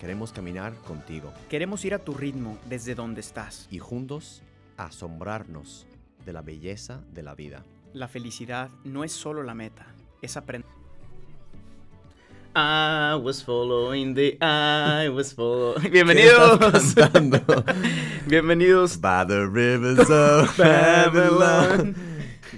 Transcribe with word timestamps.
queremos 0.00 0.32
caminar 0.32 0.72
contigo 0.86 1.32
Queremos 1.48 1.84
ir 1.84 1.94
a 1.94 1.98
tu 1.98 2.14
ritmo 2.14 2.58
desde 2.68 2.94
donde 2.94 3.20
estás. 3.20 3.68
y 3.70 3.78
juntos 3.78 4.42
asombrarnos 4.76 5.86
de 6.24 6.32
la 6.32 6.42
belleza 6.42 7.00
de 7.12 7.22
la 7.22 7.34
vida. 7.34 7.64
La 7.92 8.08
felicidad 8.08 8.70
no 8.84 9.04
es 9.04 9.12
solo 9.12 9.42
la 9.42 9.54
meta, 9.54 9.86
es 10.22 10.36
aprender. 10.36 10.68
I 12.54 13.14
was 13.22 13.44
following 13.44 14.14
the 14.14 14.36
I 14.40 15.08
was 15.08 15.32
following. 15.34 15.90
Bienvenidos. 15.92 16.94
Bienvenidos. 18.26 19.00
By 19.00 19.24
the 19.26 19.46
rivers 19.46 20.10
of 20.10 20.56
Babylon. 20.58 21.94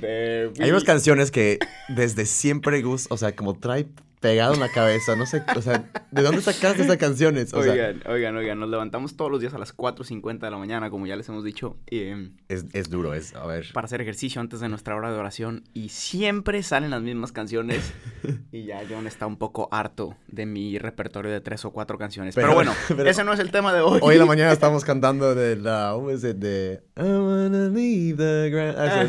There 0.01 0.49
we- 0.49 0.65
Hay 0.65 0.71
unas 0.71 0.85
canciones 0.85 1.31
que 1.31 1.59
desde 1.89 2.25
siempre 2.25 2.81
Gus, 2.83 3.07
o 3.11 3.17
sea, 3.19 3.37
como 3.37 3.55
trae 3.59 3.87
pegado 4.23 4.55
en 4.55 4.61
la 4.61 4.71
cabeza, 4.71 5.17
no 5.17 5.27
sé, 5.27 5.43
o 5.55 5.61
sea, 5.61 5.85
¿de 6.11 6.23
dónde 6.23 6.41
sacaste 6.41 6.83
esas 6.83 6.97
canciones? 6.97 7.53
O 7.53 7.63
sea, 7.63 7.73
Oigan, 7.73 8.03
oigan, 8.07 8.37
oigan, 8.37 8.59
nos 8.61 8.71
levantamos 8.71 9.17
todos 9.17 9.31
los 9.31 9.41
días 9.41 9.53
a 9.53 9.59
las 9.59 9.77
4.50 9.77 10.39
de 10.39 10.51
la 10.51 10.57
mañana, 10.57 10.89
como 10.89 11.07
ya 11.07 11.17
les 11.17 11.29
hemos 11.29 11.45
dicho, 11.45 11.77
eh, 11.89 12.31
es, 12.49 12.65
es 12.73 12.89
duro, 12.89 13.13
es, 13.13 13.35
a 13.35 13.45
ver. 13.47 13.67
para 13.75 13.85
hacer 13.85 14.01
ejercicio 14.01 14.41
antes 14.41 14.61
de 14.61 14.69
nuestra 14.71 14.95
hora 14.97 15.13
de 15.13 15.19
oración 15.19 15.65
y 15.75 15.91
siempre 15.91 16.63
salen 16.63 16.91
las 16.91 17.03
mismas 17.03 17.33
canciones 17.33 17.93
y 18.53 18.65
ya 18.65 18.81
John 18.89 19.07
está 19.07 19.27
un 19.27 19.37
poco 19.37 19.69
harto 19.73 20.17
de 20.29 20.47
mi 20.47 20.79
repertorio 20.79 21.31
de 21.33 21.41
tres 21.41 21.65
o 21.65 21.73
cuatro 21.73 21.99
canciones. 21.99 22.35
Pero, 22.35 22.47
Pero- 22.47 22.55
bueno, 22.55 22.73
pero- 22.89 23.11
ese 23.11 23.25
no 23.25 23.33
es 23.33 23.41
el 23.41 23.51
tema 23.51 23.75
de 23.75 23.81
hoy. 23.81 23.99
Hoy 24.03 24.15
en 24.15 24.21
la 24.21 24.27
mañana 24.27 24.53
estamos 24.53 24.85
cantando 24.85 25.35
de 25.35 25.57
la, 25.57 25.91
¿cómo 25.95 26.11
es? 26.11 26.23
De 26.23 26.83
I 26.97 27.01
wanna 27.03 27.69
leave 27.69 28.17
the 28.17 28.51
ground. 28.51 28.77
Ah. 28.79 29.05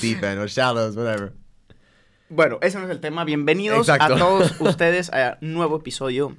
Deep 0.00 0.22
end 0.22 0.38
or 0.40 0.46
shallows, 0.48 0.96
whatever. 0.96 1.32
Bueno, 2.28 2.58
ese 2.62 2.78
no 2.78 2.84
es 2.84 2.90
el 2.90 3.00
tema. 3.00 3.24
Bienvenidos 3.24 3.88
Exacto. 3.88 4.14
a 4.14 4.18
todos 4.18 4.54
ustedes 4.60 5.10
a 5.12 5.38
un 5.42 5.52
nuevo 5.54 5.76
episodio 5.76 6.36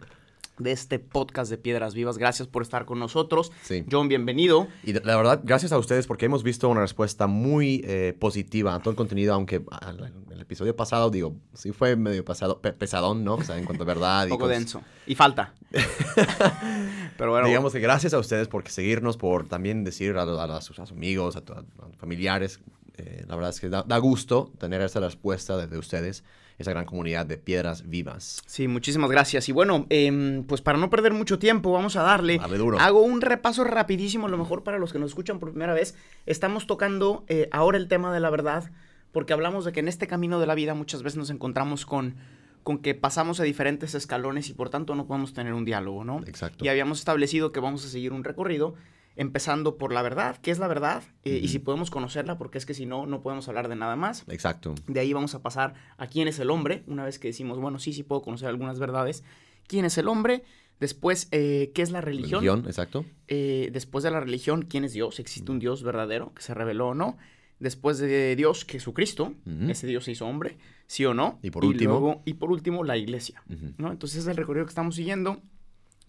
de 0.57 0.71
este 0.71 0.99
podcast 0.99 1.51
de 1.51 1.57
Piedras 1.57 1.93
Vivas. 1.93 2.17
Gracias 2.17 2.47
por 2.47 2.61
estar 2.61 2.85
con 2.85 2.97
nosotros. 2.97 3.51
Sí. 3.63 3.85
John, 3.91 4.07
bienvenido. 4.07 4.67
Y 4.83 4.93
la 4.93 5.15
verdad, 5.17 5.41
gracias 5.43 5.71
a 5.73 5.77
ustedes 5.77 6.07
porque 6.07 6.25
hemos 6.25 6.43
visto 6.43 6.69
una 6.69 6.81
respuesta 6.81 7.27
muy 7.27 7.81
eh, 7.85 8.15
positiva 8.19 8.73
a 8.73 8.79
todo 8.79 8.89
el 8.91 8.95
contenido, 8.95 9.33
aunque 9.33 9.57
en 9.57 10.31
el 10.31 10.41
episodio 10.41 10.75
pasado, 10.75 11.09
digo, 11.11 11.35
sí 11.53 11.71
fue 11.71 11.95
medio 11.95 12.23
pasado, 12.25 12.61
pe- 12.61 12.73
pesadón, 12.73 13.23
¿no? 13.23 13.35
O 13.35 13.43
sea, 13.43 13.57
en 13.57 13.65
cuanto 13.65 13.83
a 13.83 13.87
verdad. 13.87 14.23
Un 14.25 14.29
poco 14.37 14.47
denso. 14.47 14.81
Y 15.05 15.15
falta. 15.15 15.53
Pero 17.17 17.31
bueno, 17.31 17.47
Digamos 17.47 17.73
que 17.73 17.79
gracias 17.79 18.13
a 18.13 18.19
ustedes 18.19 18.47
por 18.47 18.67
seguirnos, 18.69 19.17
por 19.17 19.47
también 19.47 19.83
decir 19.83 20.15
a, 20.17 20.23
a- 20.23 20.57
a 20.57 20.61
sus, 20.61 20.79
amigos, 20.79 21.35
a, 21.35 21.39
a 21.39 21.63
familiares. 21.97 22.59
Eh, 22.97 23.25
la 23.27 23.35
verdad 23.35 23.51
es 23.51 23.59
que 23.59 23.69
da, 23.69 23.83
da 23.83 23.97
gusto 23.97 24.51
tener 24.57 24.81
esa 24.81 24.99
respuesta 24.99 25.57
de, 25.57 25.67
de 25.67 25.77
ustedes, 25.77 26.23
esa 26.57 26.71
gran 26.71 26.85
comunidad 26.85 27.25
de 27.25 27.37
piedras 27.37 27.89
vivas. 27.89 28.41
Sí, 28.45 28.67
muchísimas 28.67 29.09
gracias. 29.09 29.49
Y 29.49 29.51
bueno, 29.51 29.85
em, 29.89 30.43
pues 30.43 30.61
para 30.61 30.77
no 30.77 30.89
perder 30.89 31.13
mucho 31.13 31.37
tiempo, 31.37 31.71
vamos 31.71 31.95
a 31.97 32.03
darle. 32.03 32.37
Dale 32.37 32.57
duro. 32.57 32.79
Hago 32.79 33.01
un 33.01 33.21
repaso 33.21 33.63
rapidísimo, 33.63 34.27
a 34.27 34.29
lo 34.29 34.37
mejor 34.37 34.63
para 34.63 34.77
los 34.77 34.93
que 34.93 34.99
nos 34.99 35.09
escuchan 35.09 35.39
por 35.39 35.49
primera 35.49 35.73
vez. 35.73 35.95
Estamos 36.25 36.67
tocando 36.67 37.25
eh, 37.27 37.49
ahora 37.51 37.77
el 37.77 37.87
tema 37.87 38.13
de 38.13 38.21
la 38.21 38.29
verdad, 38.29 38.71
porque 39.11 39.33
hablamos 39.33 39.65
de 39.65 39.73
que 39.73 39.81
en 39.81 39.89
este 39.89 40.07
camino 40.07 40.39
de 40.39 40.47
la 40.47 40.55
vida 40.55 40.73
muchas 40.73 41.03
veces 41.03 41.17
nos 41.17 41.29
encontramos 41.29 41.85
con, 41.85 42.15
con 42.63 42.77
que 42.77 42.95
pasamos 42.95 43.41
a 43.41 43.43
diferentes 43.43 43.93
escalones 43.93 44.49
y 44.49 44.53
por 44.53 44.69
tanto 44.69 44.95
no 44.95 45.05
podemos 45.05 45.33
tener 45.33 45.53
un 45.53 45.65
diálogo, 45.65 46.05
¿no? 46.05 46.21
Exacto. 46.25 46.63
Y 46.63 46.69
habíamos 46.69 46.99
establecido 46.99 47.51
que 47.51 47.59
vamos 47.59 47.83
a 47.83 47.89
seguir 47.89 48.13
un 48.13 48.23
recorrido 48.23 48.75
empezando 49.15 49.77
por 49.77 49.93
la 49.93 50.01
verdad, 50.01 50.37
qué 50.41 50.51
es 50.51 50.59
la 50.59 50.67
verdad, 50.67 51.03
eh, 51.23 51.39
y 51.41 51.47
si 51.47 51.59
podemos 51.59 51.89
conocerla, 51.89 52.37
porque 52.37 52.57
es 52.57 52.65
que 52.65 52.73
si 52.73 52.85
no, 52.85 53.05
no 53.05 53.21
podemos 53.21 53.47
hablar 53.47 53.69
de 53.69 53.75
nada 53.75 53.95
más. 53.95 54.23
Exacto. 54.27 54.75
De 54.87 54.99
ahí 54.99 55.13
vamos 55.13 55.35
a 55.35 55.41
pasar 55.41 55.73
a 55.97 56.07
quién 56.07 56.27
es 56.27 56.37
el 56.39 56.49
hombre, 56.49 56.83
una 56.87 57.05
vez 57.05 57.17
que 57.19 57.29
decimos, 57.29 57.59
bueno, 57.59 57.79
sí, 57.79 57.93
sí 57.93 58.03
puedo 58.03 58.21
conocer 58.21 58.49
algunas 58.49 58.77
verdades. 58.79 59.23
¿Quién 59.67 59.85
es 59.85 59.97
el 59.97 60.07
hombre? 60.09 60.43
Después, 60.79 61.29
eh, 61.31 61.71
¿qué 61.73 61.81
es 61.81 61.91
la 61.91 62.01
religión? 62.01 62.41
Religión, 62.41 62.65
exacto. 62.67 63.05
Eh, 63.29 63.69
después 63.71 64.03
de 64.03 64.11
la 64.11 64.19
religión, 64.19 64.63
¿quién 64.63 64.83
es 64.83 64.91
Dios? 64.91 65.19
¿Existe 65.19 65.49
un 65.51 65.59
Dios 65.59 65.83
verdadero 65.83 66.33
que 66.33 66.41
se 66.41 66.53
reveló 66.53 66.89
o 66.89 66.93
no? 66.93 67.17
Después 67.59 67.97
de 67.99 68.35
Dios, 68.35 68.65
Jesucristo, 68.65 69.33
ese 69.69 69.87
Dios 69.87 70.03
se 70.03 70.11
hizo 70.11 70.27
hombre, 70.27 70.57
sí 70.87 71.05
o 71.05 71.13
no. 71.13 71.39
Y 71.41 71.51
por 71.51 71.63
último- 71.63 71.91
luego- 71.93 72.21
y 72.25 72.33
por 72.33 72.51
último, 72.51 72.83
la 72.83 72.97
iglesia. 72.97 73.41
¿no? 73.77 73.91
Entonces 73.93 74.19
es 74.19 74.27
el 74.27 74.35
recorrido 74.35 74.65
que 74.65 74.71
estamos 74.71 74.95
siguiendo. 74.95 75.41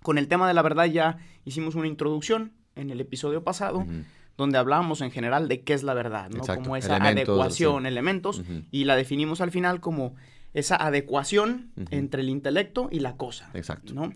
Con 0.02 0.18
el 0.18 0.26
tema 0.26 0.48
de 0.48 0.54
la 0.54 0.62
verdad 0.62 0.86
ya 0.86 1.18
hicimos 1.44 1.76
una 1.76 1.86
introducción 1.86 2.52
en 2.76 2.90
el 2.90 3.00
episodio 3.00 3.42
pasado, 3.42 3.84
donde 4.36 4.58
hablábamos 4.58 5.00
en 5.00 5.10
general 5.10 5.48
de 5.48 5.62
qué 5.62 5.74
es 5.74 5.82
la 5.82 5.94
verdad, 5.94 6.30
¿no? 6.30 6.38
Exacto, 6.38 6.62
Como 6.62 6.76
esa 6.76 6.96
elementos, 6.96 7.28
adecuación, 7.30 7.82
sí. 7.82 7.88
elementos, 7.88 8.42
y 8.70 8.84
la 8.84 8.96
definimos 8.96 9.40
al 9.40 9.50
final 9.50 9.80
como 9.80 10.14
esa 10.54 10.76
adecuación 10.76 11.72
entre 11.90 12.22
el 12.22 12.28
intelecto 12.28 12.88
y 12.90 13.00
la 13.00 13.16
cosa. 13.16 13.50
Exacto. 13.54 13.92
¿no? 13.92 14.12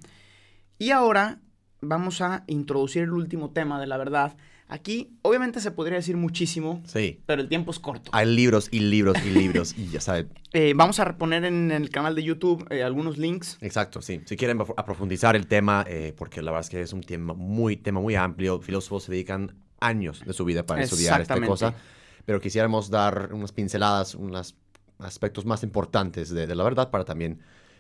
Y 0.79 0.91
ahora 0.91 1.41
vamos 1.81 2.21
a 2.21 2.45
introducir 2.47 3.03
el 3.03 3.13
último 3.13 3.51
tema 3.51 3.81
de 3.81 3.87
la 3.87 3.97
verdad. 3.97 4.37
Aquí, 4.71 5.11
obviamente, 5.23 5.61
se 5.61 5.73
podría 5.73 5.97
decir 5.97 6.17
muchísimo, 6.17 6.81
Sí. 6.87 7.21
pero 7.27 7.43
el 7.43 7.49
tiempo 7.49 7.73
es 7.73 7.81
corto. 7.81 8.11
Hay 8.15 8.27
libros 8.27 8.69
y 8.71 8.79
libros 8.81 9.17
y 9.27 9.31
libros. 9.31 9.77
y 9.77 9.89
ya 9.89 10.01
saben. 10.01 10.31
Eh, 10.53 10.73
vamos 10.75 10.99
a 10.99 11.17
poner 11.17 11.45
en 11.45 11.71
el 11.71 11.91
canal 11.91 12.17
de 12.17 12.25
YouTube 12.25 12.67
eh, 12.71 12.83
algunos 12.83 13.19
links. 13.19 13.57
Exacto, 13.61 14.03
sí. 14.03 14.21
Si 14.25 14.37
quieren 14.37 14.61
aprofundizar 14.61 15.37
el 15.37 15.47
tema, 15.47 15.85
eh, 15.87 16.13
porque 16.17 16.43
la 16.43 16.51
verdad 16.51 16.67
es 16.67 16.71
que 16.71 16.81
es 16.81 16.93
un 16.93 17.03
tema 17.03 17.35
muy, 17.35 17.77
tema 17.77 18.01
muy 18.01 18.17
amplio. 18.17 18.61
Filósofos 18.61 19.05
se 19.05 19.13
dedican 19.13 19.55
años 19.79 20.25
de 20.27 20.33
su 20.33 20.45
vida 20.45 20.67
para 20.67 20.83
estudiar 20.83 21.21
esta 21.21 21.41
cosa. 21.41 21.75
Pero 22.27 22.41
quisiéramos 22.41 22.91
dar 22.91 23.31
unas 23.33 23.53
pinceladas, 23.53 24.17
unos 24.17 24.57
aspectos 24.99 25.45
más 25.45 25.63
importantes 25.63 26.31
de, 26.31 26.49
de 26.49 26.55
la 26.57 26.65
verdad 26.65 26.91
para 26.91 27.05
también 27.05 27.39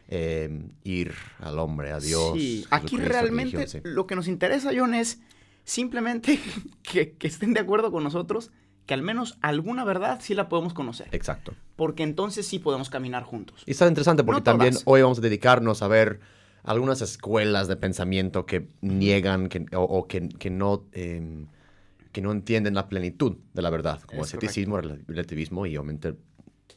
eh, 0.08 0.66
ir 0.84 1.12
al 1.38 1.58
hombre, 1.58 1.92
a 1.92 2.00
Dios. 2.00 2.34
Sí, 2.34 2.66
aquí 2.70 2.96
realmente 2.98 3.56
religión, 3.56 3.82
sí. 3.84 3.88
lo 3.88 4.06
que 4.06 4.16
nos 4.16 4.28
interesa, 4.28 4.70
John, 4.76 4.94
es 4.94 5.20
simplemente 5.64 6.38
que, 6.82 7.12
que 7.12 7.26
estén 7.26 7.54
de 7.54 7.60
acuerdo 7.60 7.90
con 7.92 8.04
nosotros, 8.04 8.50
que 8.86 8.94
al 8.94 9.02
menos 9.02 9.38
alguna 9.40 9.84
verdad 9.84 10.18
sí 10.20 10.34
la 10.34 10.48
podemos 10.48 10.74
conocer. 10.74 11.08
Exacto. 11.12 11.54
Porque 11.76 12.02
entonces 12.02 12.46
sí 12.46 12.58
podemos 12.58 12.90
caminar 12.90 13.22
juntos. 13.22 13.62
Y 13.66 13.70
está 13.72 13.86
interesante 13.86 14.24
porque 14.24 14.40
No 14.40 14.44
también 14.44 14.74
hoy 14.84 15.02
vamos 15.02 15.18
a 15.18 15.22
dedicarnos 15.22 15.82
a 15.82 15.88
ver 15.88 16.20
algunas 16.64 17.00
escuelas 17.00 17.68
de 17.68 17.76
pensamiento 17.76 18.46
que 18.46 18.68
niegan 18.80 19.48
que, 19.48 19.64
o, 19.76 19.82
o 19.82 20.06
que, 20.08 20.28
que 20.28 20.50
no, 20.50 20.84
eh, 20.92 21.46
que 22.12 22.20
no 22.20 22.32
entienden 22.32 22.74
la 22.74 22.88
plenitud 22.88 23.36
de 23.54 23.62
la 23.62 23.70
verdad, 23.70 24.00
como 24.02 24.22
Es 24.22 24.28
escepticismo, 24.28 24.76
rel- 24.78 25.04
relativismo 25.06 25.66
y 25.66 25.76
obviamente 25.76 26.16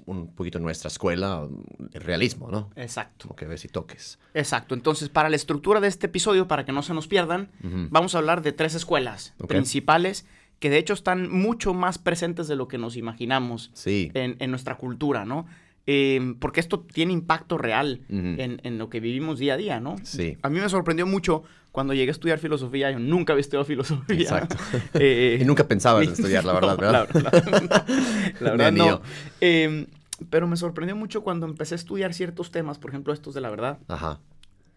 un 0.06 0.28
poquito 0.34 0.60
nuestra 0.60 0.88
escuela, 0.90 1.48
el 1.94 2.02
realismo, 2.02 2.50
¿no? 2.52 2.70
Exacto. 2.76 3.28
Como 3.28 3.36
que 3.36 3.46
ves 3.46 3.66
y 3.66 3.68
toques. 3.68 4.20
Exacto. 4.34 4.76
Entonces, 4.76 5.10
para 5.10 5.30
la 5.30 5.36
estructura 5.36 5.80
de 5.80 5.88
este 5.88 6.08
episodio, 6.08 6.48
para 6.48 6.66
que 6.66 6.72
no 6.72 6.82
se 6.82 6.94
nos 6.94 7.08
pierdan, 7.08 7.50
vamos 7.90 8.16
a 8.16 8.18
hablar 8.20 8.42
de 8.42 8.52
tres 8.52 8.76
escuelas 8.76 9.34
principales 9.48 10.26
que 10.60 10.70
de 10.70 10.78
hecho 10.78 10.94
están 10.94 11.30
mucho 11.30 11.74
más 11.74 11.98
presentes 11.98 12.48
de 12.48 12.56
lo 12.56 12.68
que 12.68 12.78
nos 12.78 12.96
imaginamos 12.96 13.70
Sí. 13.74 14.12
en, 14.14 14.38
en 14.40 14.50
nuestra 14.50 14.76
cultura, 14.78 15.26
¿no? 15.26 15.46
Eh, 15.86 16.36
porque 16.40 16.62
esto 16.62 16.80
tiene 16.80 17.12
impacto 17.12 17.58
real 17.58 18.00
en, 18.08 18.62
en 18.64 18.78
lo 18.78 18.90
que 18.90 19.02
vivimos 19.02 19.38
día 19.40 19.56
a 19.56 19.58
día, 19.58 19.80
¿no? 19.82 19.96
Sí. 20.04 20.38
A 20.42 20.50
mí 20.50 20.60
me 20.62 20.70
sorprendió 20.70 21.06
mucho 21.06 21.44
cuando 21.74 21.94
llegué 21.94 22.10
a 22.10 22.14
estudiar 22.14 22.40
filosofía. 22.40 22.90
Yo 22.92 23.00
nunca 23.00 23.34
había 23.34 23.42
estudiado 23.42 23.66
filosofía. 23.66 24.22
Exacto. 24.22 24.56
Eh, 24.94 25.40
Y 25.42 25.44
nunca 25.44 25.68
pensabas 25.68 26.06
en 26.06 26.14
estudiar, 26.14 26.46
la 26.46 26.54
no, 26.62 26.62
verdad, 26.62 26.78
¿verdad? 26.78 27.10
La, 27.14 27.30
verdad- 27.32 27.86
la 28.40 28.52
verdad 28.52 28.72
no. 28.72 29.02
Eh, 29.42 29.88
pero 30.30 30.48
me 30.48 30.56
sorprendió 30.56 30.96
mucho 30.96 31.22
cuando 31.24 31.46
empecé 31.46 31.76
a 31.76 31.78
estudiar 31.78 32.14
ciertos 32.14 32.52
temas, 32.52 32.78
por 32.78 32.92
ejemplo, 32.92 33.12
estos 33.12 33.34
de 33.34 33.42
la 33.42 33.50
verdad, 33.50 33.80
Ajá. 33.90 34.22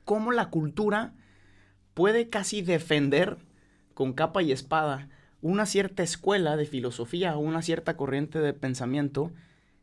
cómo 0.05 0.33
la 0.33 0.49
cultura 0.51 1.13
puede 1.95 2.29
casi 2.29 2.63
defender 2.63 3.37
con 3.95 4.13
capa 4.13 4.43
y 4.43 4.51
espada 4.51 5.09
una 5.43 5.67
cierta 5.67 6.03
escuela 6.03 6.57
de 6.57 6.65
filosofía 6.67 7.37
o 7.37 7.41
una 7.41 7.63
cierta 7.63 7.97
corriente 7.97 8.41
de 8.41 8.53
pensamiento 8.55 9.31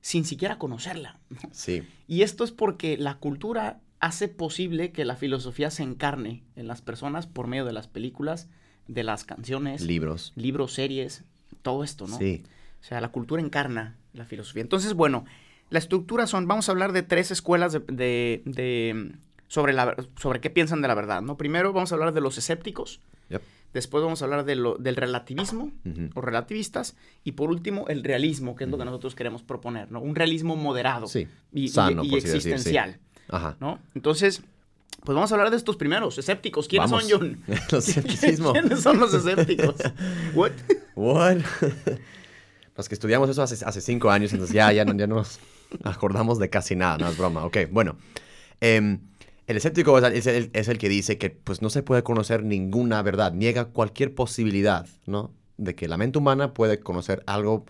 sin 0.01 0.25
siquiera 0.25 0.57
conocerla. 0.57 1.19
Sí. 1.51 1.83
Y 2.07 2.23
esto 2.23 2.43
es 2.43 2.51
porque 2.51 2.97
la 2.97 3.15
cultura 3.19 3.79
hace 4.03 4.27
posible 4.27 4.91
que 4.91 5.05
la 5.05 5.15
filosofía 5.15 5.69
se 5.71 5.81
encarne 5.83 6.43
en 6.55 6.67
las 6.67 6.81
personas 6.81 7.25
por 7.25 7.47
medio 7.47 7.65
de 7.65 7.73
las 7.73 7.87
películas, 7.87 8.49
de 8.87 9.03
las 9.03 9.23
canciones, 9.23 9.81
Libros. 9.81 10.33
libros, 10.35 10.73
series, 10.73 11.23
todo 11.61 11.83
esto, 11.83 12.05
¿no? 12.07 12.17
Sí. 12.17 12.43
O 12.81 12.83
sea, 12.83 12.99
la 12.99 13.09
cultura 13.09 13.41
encarna 13.41 13.95
la 14.13 14.25
filosofía. 14.25 14.61
Entonces, 14.61 14.93
bueno, 14.93 15.23
la 15.69 15.79
estructura 15.79 16.27
son, 16.27 16.47
vamos 16.47 16.67
a 16.67 16.73
hablar 16.73 16.91
de 16.91 17.01
tres 17.03 17.31
escuelas 17.31 17.71
de, 17.71 17.79
de- 17.79 18.41
de, 18.45 19.13
sobre, 19.47 19.71
la, 19.71 19.95
sobre 20.19 20.41
qué 20.41 20.49
piensan 20.49 20.81
de 20.81 20.89
la 20.89 20.95
verdad, 20.95 21.21
¿no? 21.21 21.37
Primero 21.37 21.71
vamos 21.71 21.91
a 21.91 21.95
hablar 21.95 22.13
de 22.13 22.19
los 22.19 22.37
escépticos. 22.37 22.99
Yep. 23.29 23.41
Después 23.73 24.03
vamos 24.03 24.21
a 24.21 24.25
hablar 24.25 24.43
de 24.43 24.55
lo, 24.55 24.75
del 24.77 24.95
relativismo 24.97 25.71
o 26.13 26.21
relativistas. 26.21 26.95
Y 27.23 27.31
por 27.31 27.49
último, 27.49 27.87
el 27.87 28.03
realismo, 28.03 28.55
que 28.55 28.65
es 28.65 28.69
lo 28.69 28.77
que 28.77 28.85
nosotros 28.85 29.15
queremos 29.15 29.41
proponer, 29.43 29.91
¿no? 29.91 30.01
Un 30.01 30.13
realismo 30.15 30.55
moderado 30.57 31.07
Sí, 31.07 31.27
y, 31.53 31.69
sano, 31.69 32.03
y 32.03 32.09
decir, 32.19 32.59
sí. 32.59 32.75
Ajá. 33.29 33.55
¿no? 33.59 33.79
Entonces, 33.95 34.41
pues 35.03 35.15
vamos 35.15 35.31
a 35.31 35.35
hablar 35.35 35.49
de 35.51 35.57
estos 35.57 35.75
primeros, 35.77 36.17
escépticos. 36.17 36.67
¿Quiénes 36.67 36.89
Vamos. 36.91 37.07
son, 37.09 37.19
John? 37.19 37.43
Los 37.71 37.89
escepticismo. 37.89 38.51
¿Quiénes 38.53 38.81
son 38.81 38.99
los 38.99 39.13
escépticos? 39.13 39.75
What? 40.35 40.51
What? 40.95 41.37
Los 42.75 42.89
que 42.89 42.95
estudiamos 42.95 43.29
eso 43.29 43.43
hace, 43.43 43.63
hace 43.65 43.81
cinco 43.81 44.09
años, 44.09 44.31
entonces 44.33 44.53
ya, 44.53 44.71
ya, 44.71 44.83
no- 44.85 44.95
ya 44.95 45.05
no 45.07 45.15
nos 45.15 45.39
acordamos 45.83 46.39
de 46.39 46.49
casi 46.49 46.75
nada, 46.75 46.97
no 46.97 47.07
es 47.07 47.17
broma. 47.17 47.45
Ok, 47.45 47.57
bueno. 47.71 47.95
Em, 48.61 48.99
el 49.45 49.57
escéptico 49.57 49.97
es, 49.97 50.03
el- 50.05 50.13
es 50.13 50.27
el, 50.27 50.49
es 50.53 50.67
el 50.69 50.77
que 50.77 50.89
dice 50.89 51.17
que 51.17 51.29
pues, 51.29 51.61
no 51.61 51.69
se 51.69 51.83
puede 51.83 52.01
conocer 52.03 52.43
ninguna 52.43 53.01
verdad, 53.03 53.33
niega 53.33 53.65
cualquier 53.65 54.15
posibilidad, 54.15 54.87
¿no? 55.05 55.31
De 55.57 55.75
que 55.75 55.87
la 55.87 55.97
mente 55.97 56.17
humana 56.17 56.53
puede 56.53 56.79
conocer 56.79 57.23
algo, 57.27 57.65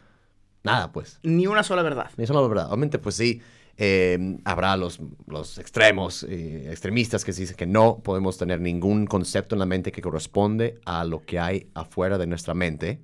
nada, 0.63 0.91
pues. 0.93 1.19
Ni 1.23 1.47
una 1.47 1.63
sola 1.63 1.81
verdad. 1.81 2.09
Eso 2.17 2.31
no 2.33 2.39
es 2.39 2.43
la 2.43 2.47
verdad. 2.47 2.67
Obviamente, 2.67 2.97
pues 2.99 3.15
sí, 3.15 3.41
eh, 3.77 4.37
habrá 4.45 4.77
los, 4.77 4.99
los 5.27 5.57
extremos, 5.57 6.23
eh, 6.23 6.69
extremistas 6.69 7.25
que 7.25 7.31
dicen 7.31 7.55
que 7.55 7.65
no 7.65 7.99
podemos 8.03 8.37
tener 8.37 8.61
ningún 8.61 9.05
concepto 9.07 9.55
en 9.55 9.59
la 9.59 9.65
mente 9.65 9.91
que 9.91 10.01
corresponde 10.01 10.79
a 10.85 11.03
lo 11.05 11.25
que 11.25 11.39
hay 11.39 11.67
afuera 11.73 12.17
de 12.17 12.27
nuestra 12.27 12.53
mente. 12.53 13.01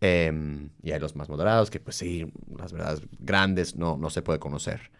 Eh, 0.00 0.32
y 0.82 0.90
hay 0.90 0.98
los 0.98 1.14
más 1.14 1.28
moderados 1.28 1.70
que, 1.70 1.78
pues 1.78 1.94
sí, 1.96 2.26
las 2.58 2.72
verdades 2.72 3.02
grandes 3.20 3.76
no, 3.76 3.96
no 3.96 4.10
se 4.10 4.22
puede 4.22 4.40
conocer. 4.40 4.90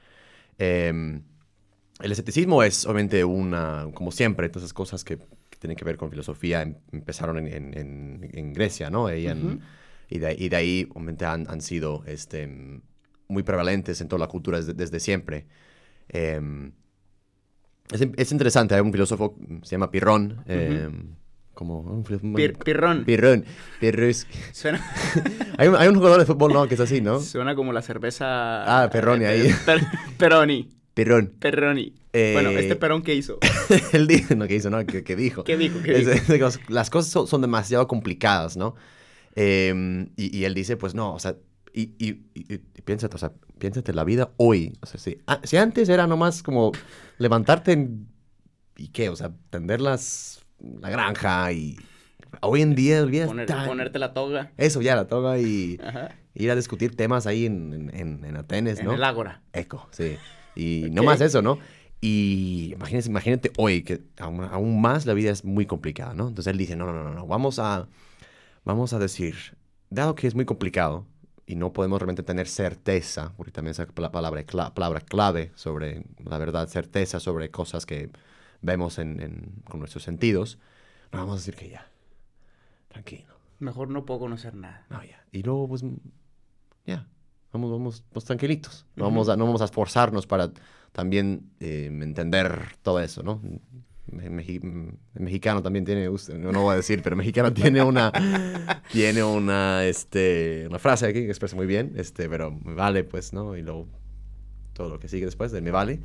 Eh, 0.58 1.20
el 2.00 2.10
escepticismo 2.12 2.62
es 2.62 2.84
obviamente 2.87 3.25
una, 3.25 3.88
como 3.94 4.12
siempre, 4.12 4.48
todas 4.48 4.64
esas 4.64 4.72
cosas 4.75 5.05
que, 5.05 5.19
que 5.19 5.58
tienen 5.58 5.76
que 5.76 5.84
ver 5.84 5.96
con 5.96 6.10
filosofía 6.10 6.62
em- 6.62 6.76
empezaron 6.93 7.38
en, 7.38 7.46
en- 7.48 7.78
en- 7.78 8.31
en 8.32 8.52
Grecia, 8.52 8.90
¿no? 8.90 9.12
Y, 9.14 9.26
en- 9.26 9.46
Ujú. 9.46 9.58
y, 10.08 10.19
de, 10.19 10.34
y 10.38 10.48
de 10.48 10.56
ahí 10.56 10.88
obviamente 10.90 11.25
han, 11.26 11.48
han 11.48 11.60
sido 11.60 12.02
este, 12.06 12.81
muy 13.32 13.43
prevalentes 13.43 14.00
en 14.00 14.08
toda 14.08 14.20
la 14.20 14.26
cultura 14.29 14.58
desde, 14.58 14.75
desde 14.75 15.00
siempre. 15.00 15.46
Eh, 16.08 16.40
es, 17.90 18.00
es 18.17 18.32
interesante, 18.32 18.75
hay 18.75 18.81
un 18.81 18.93
filósofo, 18.93 19.37
se 19.62 19.73
llama 19.73 19.90
Pirrón, 19.90 20.43
eh, 20.46 20.88
como 21.55 21.81
un 21.81 22.05
filósofo- 22.05 22.34
Pir- 22.34 22.56
pirrón. 22.64 23.05
Pirrón, 23.05 23.44
Pirrus- 23.81 24.26
Suena, 24.52 24.81
hay, 25.58 25.69
un, 25.69 25.76
hay 25.76 25.88
un 25.88 25.96
jugador 25.96 26.19
de 26.20 26.26
fútbol, 26.26 26.52
¿no? 26.52 26.67
Que 26.69 26.75
es 26.75 26.81
así, 26.81 27.00
¿no? 27.00 27.20
suena 27.20 27.55
como 27.55 27.73
la 27.73 27.82
cerveza... 27.82 28.82
Ah, 28.84 28.88
Peroni 28.90 29.25
ahí. 29.26 29.50
Per- 29.67 29.81
Peroni. 30.17 30.69
Pirrón. 30.94 31.32
Peroni. 31.38 31.94
Eh, 32.14 32.32
Bueno, 32.34 32.50
¿este 32.50 32.76
Perón 32.76 33.02
qué 33.02 33.14
hizo? 33.14 33.38
Él 33.93 34.06
dijo, 34.06 34.34
no, 34.34 34.46
que 34.46 34.56
hizo, 34.56 34.70
¿no? 34.70 34.82
Dijo. 34.82 35.02
¿Qué 35.05 35.17
dijo? 35.17 35.82
¿Qué 35.82 35.94
dijo? 35.94 36.11
es, 36.46 36.61
las 36.69 36.90
cosas 36.90 37.11
son, 37.11 37.26
son 37.26 37.40
demasiado 37.43 37.87
complicadas, 37.88 38.56
¿no? 38.56 38.75
Eh, 39.34 40.06
y, 40.17 40.37
y 40.38 40.44
él 40.44 40.52
dice, 40.55 40.76
pues 40.76 40.94
no, 40.94 41.14
o 41.14 41.19
sea, 41.19 41.37
y, 41.72 41.94
y, 41.98 42.26
y- 42.34 42.54
y 42.54 42.82
piénsate, 42.84 43.14
o 43.16 43.19
sea, 43.19 43.32
piénsate 43.58 43.92
la 43.92 44.04
vida 44.04 44.30
hoy. 44.36 44.76
O 44.82 44.86
sea, 44.86 45.00
si, 45.00 45.19
a- 45.26 45.40
si 45.44 45.56
antes 45.56 45.88
era 45.88 46.06
nomás 46.06 46.42
como 46.42 46.72
levantarte 47.19 47.72
en- 47.72 48.08
y 48.76 48.88
qué, 48.88 49.08
o 49.08 49.16
sea, 49.16 49.32
tender 49.50 49.80
las, 49.80 50.44
la 50.80 50.90
granja 50.90 51.52
y 51.52 51.76
hoy 52.40 52.62
en 52.62 52.74
día 52.74 53.04
Poner- 53.04 53.46
tan- 53.46 53.66
ponerte 53.66 53.98
la 53.98 54.12
toga. 54.14 54.52
eso 54.56 54.80
ya, 54.82 54.96
la 54.96 55.06
toga 55.06 55.38
y 55.38 55.78
Ajá. 55.82 56.10
ir 56.34 56.50
a 56.50 56.56
discutir 56.56 56.96
temas 56.96 57.26
ahí 57.26 57.46
en, 57.46 57.72
en, 57.72 57.94
en- 57.96 58.24
en 58.24 58.36
Atenes, 58.36 58.78
En 58.80 58.86
¿no? 58.86 58.94
el 58.94 59.04
ágora. 59.04 59.42
Eco, 59.52 59.88
sí. 59.90 60.16
Y 60.56 60.88
no 60.92 61.02
Ok. 61.02 61.06
más 61.06 61.20
eso, 61.20 61.42
¿no? 61.42 61.58
Y 62.00 62.72
imagínate, 62.74 63.08
imagínate 63.08 63.52
hoy 63.58 63.82
que 63.82 64.02
aún, 64.19 64.42
aún 64.42 64.80
más 64.80 65.06
la 65.06 65.14
vida 65.14 65.30
es 65.30 65.44
muy 65.44 65.66
complicada, 65.66 66.14
¿no? 66.14 66.28
Entonces 66.28 66.50
él 66.50 66.58
dice, 66.58 66.74
no, 66.74 66.84
no, 66.86 66.92
no, 66.92 67.04
no, 67.04 67.14
no, 67.14 67.26
vamos 67.28 67.58
a, 67.60 67.86
vamos 68.64 68.92
a 68.92 68.98
decir, 68.98 69.36
dado 69.88 70.14
que 70.16 70.26
es 70.26 70.34
muy 70.34 70.44
complicado 70.44 71.06
y 71.47 71.56
no 71.56 71.73
podemos 71.73 72.00
realmente 72.00 72.23
tener 72.23 72.47
certeza, 72.49 73.33
porque 73.37 73.53
también 73.53 73.73
esa 73.73 73.87
pala- 73.87 74.12
palabra, 74.12 74.44
cla- 74.47 74.73
palabra 74.73 75.00
clave 75.00 75.53
sobre 75.55 76.05
la 76.25 76.39
verdad, 76.39 76.69
certeza 76.69 77.21
sobre 77.21 77.50
cosas 77.50 77.85
que 77.87 78.11
vemos 78.61 78.99
en, 78.99 79.21
en- 79.21 79.62
con 79.69 79.81
nuestros 79.81 80.05
sentidos, 80.05 80.59
no 81.12 81.19
vamos 81.21 81.35
a 81.35 81.37
decir 81.39 81.56
que 81.56 81.69
ya, 81.69 81.89
tranquilo, 82.89 83.35
Mejor 83.59 83.89
no 83.91 84.05
puedo 84.05 84.21
conocer 84.21 84.55
nada. 84.55 84.87
no, 84.91 85.05
ya. 85.05 85.25
Y 85.31 85.43
luego, 85.43 85.69
pues, 85.69 85.85
ya, 86.85 87.06
vamos, 87.53 87.71
vamos, 87.71 88.05
pues, 88.12 88.25
tranquilitos. 88.25 88.87
No, 88.97 89.05
Ujú. 89.05 89.12
vamos 89.12 89.29
a, 89.29 89.37
no 89.37 89.44
vamos 89.47 89.62
a 89.62 89.67
esforzarnos 89.67 90.27
para 90.27 90.50
también 90.93 91.50
eh, 91.61 91.87
entender 91.87 92.77
todo 92.83 92.99
eso, 93.00 93.23
¿no? 93.23 93.41
Me- 94.10 94.28
mexi- 94.31 94.60
mexicano 95.14 95.62
también 95.62 95.84
tiene, 95.84 96.06
no, 96.06 96.52
no 96.52 96.62
voy 96.62 96.72
a 96.72 96.76
decir, 96.76 97.02
pero 97.02 97.14
mexicano 97.16 97.52
tiene 97.52 97.82
una, 97.82 98.12
tiene 98.90 99.22
una, 99.22 99.84
este, 99.84 100.66
una 100.69 100.78
frase 100.78 101.06
aquí 101.06 101.20
que 101.20 101.28
expresa 101.28 101.54
muy 101.56 101.66
bien, 101.66 101.93
este, 101.96 102.28
pero 102.28 102.50
me 102.50 102.75
vale, 102.75 103.04
pues, 103.04 103.32
¿no? 103.32 103.56
Y 103.56 103.62
luego 103.62 103.88
todo 104.72 104.88
lo 104.88 104.99
que 104.99 105.08
sigue 105.08 105.25
después 105.26 105.52
de 105.52 105.60
me 105.60 105.70
vale. 105.70 106.00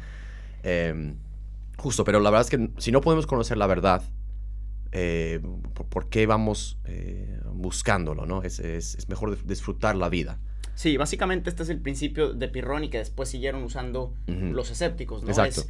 Eh, 0.63 1.15
justo, 1.77 2.03
pero 2.03 2.19
la 2.19 2.29
verdad 2.29 2.45
es 2.45 2.49
que 2.51 2.69
si 2.79 2.91
no 2.91 3.01
podemos 3.01 3.25
conocer 3.27 3.57
la 3.57 3.67
verdad, 3.67 4.03
eh, 4.91 5.39
¿por, 5.73 5.85
por 5.87 6.09
qué 6.09 6.25
vamos 6.27 6.77
eh, 6.85 7.39
buscándolo, 7.51 8.25
no? 8.25 8.43
Es, 8.43 8.59
es- 8.59 8.95
es 8.95 9.09
mejor 9.09 9.43
disfrutar 9.45 9.95
la 9.95 10.09
vida. 10.09 10.39
Sí, 10.75 10.95
básicamente 10.97 11.49
este 11.49 11.63
es 11.63 11.69
el 11.69 11.81
principio 11.81 12.33
de 12.33 12.47
Pirrón 12.47 12.83
y 12.83 12.89
que 12.89 12.99
después 12.99 13.27
siguieron 13.29 13.63
usando 13.63 14.13
los 14.27 14.69
escépticos, 14.69 15.23
¿no? 15.23 15.29
Exacto. 15.29 15.61
Es, 15.61 15.69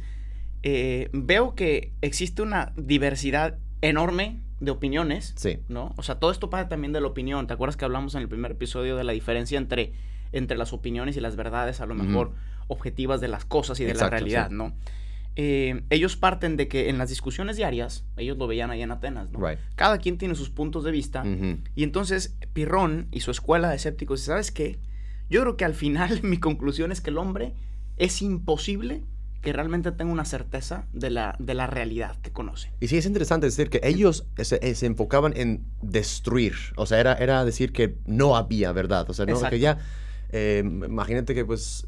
eh, 0.62 1.08
veo 1.12 1.54
que 1.54 1.92
existe 2.00 2.42
una 2.42 2.72
diversidad 2.76 3.58
enorme 3.80 4.40
de 4.60 4.70
opiniones, 4.72 5.34
Sí, 5.36 5.58
¿no? 5.68 5.94
O 5.96 6.02
sea, 6.02 6.16
todo 6.16 6.30
esto 6.30 6.50
pasa 6.50 6.68
también 6.68 6.92
de 6.92 7.00
la 7.00 7.06
opinión. 7.06 7.46
¿Te 7.46 7.54
acuerdas 7.54 7.76
que 7.76 7.84
hablamos 7.84 8.14
en 8.14 8.22
el 8.22 8.28
primer 8.28 8.52
episodio 8.52 8.96
de 8.96 9.04
la 9.04 9.12
diferencia 9.12 9.56
entre, 9.56 9.92
entre 10.32 10.56
las 10.56 10.72
opiniones 10.72 11.16
y 11.16 11.20
las 11.20 11.36
verdades, 11.36 11.80
a 11.80 11.86
lo 11.86 11.94
mejor 11.94 12.32
objetivas 12.66 13.20
de 13.20 13.28
las 13.28 13.44
cosas 13.44 13.78
y 13.80 13.84
de 13.84 13.92
Exacto, 13.92 14.14
la 14.14 14.18
realidad, 14.18 14.48
sí. 14.48 14.54
¿no? 14.54 14.74
Eh, 15.40 15.82
ellos 15.90 16.16
parten 16.16 16.56
de 16.56 16.66
que 16.66 16.88
en 16.88 16.98
las 16.98 17.10
discusiones 17.10 17.56
diarias, 17.56 18.04
ellos 18.16 18.36
lo 18.36 18.48
veían 18.48 18.72
ahí 18.72 18.82
en 18.82 18.90
Atenas, 18.90 19.30
¿no? 19.30 19.38
right. 19.38 19.60
Cada 19.76 19.98
quien 19.98 20.18
tiene 20.18 20.34
sus 20.34 20.50
puntos 20.50 20.82
de 20.82 20.90
vista. 20.90 21.24
Y 21.76 21.84
entonces 21.84 22.36
Pirrón 22.52 23.06
y 23.12 23.20
su 23.20 23.30
escuela 23.30 23.70
de 23.70 23.76
escépticos, 23.76 24.22
¿sabes 24.22 24.50
qué? 24.50 24.80
Yo 25.30 25.42
creo 25.42 25.56
que 25.56 25.64
al 25.64 25.74
final 25.74 26.20
mi 26.24 26.38
conclusión 26.38 26.90
es 26.90 27.00
que 27.00 27.10
el 27.10 27.18
hombre 27.18 27.54
es 27.98 28.20
imposible 28.20 29.04
que 29.40 29.52
realmente 29.52 29.92
tenga 29.92 30.12
una 30.12 30.24
certeza 30.24 30.86
de 30.92 31.10
la, 31.10 31.36
de 31.38 31.54
la 31.54 31.66
realidad 31.66 32.16
que 32.22 32.32
conoce. 32.32 32.72
Y 32.80 32.88
sí, 32.88 32.96
es 32.96 33.06
interesante 33.06 33.46
decir 33.46 33.70
que 33.70 33.80
ellos 33.84 34.26
se, 34.36 34.58
eh, 34.62 34.74
se 34.74 34.86
enfocaban 34.86 35.32
en 35.36 35.64
destruir. 35.80 36.54
O 36.76 36.86
sea, 36.86 36.98
era, 36.98 37.14
era 37.14 37.44
decir 37.44 37.72
que 37.72 37.98
no 38.06 38.36
había 38.36 38.72
verdad. 38.72 39.08
O 39.08 39.14
sea, 39.14 39.26
¿no? 39.26 39.40
Que 39.48 39.60
ya, 39.60 39.78
eh, 40.30 40.62
imagínate 40.64 41.34
que 41.34 41.44
pues 41.44 41.86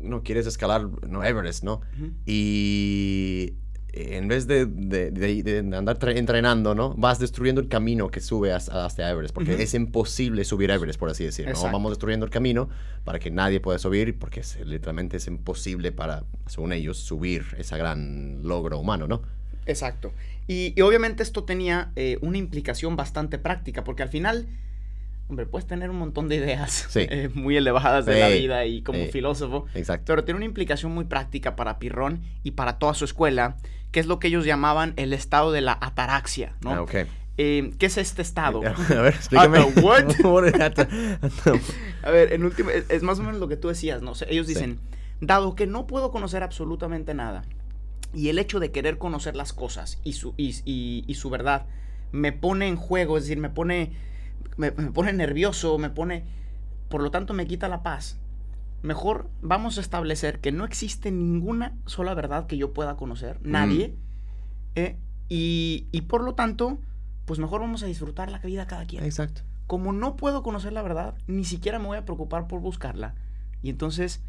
no 0.00 0.22
quieres 0.22 0.46
escalar 0.46 0.88
no, 1.08 1.24
Everest, 1.24 1.64
¿no? 1.64 1.80
Ujú. 1.96 2.12
Y 2.26 3.54
en 3.92 4.28
vez 4.28 4.46
de, 4.46 4.66
de- 4.66 5.10
de- 5.10 5.42
de 5.42 5.76
andar 5.76 5.98
tre- 5.98 6.16
entrenando, 6.16 6.74
¿no? 6.74 6.94
Vas 6.94 7.18
destruyendo 7.18 7.60
el 7.60 7.68
camino 7.68 8.08
que 8.10 8.20
sube 8.20 8.52
hasta, 8.52 8.84
hasta 8.84 9.10
Everest, 9.10 9.34
porque 9.34 9.62
es 9.62 9.74
imposible 9.74 10.44
subir 10.44 10.70
Everest, 10.70 10.98
por 10.98 11.10
así 11.10 11.24
decirlo. 11.24 11.52
¿no? 11.54 11.62
Vamos 11.72 11.92
destruyendo 11.92 12.24
el 12.26 12.30
camino 12.30 12.68
para 13.04 13.18
que 13.18 13.30
nadie 13.30 13.60
pueda 13.60 13.78
subir, 13.78 14.18
porque 14.18 14.40
es- 14.40 14.58
literalmente 14.64 15.16
es 15.16 15.26
imposible 15.26 15.92
para, 15.92 16.24
según 16.46 16.72
ellos, 16.72 16.98
subir 16.98 17.44
ese 17.58 17.76
gran 17.78 18.40
logro 18.42 18.78
humano, 18.78 19.06
¿no? 19.08 19.22
Exacto. 19.66 20.12
Y, 20.46 20.72
y 20.76 20.80
obviamente 20.80 21.22
esto 21.22 21.44
tenía 21.44 21.92
eh, 21.96 22.18
una 22.22 22.38
implicación 22.38 22.96
bastante 22.96 23.38
práctica, 23.38 23.84
porque 23.84 24.02
al 24.02 24.08
final, 24.08 24.46
hombre, 25.28 25.46
puedes 25.46 25.66
tener 25.66 25.90
un 25.90 25.96
montón 25.98 26.28
de 26.28 26.36
ideas 26.36 26.86
Sí. 26.90 27.00
eh, 27.08 27.28
muy 27.34 27.56
elevadas 27.56 28.04
de 28.06 28.18
la 28.18 28.28
vida 28.28 28.64
y 28.66 28.82
como 28.82 29.04
filósofo, 29.06 29.66
Exacto. 29.74 30.04
pero 30.06 30.24
tiene 30.24 30.38
una 30.38 30.46
implicación 30.46 30.92
muy 30.92 31.04
práctica 31.04 31.54
para 31.56 31.78
Pirrón 31.78 32.20
y 32.42 32.52
para 32.52 32.78
toda 32.78 32.94
su 32.94 33.04
escuela, 33.04 33.56
que 33.92 34.00
es 34.00 34.06
lo 34.06 34.18
que 34.18 34.28
ellos 34.28 34.44
llamaban 34.44 34.94
el 34.96 35.12
estado 35.12 35.52
de 35.52 35.60
la 35.60 35.76
ataraxia, 35.80 36.54
¿no? 36.62 36.70
Ah, 36.72 36.82
ok. 36.82 36.94
Eh, 37.38 37.72
¿Qué 37.78 37.86
es 37.86 37.96
este 37.96 38.22
estado? 38.22 38.60
A 38.90 39.00
ver, 39.02 39.14
explícame. 39.14 39.58
Ata- 39.58 39.80
what? 39.82 40.54
Ata- 40.60 40.88
A 42.02 42.10
ver, 42.10 42.32
en 42.32 42.44
último, 42.44 42.70
es, 42.70 42.84
es 42.90 43.02
más 43.02 43.18
o 43.18 43.22
menos 43.22 43.40
lo 43.40 43.48
que 43.48 43.56
tú 43.56 43.68
decías, 43.68 44.02
¿no? 44.02 44.12
O 44.12 44.14
sea, 44.14 44.28
ellos 44.30 44.46
Sí. 44.46 44.54
dicen, 44.54 44.78
dado 45.20 45.54
que 45.54 45.66
no 45.66 45.86
puedo 45.86 46.10
conocer 46.10 46.42
absolutamente 46.42 47.14
nada, 47.14 47.42
y 48.14 48.28
el 48.28 48.38
hecho 48.38 48.58
de 48.60 48.72
querer 48.72 48.98
conocer 48.98 49.36
las 49.36 49.52
cosas 49.52 50.00
y 50.04 50.14
su, 50.14 50.34
y, 50.36 50.54
y- 50.64 51.04
y 51.06 51.14
su 51.14 51.30
verdad 51.30 51.66
me 52.12 52.32
pone 52.32 52.66
en 52.68 52.76
juego, 52.76 53.16
es 53.16 53.24
decir, 53.24 53.38
me 53.38 53.50
pone, 53.50 53.92
me, 54.56 54.70
me 54.72 54.90
pone 54.90 55.12
nervioso, 55.12 55.78
me 55.78 55.90
pone, 55.90 56.24
por 56.88 57.02
lo 57.02 57.10
tanto 57.10 57.34
me 57.34 57.46
quita 57.46 57.68
la 57.68 57.82
paz. 57.82 58.18
Mejor 58.82 59.28
vamos 59.42 59.76
a 59.78 59.80
establecer 59.80 60.40
que 60.40 60.52
no 60.52 60.64
existe 60.64 61.10
ninguna 61.10 61.76
sola 61.86 62.14
verdad 62.14 62.46
que 62.46 62.56
yo 62.56 62.72
pueda 62.72 62.96
conocer, 62.96 63.38
nadie, 63.42 63.94
eh, 64.74 64.96
y, 65.28 65.86
y 65.92 66.02
por 66.02 66.22
lo 66.22 66.34
tanto, 66.34 66.78
pues 67.26 67.38
mejor 67.38 67.60
vamos 67.60 67.82
a 67.82 67.86
disfrutar 67.86 68.30
la 68.30 68.38
vida 68.38 68.66
cada 68.66 68.86
quien 68.86 69.04
Exacto. 69.04 69.42
como 69.66 69.92
no 69.92 70.16
puedo 70.16 70.42
conocer 70.42 70.72
la 70.72 70.82
verdad, 70.82 71.14
ni 71.26 71.44
siquiera 71.44 71.78
me 71.78 71.86
voy 71.86 71.98
a 71.98 72.04
preocupar 72.04 72.46
por 72.48 72.60
buscarla. 72.60 73.14
Y 73.62 73.68
entonces 73.70 74.22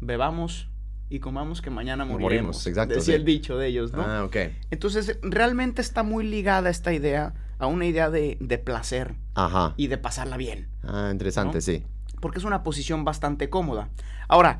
bebamos 0.00 0.68
y 1.08 1.20
comamos 1.20 1.62
que 1.62 1.70
mañana 1.70 2.04
Morimos, 2.04 2.22
moriremos. 2.22 2.66
exacto, 2.66 2.94
Decía 2.96 3.14
sí. 3.14 3.20
el 3.20 3.24
dicho 3.24 3.56
de 3.56 3.68
ellos, 3.68 3.92
¿no? 3.92 4.02
Ah, 4.02 4.24
ok. 4.24 4.36
Entonces, 4.70 5.18
realmente 5.22 5.80
está 5.80 6.02
muy 6.02 6.26
ligada 6.26 6.68
esta 6.68 6.92
idea 6.92 7.32
a 7.58 7.66
una 7.68 7.86
idea 7.86 8.10
de, 8.10 8.36
de 8.40 8.58
placer 8.58 9.14
Ajá. 9.34 9.72
y 9.76 9.86
de 9.86 9.98
pasarla 9.98 10.36
bien, 10.36 10.68
Ah, 10.82 11.08
interesante, 11.12 11.58
¿no? 11.58 11.60
sí. 11.62 11.84
Porque 12.26 12.40
es 12.40 12.44
una 12.44 12.64
posición 12.64 13.04
bastante 13.04 13.48
cómoda. 13.48 13.88
Ahora, 14.26 14.58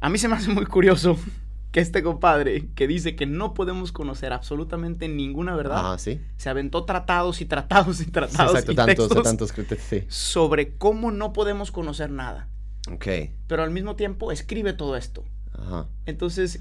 a 0.00 0.10
mí 0.10 0.18
se 0.18 0.28
me 0.28 0.34
hace 0.36 0.50
muy 0.52 0.66
curioso 0.66 1.16
que 1.72 1.80
este 1.80 2.02
compadre 2.02 2.68
que 2.74 2.86
dice 2.86 3.16
que 3.16 3.24
no 3.24 3.54
podemos 3.54 3.90
conocer 3.90 4.34
absolutamente 4.34 5.08
ninguna 5.08 5.56
verdad, 5.56 5.78
Ajá, 5.78 5.98
sí. 5.98 6.20
se 6.36 6.50
aventó 6.50 6.84
tratados 6.84 7.40
y 7.40 7.46
tratados 7.46 8.02
y 8.02 8.04
Sí, 8.04 8.10
tratados 8.10 8.50
exacto, 8.52 8.72
y 8.72 8.74
tantos, 8.74 9.08
textos 9.08 9.22
tantos, 9.22 9.54
crit- 9.56 9.78
sí. 9.78 10.04
sobre 10.08 10.76
cómo 10.76 11.10
no 11.10 11.32
podemos 11.32 11.72
conocer 11.72 12.10
nada, 12.10 12.48
Ok. 12.92 13.06
pero 13.46 13.62
al 13.62 13.70
mismo 13.70 13.96
tiempo 13.96 14.30
escribe 14.30 14.74
todo 14.74 14.94
esto. 14.94 15.24
Ajá. 15.54 15.86
Entonces, 16.04 16.60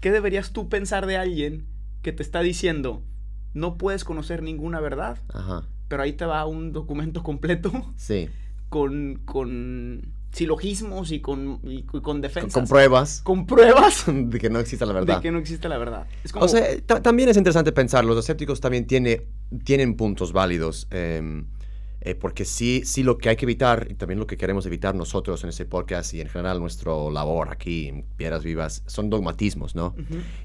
¿qué 0.00 0.10
deberías 0.12 0.50
tú 0.50 0.68
pensar 0.68 1.06
de 1.06 1.16
alguien 1.16 1.64
que 2.02 2.12
te 2.12 2.22
está 2.22 2.40
diciendo 2.42 3.02
no 3.54 3.78
puedes 3.78 4.04
conocer 4.04 4.42
ninguna 4.42 4.78
verdad, 4.80 5.16
Ajá. 5.32 5.64
pero 5.88 6.02
ahí 6.02 6.12
te 6.12 6.26
va 6.26 6.44
un 6.44 6.72
documento 6.72 7.22
completo 7.22 7.72
Sí. 7.96 8.28
Con, 8.68 9.20
con 9.24 10.12
silogismos 10.32 11.12
y 11.12 11.20
con, 11.20 11.60
y 11.62 11.82
con 11.82 12.00
Con, 12.02 12.20
defensas? 12.20 12.52
con 12.52 12.66
pruebas 12.68 13.20
con 13.24 13.46
pruebas 13.46 14.04
de 14.06 14.38
que 14.38 14.50
no 14.50 14.58
existe 14.58 14.84
la 14.84 14.92
verdad. 14.92 15.16
de 15.16 15.22
que 15.22 15.30
no 15.32 15.38
existe 15.38 15.68
la 15.68 15.78
verdad. 15.78 16.06
Es 16.24 16.32
como, 16.32 16.44
O 16.44 16.48
sea, 16.48 16.64
ta- 16.84 17.00
también 17.00 17.28
es 17.28 17.36
interesante 17.36 17.72
pensar, 17.72 18.04
los 18.04 18.18
escépticos 18.18 18.60
también 18.60 18.86
tiene, 18.86 19.22
tienen 19.64 19.94
puntos 19.96 20.32
válidos, 20.32 20.88
eh, 20.90 21.42
eh, 22.02 22.14
porque 22.14 22.44
sí, 22.44 22.82
sí 22.84 23.02
lo 23.02 23.16
que 23.18 23.30
hay 23.30 23.36
que 23.36 23.46
evitar, 23.46 23.88
y 23.90 23.94
también 23.94 24.18
lo 24.20 24.26
que 24.26 24.36
queremos 24.36 24.66
evitar 24.66 24.94
nosotros 24.94 25.42
en 25.42 25.48
este 25.50 25.64
podcast 25.64 26.12
y 26.14 26.20
en 26.20 26.28
general 26.28 26.60
nuestro 26.60 27.10
labor 27.10 27.48
aquí 27.50 27.88
en 27.88 28.02
Piedras 28.16 28.44
Vivas, 28.44 28.82
son 28.86 29.08
dogmatismos, 29.10 29.74
¿no? 29.74 29.94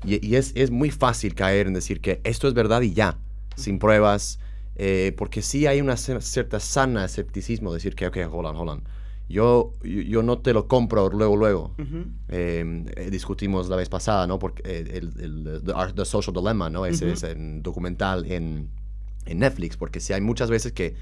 Y 0.06 0.36
es, 0.36 0.54
es 0.56 0.72
muy 0.72 0.90
fácil 0.90 1.36
caer 1.36 1.68
en 1.68 1.74
decir 1.74 2.00
que 2.02 2.22
esto 2.24 2.48
es 2.48 2.54
verdad 2.54 2.82
y 2.82 2.94
ya, 2.94 3.18
sin 3.56 3.78
pruebas, 3.78 4.40
eh, 4.84 5.14
porque 5.16 5.44
sí 5.44 5.68
hay 5.68 5.80
una 5.80 5.96
cierta 5.96 6.60
sana 6.60 7.06
escepticismo, 7.06 7.72
decir 7.72 7.94
que, 7.94 8.08
ok, 8.08 8.18
hold 8.32 8.48
on, 8.48 8.56
hold 8.56 8.70
on. 8.70 8.84
Yo, 9.30 9.74
yo, 9.84 10.02
yo 10.02 10.24
no 10.24 10.40
te 10.40 10.54
lo 10.54 10.68
compro 10.68 11.08
luego, 11.10 11.38
luego. 11.38 11.76
ujú, 11.78 12.06
Eh, 12.30 12.86
eh, 12.96 13.10
discutimos 13.12 13.70
la 13.70 13.76
vez 13.76 13.90
pasada, 13.90 14.26
¿no? 14.26 14.40
Porque 14.40 14.64
eh, 14.66 14.80
el, 14.98 15.14
el- 15.22 15.94
the, 15.96 16.04
Social 16.06 16.34
Dilemma, 16.34 16.70
¿no? 16.72 16.88
Ese 16.88 17.12
es 17.12 17.24
documental 17.62 18.26
en, 18.32 18.70
en 19.28 19.38
Netflix, 19.40 19.78
porque 19.78 20.00
sí 20.00 20.14
hay 20.14 20.22
muchas 20.22 20.50
veces 20.50 20.72
que 20.72 20.96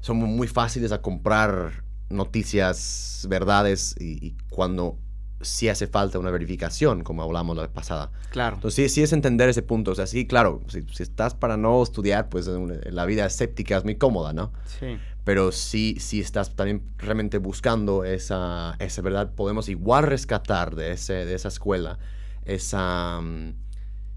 son 0.00 0.16
muy 0.16 0.48
fáciles 0.48 0.90
a 0.92 1.02
comprar 1.02 1.84
noticias, 2.08 3.26
verdades, 3.28 3.94
y, 4.00 4.26
y 4.26 4.36
cuando 4.48 4.96
sí 5.42 5.68
hace 5.68 5.86
falta 5.86 6.18
una 6.18 6.30
verificación, 6.30 7.02
como 7.02 7.22
hablamos 7.22 7.56
la 7.56 7.62
vez 7.62 7.70
pasada. 7.70 8.10
Claro. 8.30 8.56
Entonces 8.56 8.90
sí, 8.92 8.94
sí 8.96 9.02
es 9.02 9.12
entender 9.12 9.48
ese 9.48 9.62
punto. 9.62 9.92
O 9.92 9.94
sea, 9.94 10.06
sí, 10.06 10.26
claro, 10.26 10.60
si, 10.68 10.82
si 10.82 11.02
estás 11.02 11.34
para 11.34 11.56
no 11.56 11.82
estudiar, 11.82 12.28
pues 12.28 12.48
eh, 12.48 12.90
la 12.90 13.04
vida 13.06 13.26
escéptica 13.26 13.76
es 13.76 13.84
muy 13.84 13.96
cómoda, 13.96 14.32
¿no? 14.32 14.52
Sí. 14.78 14.98
pero 15.24 15.52
si, 15.52 16.00
si 16.00 16.20
estás 16.20 16.56
también 16.56 16.82
realmente 16.98 17.38
buscando 17.38 18.04
esa, 18.04 18.74
esa 18.78 19.02
verdad, 19.02 19.32
podemos 19.34 19.68
igual 19.68 20.04
rescatar 20.04 20.74
de, 20.74 20.92
ese, 20.92 21.24
de 21.24 21.34
esa 21.34 21.48
escuela 21.48 21.98
esa, 22.44 23.20
mm, 23.20 23.54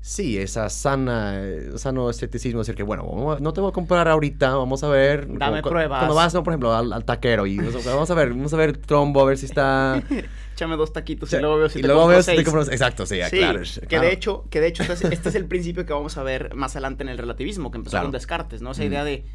sí, 0.07 0.37
esa 0.37 0.69
sana, 0.69 1.41
sano 1.77 2.11
escepticismo, 2.11 2.59
decir 2.59 2.75
que, 2.75 2.83
bueno, 2.83 3.37
no 3.39 3.53
te 3.53 3.59
voy 3.61 3.69
a 3.69 3.73
comprar 3.73 4.07
ahorita, 4.07 4.55
vamos 4.55 4.83
a 4.83 4.87
ver. 4.89 5.27
Dame 5.37 5.63
pruebas. 5.63 5.99
Cuando 5.99 6.13
vas, 6.13 6.31
no, 6.35 6.43
por 6.43 6.53
ejemplo, 6.53 6.75
al, 6.75 6.93
al 6.93 7.03
taquero 7.05 7.47
y 7.47 7.59
o 7.59 7.71
sea, 7.81 7.93
vamos 7.93 8.11
a 8.11 8.13
ver, 8.13 8.29
vamos 8.29 8.53
a 8.53 8.57
ver 8.57 8.77
trombo, 8.77 9.21
a 9.21 9.25
ver 9.25 9.37
si 9.39 9.47
está... 9.47 10.01
Échame 10.53 10.77
dos 10.77 10.93
taquitos 10.93 11.33
y 11.33 11.37
luego 11.39 11.57
veo 11.57 11.69
si 11.69 11.79
y 11.79 11.81
te 11.81 11.87
luego 11.87 12.01
compro 12.03 12.13
veo 12.17 12.23
si 12.23 12.31
te 12.35 12.43
seis. 12.45 12.67
Exacto, 12.69 13.05
sí, 13.05 13.17
Sí, 13.29 13.37
claro. 13.39 13.59
que 13.63 13.87
claro. 13.87 14.05
de 14.07 14.13
hecho, 14.13 14.45
que 14.49 14.61
de 14.61 14.67
hecho 14.67 14.83
este 14.83 14.93
es, 14.93 15.01
este 15.05 15.29
es 15.29 15.35
el 15.35 15.45
principio 15.47 15.85
que 15.87 15.91
vamos 15.93 16.15
a 16.17 16.23
ver 16.23 16.53
más 16.55 16.75
adelante 16.75 17.03
en 17.03 17.09
el 17.09 17.17
relativismo, 17.17 17.71
que 17.71 17.77
empezó 17.77 17.95
Claro. 17.95 18.05
con 18.05 18.11
Descartes, 18.13 18.61
¿no? 18.61 18.71
Esa 18.71 18.85
idea 18.85 19.03
de, 19.03 19.25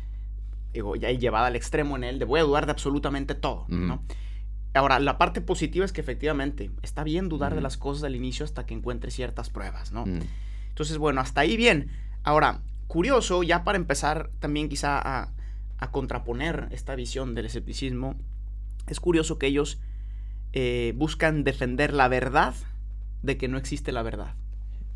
digo, 0.72 0.94
ya 0.96 1.10
llevada 1.10 1.48
al 1.48 1.56
extremo 1.56 1.96
en 1.96 2.04
él, 2.04 2.18
de 2.20 2.24
voy 2.24 2.40
a 2.40 2.44
dudar 2.44 2.64
de 2.66 2.72
absolutamente 2.72 3.34
todo. 3.34 3.66
¿no? 3.68 4.02
Ahora, 4.72 5.00
la 5.00 5.18
parte 5.18 5.40
positiva 5.40 5.84
es 5.84 5.92
que 5.92 6.00
efectivamente 6.00 6.70
está 6.82 7.02
bien 7.04 7.28
dudar 7.28 7.54
de 7.56 7.60
las 7.60 7.76
cosas 7.76 8.04
al 8.04 8.14
inicio 8.14 8.44
hasta 8.44 8.64
que 8.66 8.72
encuentre 8.72 9.10
ciertas 9.10 9.50
pruebas, 9.50 9.90
¿no? 9.92 10.04
Entonces, 10.80 10.96
bueno, 10.96 11.20
hasta 11.20 11.42
ahí 11.42 11.58
bien. 11.58 11.90
Ahora, 12.22 12.62
curioso, 12.86 13.42
ya 13.42 13.64
para 13.64 13.76
empezar 13.76 14.30
también 14.38 14.70
quizá 14.70 14.98
a, 14.98 15.30
a 15.76 15.90
contraponer 15.90 16.68
esta 16.70 16.94
visión 16.94 17.34
del 17.34 17.44
escepticismo, 17.44 18.14
es 18.86 18.98
curioso 18.98 19.38
que 19.38 19.48
ellos 19.48 19.78
eh, 20.54 20.94
buscan 20.96 21.44
defender 21.44 21.92
la 21.92 22.08
verdad 22.08 22.54
de 23.22 23.36
que 23.36 23.46
no 23.46 23.58
existe 23.58 23.92
la 23.92 24.02
verdad. 24.02 24.36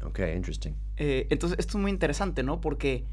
ok, 0.03 0.21
interesting. 0.35 0.73
Eh, 0.97 1.27
entonces, 1.29 1.59
esto 1.59 1.77
es 1.77 1.83
muy 1.83 1.91
interesante, 1.91 2.43
¿no? 2.43 2.63
Porque 2.63 3.05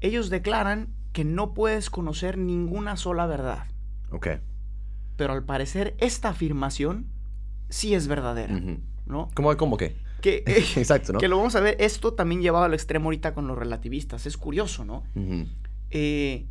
ellos 0.00 0.30
declaran 0.30 0.88
que 1.12 1.24
no 1.24 1.52
puedes 1.52 1.90
conocer 1.90 2.38
ninguna 2.38 2.96
sola 2.96 3.26
verdad. 3.26 3.66
Ok. 4.10 4.28
Pero 5.18 5.34
al 5.34 5.44
parecer, 5.44 5.94
esta 5.98 6.30
afirmación 6.30 7.08
sí 7.68 7.94
es 7.94 8.08
verdadera. 8.08 8.58
¿no? 9.04 9.28
¿Cómo, 9.34 9.54
cómo 9.58 9.76
qué? 9.76 10.02
Que, 10.24 10.42
eh, 10.46 10.64
Exacto, 10.76 11.12
¿no? 11.12 11.18
que 11.18 11.28
lo 11.28 11.36
vamos 11.36 11.54
a 11.54 11.60
ver, 11.60 11.76
esto 11.78 12.14
también 12.14 12.40
llevado 12.40 12.64
al 12.64 12.72
extremo 12.72 13.08
ahorita 13.08 13.34
con 13.34 13.46
los 13.46 13.58
relativistas. 13.58 14.24
Es 14.24 14.38
curioso, 14.38 14.82
¿no? 14.86 15.02
Eh, 15.90 16.46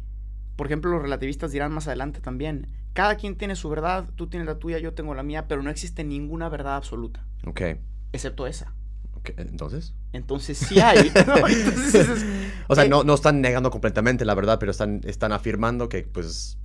por 0.55 0.67
ejemplo, 0.67 0.91
los 0.91 1.01
relativistas 1.01 1.51
dirán 1.51 1.71
más 1.71 1.87
adelante 1.87 2.21
también, 2.21 2.67
cada 2.93 3.15
quien 3.15 3.35
tiene 3.35 3.55
su 3.55 3.69
verdad, 3.69 4.07
tú 4.15 4.27
tienes 4.27 4.45
la 4.47 4.59
tuya, 4.59 4.77
yo 4.77 4.93
tengo 4.93 5.15
la 5.15 5.23
mía, 5.23 5.47
pero 5.47 5.63
no 5.63 5.71
existe 5.71 6.03
ninguna 6.03 6.49
verdad 6.49 6.75
absoluta, 6.75 7.25
Ok. 7.47 7.61
excepto 8.11 8.45
esa. 8.45 8.75
ok, 9.15 9.31
Entonces... 9.37 9.95
Entonces 10.13 10.59
sí 10.59 10.79
hay. 10.79 11.11
¿no? 11.25 11.35
Entonces, 11.47 11.95
es- 12.09 12.25
O 12.67 12.75
sea, 12.75 12.85
eh, 12.85 12.89
no, 12.89 13.03
no 13.03 13.15
están 13.15 13.41
negando 13.41 13.71
completamente 13.71 14.23
la 14.25 14.35
verdad, 14.35 14.59
pero 14.59 14.69
están, 14.71 15.01
están 15.05 15.31
afirmando 15.31 15.89
que 15.89 16.03
pues 16.03 16.59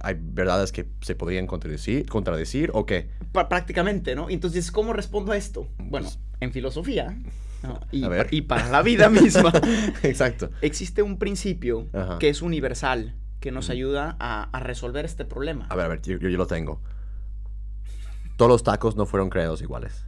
hay 0.00 0.16
verdades 0.20 0.72
que 0.72 0.86
se 1.00 1.14
podrían 1.14 1.46
contradecir, 1.46 2.06
contradecir 2.08 2.70
o 2.74 2.86
qué. 2.86 3.08
prácticamente, 3.32 4.14
¿no? 4.14 4.28
Entonces, 4.30 4.70
¿cómo 4.70 4.92
respondo 4.92 5.32
a 5.32 5.36
esto? 5.36 5.68
Bueno, 5.78 6.06
Pues- 6.08 6.18
en 6.40 6.52
filosofía 6.52 7.16
¿no? 7.62 7.80
y, 8.32 8.42
para 8.42 8.68
la 8.68 8.82
vida 8.82 9.08
misma, 9.08 9.52
Exacto. 10.02 10.50
existe 10.60 11.02
un 11.02 11.18
principio 11.18 11.86
Ajá. 11.92 12.18
que 12.18 12.28
es 12.28 12.42
universal, 12.42 13.14
que 13.40 13.50
nos 13.52 13.70
ayuda 13.70 14.16
a, 14.20 14.44
a 14.56 14.60
resolver 14.60 15.04
este 15.04 15.24
problema. 15.24 15.66
A 15.68 15.76
ver, 15.76 15.86
a 15.86 15.88
ver, 15.88 16.02
yo, 16.02 16.16
yo- 16.18 16.28
yo 16.28 16.38
lo 16.38 16.46
tengo. 16.46 16.80
Todos 18.36 18.50
los 18.50 18.62
tacos 18.62 18.96
no 18.96 19.06
fueron 19.06 19.30
creados 19.30 19.62
iguales. 19.62 20.04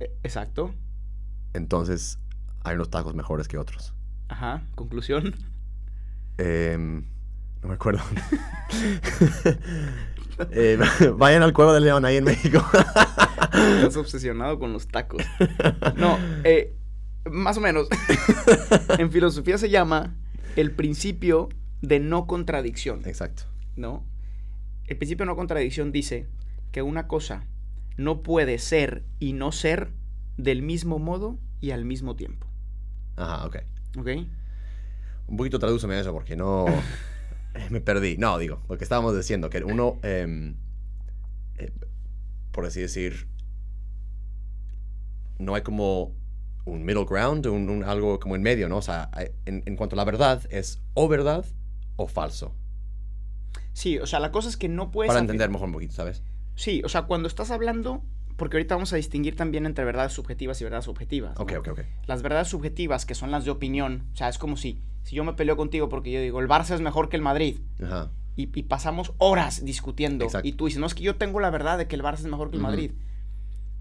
Eh, 0.00 0.10
Exacto. 0.22 0.74
Entonces, 1.54 2.18
hay 2.64 2.74
unos 2.76 2.88
tacos 2.90 3.14
mejores 3.14 3.48
que 3.48 3.58
otros. 3.58 3.94
Ajá. 4.28 4.62
Conclusión. 4.74 5.34
Em, 6.38 7.04
no 7.62 7.68
me 7.68 7.74
acuerdo. 7.74 8.00
Eh, 10.50 10.78
vayan 11.16 11.42
al 11.42 11.52
Cueva 11.52 11.74
del 11.74 11.84
León 11.84 12.04
ahí 12.04 12.16
en 12.16 12.24
México. 12.24 12.64
Estás 12.72 13.96
obsesionado 13.96 14.58
con 14.58 14.72
los 14.72 14.86
tacos. 14.86 15.22
No, 15.96 16.18
eh, 16.44 16.76
más 17.30 17.56
o 17.56 17.60
menos. 17.60 17.88
en 18.98 19.10
filosofía 19.10 19.58
se 19.58 19.68
llama 19.68 20.14
el 20.56 20.70
principio 20.70 21.48
de 21.82 22.00
no 22.00 22.26
contradicción, 22.26 23.02
Exacto. 23.04 23.44
¿no? 23.76 24.04
El 24.86 24.96
principio 24.96 25.24
de 25.24 25.28
no 25.28 25.36
contradicción 25.36 25.92
dice 25.92 26.26
que 26.72 26.82
una 26.82 27.06
cosa 27.06 27.46
no 27.96 28.22
puede 28.22 28.58
ser 28.58 29.04
y 29.18 29.32
no 29.32 29.52
ser 29.52 29.90
del 30.36 30.62
mismo 30.62 30.98
modo 30.98 31.38
y 31.60 31.72
al 31.72 31.84
mismo 31.84 32.16
tiempo. 32.16 32.46
Ajá, 33.16 33.44
ok. 33.46 33.56
¿Ok? 33.98 34.08
Un 35.26 35.36
poquito 35.36 35.58
tradúceme 35.58 35.98
eso 35.98 36.12
porque 36.12 36.36
no... 36.36 36.66
me 37.70 37.80
perdí. 37.80 38.16
No, 38.16 38.38
digo, 38.38 38.60
lo 38.68 38.76
que 38.78 38.84
estábamos 38.84 39.16
diciendo, 39.16 39.50
que 39.50 39.62
uno, 39.64 39.98
em, 40.02 40.56
eh, 41.56 41.72
por 42.52 42.66
así 42.66 42.80
decir, 42.80 43.28
no 45.38 45.54
hay 45.54 45.62
como 45.62 46.12
un 46.64 46.84
middle 46.84 47.04
ground, 47.08 47.46
un, 47.46 47.68
un 47.70 47.84
algo 47.84 48.18
como 48.20 48.36
en 48.36 48.42
medio, 48.42 48.68
¿no? 48.68 48.78
O 48.78 48.82
sea, 48.82 49.08
hay- 49.12 49.30
en, 49.46 49.62
en 49.66 49.76
cuanto 49.76 49.94
a 49.94 49.98
la 49.98 50.04
verdad, 50.04 50.42
es 50.50 50.82
o 50.94 51.08
verdad 51.08 51.44
o 51.96 52.06
falso. 52.06 52.54
Sí, 53.72 53.98
o 53.98 54.06
sea, 54.06 54.20
la 54.20 54.32
cosa 54.32 54.48
es 54.48 54.56
que 54.56 54.68
no 54.68 54.90
puedes... 54.90 55.08
Para 55.08 55.20
entender 55.20 55.48
mejor 55.50 55.66
un 55.68 55.72
poquito, 55.72 55.94
¿sabes? 55.94 56.22
Sí, 56.56 56.82
o 56.84 56.88
sea, 56.88 57.02
cuando 57.02 57.28
estás 57.28 57.50
hablando... 57.50 58.02
Porque 58.36 58.56
ahorita 58.56 58.76
vamos 58.76 58.92
a 58.92 58.96
distinguir 58.96 59.34
también 59.34 59.66
entre 59.66 59.84
verdades 59.84 60.12
subjetivas 60.12 60.60
y 60.60 60.64
verdades 60.64 60.86
objetivas. 60.86 61.34
¿no? 61.36 61.42
Ok, 61.42 61.54
ok, 61.58 61.68
ok. 61.72 61.80
las 62.06 62.22
verdades 62.22 62.46
subjetivas, 62.46 63.04
que 63.04 63.16
son 63.16 63.32
las 63.32 63.44
de 63.44 63.50
opinión, 63.50 64.06
o 64.12 64.16
sea, 64.16 64.28
es 64.28 64.38
como 64.38 64.56
si, 64.56 64.80
si 65.08 65.16
yo 65.16 65.24
me 65.24 65.32
peleo 65.32 65.56
contigo 65.56 65.88
porque 65.88 66.10
yo 66.10 66.20
digo, 66.20 66.38
el 66.40 66.48
Barça 66.48 66.74
es 66.74 66.82
mejor 66.82 67.08
que 67.08 67.16
el 67.16 67.22
Madrid, 67.22 67.60
Ajá. 67.82 68.10
y, 68.36 68.42
y 68.58 68.62
pasamos 68.64 69.14
horas 69.16 69.64
discutiendo, 69.64 70.26
Exacto. 70.26 70.46
y 70.46 70.52
tú 70.52 70.66
dices, 70.66 70.78
no, 70.78 70.86
es 70.86 70.94
que 70.94 71.02
yo 71.02 71.16
tengo 71.16 71.40
la 71.40 71.48
verdad 71.48 71.78
de 71.78 71.88
que 71.88 71.96
el 71.96 72.02
Barça 72.02 72.18
es 72.18 72.26
mejor 72.26 72.50
que 72.50 72.56
el. 72.58 72.62
Madrid. 72.62 72.90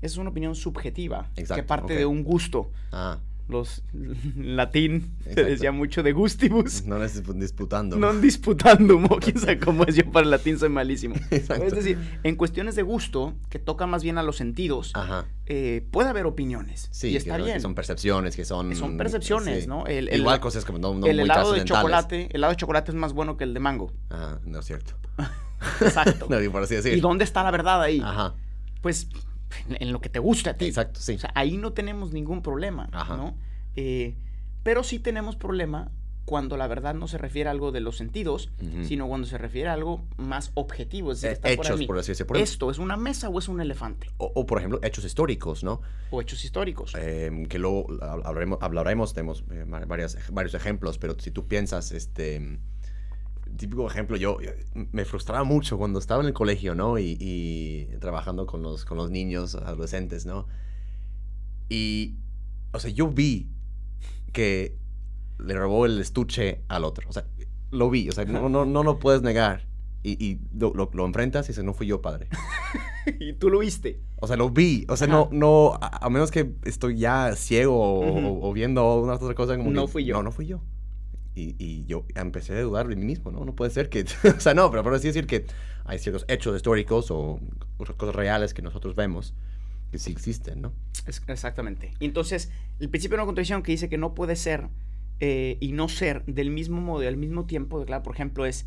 Esa 0.01 0.13
es 0.13 0.17
una 0.19 0.29
opinión 0.29 0.55
subjetiva, 0.55 1.29
que 1.35 1.41
Exacto, 1.41 1.65
parte 1.65 1.93
ok. 1.93 1.99
de 1.99 2.05
un 2.05 2.23
gusto. 2.23 2.71
Ah, 2.93 3.19
los 3.47 3.81
latín 4.35 5.15
se 5.23 5.29
Exacto. 5.31 5.49
decía 5.49 5.71
mucho 5.71 6.03
de 6.03 6.11
gustibus. 6.11 6.83
No 6.85 7.01
es 7.03 7.21
disputando. 7.39 7.95
Non 7.97 8.19
disputandum, 8.21 9.05
o 9.09 9.17
quién 9.23 9.37
sabe 9.39 9.57
cómo 9.59 9.83
es, 9.85 9.95
yo 9.95 10.03
para 10.11 10.25
el 10.25 10.31
latín 10.31 10.59
soy 10.59 10.69
malísimo. 10.69 11.15
Exacto. 11.31 11.63
Es 11.65 11.73
decir, 11.73 11.97
en 12.23 12.35
cuestiones 12.35 12.75
de 12.75 12.83
gusto, 12.83 13.35
que 13.49 13.59
toca 13.59 13.85
más 13.87 14.03
bien 14.03 14.17
a 14.17 14.23
los 14.23 14.35
sentidos, 14.37 14.91
Ajá. 14.95 15.25
eh, 15.45 15.85
puede 15.91 16.09
haber 16.09 16.25
opiniones. 16.25 16.89
Sí, 16.91 17.07
y 17.07 17.11
que, 17.11 17.17
está 17.19 17.37
no- 17.37 17.43
que 17.45 17.51
bien. 17.51 17.61
son 17.61 17.73
percepciones, 17.75 18.35
que 18.35 18.43
son... 18.45 18.75
Son 18.75 18.97
percepciones, 18.97 19.63
sí. 19.63 19.67
¿no? 19.69 19.85
El- 19.87 20.09
el- 20.09 20.19
Igual 20.19 20.39
cosas 20.39 20.65
como 20.65 20.77
no, 20.79 20.93
no 20.93 21.05
el 21.07 21.15
muy 21.15 21.23
helado 21.23 21.53
de 21.53 21.63
chocolate, 21.63 22.25
el 22.29 22.35
helado 22.35 22.51
de 22.51 22.57
chocolate 22.57 22.91
es 22.91 22.95
más 22.95 23.13
bueno 23.13 23.37
que 23.37 23.43
el 23.45 23.53
de 23.53 23.59
mango. 23.59 23.93
Ajá, 24.09 24.39
no 24.45 24.59
es 24.59 24.65
cierto. 24.65 24.93
Exacto. 25.81 26.27
No, 26.29 26.51
por 26.51 26.63
así 26.63 26.75
decir. 26.75 26.93
¿Y 26.93 26.99
dónde 26.99 27.23
está 27.23 27.43
la 27.43 27.51
verdad 27.51 27.81
ahí? 27.81 28.01
Ajá, 28.03 28.35
Pues 28.81 29.07
en, 29.69 29.91
lo 29.91 30.01
que 30.01 30.09
te 30.09 30.19
gusta 30.19 30.51
a 30.51 30.53
ti. 30.55 30.65
exacto, 30.65 30.99
sí. 30.99 31.13
O 31.15 31.19
sea, 31.19 31.31
ahí 31.35 31.57
no 31.57 31.73
tenemos 31.73 32.11
ningún 32.13 32.41
problema, 32.41 32.89
Ajá. 32.91 33.15
¿no? 33.17 33.35
Eh, 33.75 34.15
pero 34.63 34.83
sí 34.83 34.99
tenemos 34.99 35.35
problema 35.35 35.91
cuando 36.25 36.57
la 36.57 36.67
verdad 36.67 36.93
no 36.93 37.07
se 37.07 37.17
refiere 37.17 37.47
a 37.47 37.51
algo 37.51 37.71
de 37.71 37.79
los 37.79 37.95
sentidos, 37.95 38.51
sino 38.83 39.07
cuando 39.07 39.25
se 39.27 39.37
refiere 39.37 39.69
a 39.69 39.73
algo 39.73 40.05
más 40.17 40.51
objetivo. 40.55 41.13
Es 41.13 41.21
decir, 41.21 41.39
Eh, 41.45 41.53
está 41.55 41.75
mí. 41.77 41.87
por 41.87 41.97
así 41.97 42.11
decirlo. 42.11 42.27
Por 42.27 42.35
ejemplo, 42.35 42.51
¿Esto 42.51 42.69
es 42.71 42.79
una 42.79 42.97
mesa 42.97 43.29
o 43.29 43.39
es 43.39 43.47
un 43.47 43.61
elefante? 43.61 44.09
o, 44.17 44.29
o, 44.35 44.45
por 44.45 44.57
ejemplo, 44.57 44.81
hechos 44.83 45.05
históricos, 45.05 45.63
¿no? 45.63 45.79
O 46.11 46.19
hechos 46.21 46.43
históricos. 46.43 46.93
Eh, 46.99 47.45
que 47.47 47.59
luego 47.59 47.87
hab- 47.87 48.23
hablaremos, 48.25 48.57
hablaremos 48.61 49.13
tenemos 49.13 49.45
eh, 49.51 49.63
varias, 49.87 50.17
varios 50.33 50.53
ejemplos, 50.53 50.97
pero 50.97 51.17
si 51.17 51.31
tú 51.31 51.47
piensas, 51.47 51.93
este, 51.93 52.59
típico 53.55 53.87
ejemplo, 53.87 54.17
yo 54.17 54.37
eh, 54.41 54.65
me 54.91 55.05
frustraba 55.05 55.43
mucho 55.43 55.77
cuando 55.77 55.99
estaba 55.99 56.21
en 56.21 56.27
el 56.27 56.33
colegio, 56.33 56.75
¿no? 56.75 56.97
Y, 56.99 57.17
y 57.19 57.85
trabajando 57.99 58.45
con 58.45 58.61
los, 58.61 58.85
con 58.85 58.97
los 58.97 59.09
niños, 59.11 59.55
adolescentes, 59.55 60.25
¿no? 60.25 60.47
Y, 61.69 62.15
o 62.73 62.79
sea, 62.79 62.89
yo 62.91 63.07
vi 63.09 63.49
que 64.33 64.77
le 65.39 65.53
robó 65.55 65.85
el 65.85 65.99
estuche 65.99 66.61
al 66.67 66.83
otro, 66.83 67.07
o 67.09 67.13
sea, 67.13 67.25
lo 67.71 67.89
vi, 67.89 68.09
o 68.09 68.11
sea, 68.11 68.25
no, 68.25 68.49
no, 68.49 68.65
no 68.65 68.83
lo 68.83 68.99
puedes 68.99 69.21
negar. 69.21 69.67
Y, 70.03 70.23
y 70.23 70.39
lo, 70.57 70.73
lo- 70.73 70.89
lo 70.93 71.05
enfrentas 71.05 71.45
y 71.47 71.49
dices, 71.49 71.63
no 71.65 71.73
fui 71.73 71.87
yo, 71.87 72.01
padre. 72.01 72.29
y 73.19 73.33
tú 73.33 73.49
lo 73.49 73.59
viste. 73.59 73.99
O 74.21 74.27
sea, 74.27 74.37
lo 74.37 74.49
vi. 74.49 74.85
O 74.87 74.95
sea, 74.95 75.07
Ajá. 75.07 75.17
no, 75.17 75.29
no, 75.33 75.73
a, 75.81 76.05
a 76.05 76.09
menos 76.09 76.31
que 76.31 76.53
estoy 76.63 76.97
ya 76.97 77.35
ciego 77.35 77.75
o, 77.77 78.07
Ujú. 78.11 78.27
o- 78.27 78.49
o 78.49 78.53
viendo 78.53 78.95
una 79.01 79.13
otra 79.15 79.33
cosa 79.35 79.57
como 79.57 79.69
No 79.71 79.85
que, 79.87 79.91
fui 79.91 80.05
yo. 80.05 80.15
No, 80.15 80.23
no 80.23 80.31
fui 80.31 80.45
yo. 80.45 80.61
Y, 81.39 81.55
y 81.59 81.85
yo 81.85 82.03
empecé 82.15 82.57
a 82.57 82.61
dudar 82.61 82.87
de 82.87 82.95
mí 82.95 83.05
mismo, 83.05 83.31
¿no? 83.31 83.45
No 83.45 83.53
puede 83.55 83.69
ser 83.69 83.89
que... 83.89 84.05
o 84.35 84.39
sea, 84.39 84.53
no, 84.55 84.71
pero 84.71 84.81
por 84.83 84.93
así 84.95 85.05
decir 85.07 85.27
que 85.27 85.45
hay 85.85 85.99
ciertos 85.99 86.25
hechos 86.27 86.55
históricos 86.55 87.11
o 87.11 87.39
otras 87.77 87.95
cosas 87.95 88.15
reales 88.15 88.53
que 88.55 88.61
nosotros 88.63 88.95
vemos 88.95 89.35
que 89.91 89.99
sí 89.99 90.11
existen, 90.11 90.61
¿no? 90.61 90.73
Es- 91.05 91.21
exactamente. 91.27 91.93
Y 91.99 92.05
entonces, 92.05 92.49
el 92.79 92.89
principio 92.89 93.17
de 93.17 93.21
una 93.21 93.25
contradicción 93.27 93.61
que 93.61 93.71
dice 93.71 93.87
que 93.87 93.97
no 93.99 94.15
puede 94.15 94.35
ser 94.35 94.69
eh, 95.19 95.57
y 95.61 95.73
no 95.73 95.87
ser 95.89 96.25
del 96.25 96.49
mismo 96.49 96.81
modo 96.81 97.03
y 97.03 97.07
al 97.07 97.17
mismo 97.17 97.45
tiempo, 97.45 97.85
claro, 97.85 98.01
por 98.03 98.15
ejemplo, 98.15 98.45
es 98.45 98.65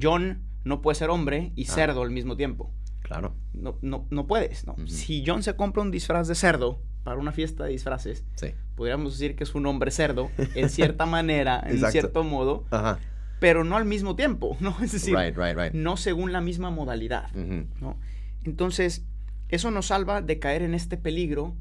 John 0.00 0.42
no 0.64 0.80
puede 0.80 0.94
ser 0.94 1.10
hombre 1.10 1.52
y 1.54 1.66
Ah. 1.68 1.72
cerdo 1.74 2.02
al 2.02 2.10
mismo 2.10 2.36
tiempo. 2.36 2.72
Claro. 3.02 3.36
No, 3.52 3.78
no, 3.82 4.06
no 4.10 4.26
puedes, 4.26 4.66
¿no? 4.66 4.74
Si 4.86 5.22
John 5.26 5.42
se 5.42 5.54
compra 5.56 5.82
un 5.82 5.90
disfraz 5.90 6.26
de 6.28 6.34
cerdo 6.34 6.80
para 7.04 7.18
una 7.18 7.32
fiesta 7.32 7.64
de 7.64 7.70
disfraces, 7.70 8.24
Sí. 8.34 8.48
podríamos 8.74 9.12
decir 9.12 9.36
que 9.36 9.44
es 9.44 9.54
un 9.54 9.66
hombre 9.66 9.90
cerdo, 9.90 10.30
en 10.54 10.68
cierta 10.70 11.06
manera, 11.06 11.60
en 11.64 11.72
Exacto. 11.74 11.92
cierto 11.92 12.24
modo, 12.24 12.64
Ajá. 12.70 12.98
pero 13.40 13.62
no 13.62 13.76
al 13.76 13.84
mismo 13.84 14.16
tiempo, 14.16 14.56
¿no? 14.60 14.74
Es 14.82 14.92
decir, 14.92 15.14
right, 15.16 15.36
right, 15.36 15.56
right. 15.56 15.72
no 15.74 15.96
según 15.96 16.32
la 16.32 16.40
misma 16.40 16.70
modalidad. 16.70 17.30
¿no? 17.32 17.96
Entonces, 18.44 19.04
eso 19.48 19.70
nos 19.70 19.86
salva 19.86 20.22
de 20.22 20.38
caer 20.38 20.62
en 20.62 20.74
este 20.74 20.96
peligro 20.96 21.54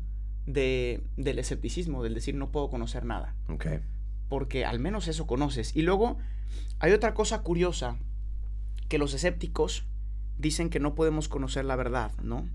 de, 0.46 1.04
del 1.18 1.40
escepticismo, 1.40 2.04
del 2.04 2.14
decir 2.14 2.36
no 2.36 2.52
puedo 2.52 2.70
conocer 2.70 3.06
nada, 3.06 3.36
porque 4.30 4.66
al 4.66 4.80
menos 4.80 5.08
eso 5.08 5.28
conoces. 5.28 5.76
Y 5.76 5.82
luego 5.84 6.18
hay 6.80 6.92
otra 6.94 7.14
cosa 7.14 7.42
curiosa, 7.44 7.98
que 8.90 8.98
los 8.98 9.14
escépticos 9.14 9.86
dicen 10.38 10.70
que 10.70 10.80
no 10.80 10.96
podemos 10.96 11.28
conocer 11.30 11.66
la 11.66 11.76
verdad, 11.76 12.12
¿no? 12.22 12.48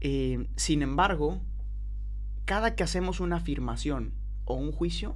Eh, 0.00 0.46
sin 0.56 0.82
embargo, 0.82 1.40
cada 2.50 2.74
que 2.74 2.82
hacemos 2.82 3.20
una 3.20 3.36
afirmación 3.36 4.12
o 4.44 4.54
un 4.56 4.72
juicio, 4.72 5.14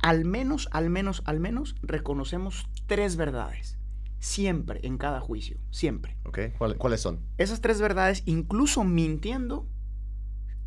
al 0.00 0.24
menos, 0.24 0.68
al 0.72 0.90
menos, 0.90 1.22
al 1.24 1.38
menos 1.38 1.76
reconocemos 1.82 2.68
tres 2.86 3.14
verdades. 3.14 3.78
Siempre, 4.18 4.80
en 4.82 4.98
cada 4.98 5.20
juicio, 5.20 5.56
siempre. 5.70 6.16
Ok. 6.24 6.38
¿Cuál- 6.58 6.78
¿Cuáles 6.78 7.00
son? 7.00 7.20
esas 7.38 7.60
tres 7.60 7.80
verdades, 7.80 8.24
incluso 8.26 8.82
mintiendo, 8.82 9.68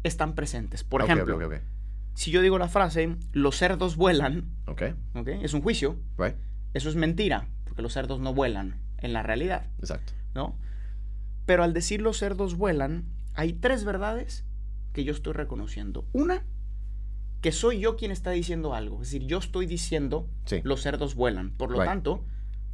están 0.04 0.34
presentes. 0.34 0.86
Por 0.86 1.02
ejemplo, 1.02 1.38
si 2.14 2.32
yo 2.32 2.42
digo 2.42 2.58
la 2.58 2.70
frase, 2.70 3.18
los 3.34 3.58
cerdos 3.58 3.98
vuelan. 3.98 4.46
Es 5.44 5.54
un 5.54 5.62
juicio, 5.62 5.98
Right. 6.18 6.38
eso 6.74 6.88
es 6.88 6.96
mentira, 6.96 7.50
porque 7.66 7.82
los 7.82 7.92
cerdos 7.92 8.22
no 8.22 8.34
vuelan 8.34 8.80
en 9.00 9.12
la 9.12 9.24
realidad, 9.24 9.68
Exacto. 9.80 10.14
¿no? 10.34 10.56
Pero 11.46 11.64
al 11.64 11.74
decir 11.74 12.02
los 12.02 12.18
cerdos 12.18 12.56
vuelan, 12.56 13.04
hay 13.34 13.52
tres 13.52 13.84
verdades 13.84 14.46
que 14.94 15.04
yo 15.04 15.14
estoy 15.14 15.34
reconociendo. 15.34 16.06
Una, 16.14 16.44
que 17.42 17.52
soy 17.52 17.80
yo 17.80 17.96
quien 17.96 18.12
está 18.12 18.32
diciendo 18.32 18.74
algo, 18.74 19.02
es 19.02 19.12
decir, 19.12 19.26
yo 19.28 19.38
estoy 19.38 19.66
diciendo 19.66 20.28
Sí. 20.46 20.62
los 20.64 20.82
cerdos 20.82 21.16
vuelan, 21.16 21.52
por 21.52 21.72
lo 21.72 21.78
Right. 21.80 21.88
tanto, 21.88 22.26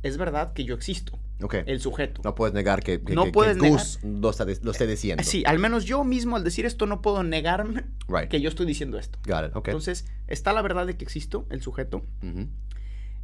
es 0.01 0.17
verdad 0.17 0.53
que 0.53 0.63
yo 0.65 0.73
existo, 0.75 1.19
Ok. 1.41 1.55
el 1.65 1.79
sujeto. 1.79 2.21
No 2.23 2.33
puedes 2.35 2.53
negar 2.53 2.81
que, 2.81 3.01
que, 3.01 3.13
No 3.13 3.23
que- 3.23 3.27
que 3.29 3.33
puedes 3.33 3.57
negar. 3.57 3.71
Gus 3.79 3.99
lo, 4.03 4.29
está, 4.29 4.45
de- 4.45 4.59
lo 4.63 4.71
esté 4.71 4.87
diciendo. 4.87 5.23
Sí, 5.23 5.43
al 5.45 5.59
menos 5.59 5.85
yo 5.85 6.03
mismo 6.03 6.35
al 6.35 6.43
decir 6.43 6.65
esto 6.65 6.85
no 6.87 7.01
puedo 7.01 7.21
negarme 7.23 7.83
Right. 8.07 8.29
que 8.29 8.41
yo 8.41 8.49
estoy 8.49 8.65
diciendo 8.65 8.97
esto. 8.97 9.19
Got 9.27 9.49
it. 9.49 9.55
Ok. 9.55 9.67
Entonces, 9.67 10.05
está 10.27 10.51
la 10.53 10.61
verdad 10.61 10.87
de 10.87 10.97
que 10.97 11.03
existo, 11.03 11.45
el 11.49 11.61
sujeto. 11.61 12.03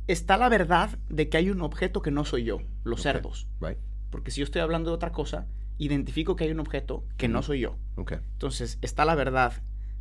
Está 0.08 0.38
la 0.38 0.50
verdad 0.50 0.98
de 1.10 1.30
que 1.30 1.38
hay 1.38 1.50
un 1.50 1.62
objeto 1.62 2.02
que 2.02 2.12
no 2.12 2.26
soy 2.26 2.44
yo, 2.44 2.60
los 2.84 3.00
Ok. 3.00 3.04
cerdos. 3.04 3.48
Right. 3.62 3.78
Porque 4.10 4.32
si 4.32 4.40
yo 4.40 4.44
estoy 4.46 4.62
hablando 4.62 4.90
de 4.90 4.96
otra 4.96 5.12
cosa, 5.12 5.48
identifico 5.78 6.36
que 6.36 6.44
hay 6.46 6.52
un 6.52 6.60
objeto 6.60 7.04
que 7.18 7.28
no 7.28 7.42
soy 7.42 7.62
yo. 7.62 7.78
Ok. 7.96 8.14
Entonces, 8.34 8.78
está 8.82 9.06
la 9.06 9.16
verdad 9.16 9.54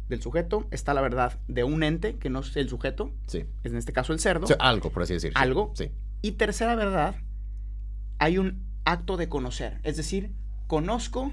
del 0.08 0.20
sujeto, 0.22 0.66
está 0.70 0.92
la 0.94 1.00
verdad 1.00 1.38
de 1.48 1.62
un 1.64 1.82
ente 1.82 2.16
que 2.16 2.30
no 2.30 2.40
es 2.40 2.56
el 2.56 2.68
sujeto, 2.68 3.12
Sí. 3.26 3.44
en 3.64 3.76
este 3.76 3.92
caso 3.92 4.12
el 4.12 4.18
cerdo. 4.20 4.44
O 4.44 4.48
sea, 4.48 4.56
algo, 4.58 4.90
por 4.90 5.02
así 5.04 5.14
decir. 5.14 5.30
sí. 5.30 5.34
Algo. 5.38 5.72
Sí. 5.74 5.90
Y 6.22 6.32
tercera 6.32 6.74
verdad, 6.74 7.14
hay 8.18 8.38
un 8.38 8.62
acto 8.84 9.16
de 9.16 9.28
conocer. 9.28 9.78
Es 9.84 9.96
decir, 9.96 10.32
conozco 10.66 11.32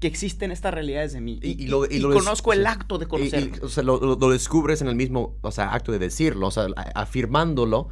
que 0.00 0.06
existen 0.06 0.52
estas 0.52 0.72
realidades 0.72 1.12
de 1.12 1.20
mí. 1.20 1.40
Y- 1.42 1.48
Y, 1.62 1.64
y 1.64 1.66
lo- 1.66 1.84
y 1.90 2.00
conozco 2.00 2.52
el 2.52 2.64
acto 2.66 2.98
de 2.98 3.06
conocer. 3.06 3.50
o 3.62 3.68
sea, 3.68 3.82
lo, 3.82 3.98
descubres 4.30 4.80
en 4.80 4.86
el 4.88 4.94
mismo, 4.94 5.36
o 5.40 5.50
sea, 5.50 5.74
acto 5.74 5.90
de 5.90 5.98
decirlo, 5.98 6.46
o 6.46 6.50
sea, 6.52 6.66
afirmándolo, 6.94 7.88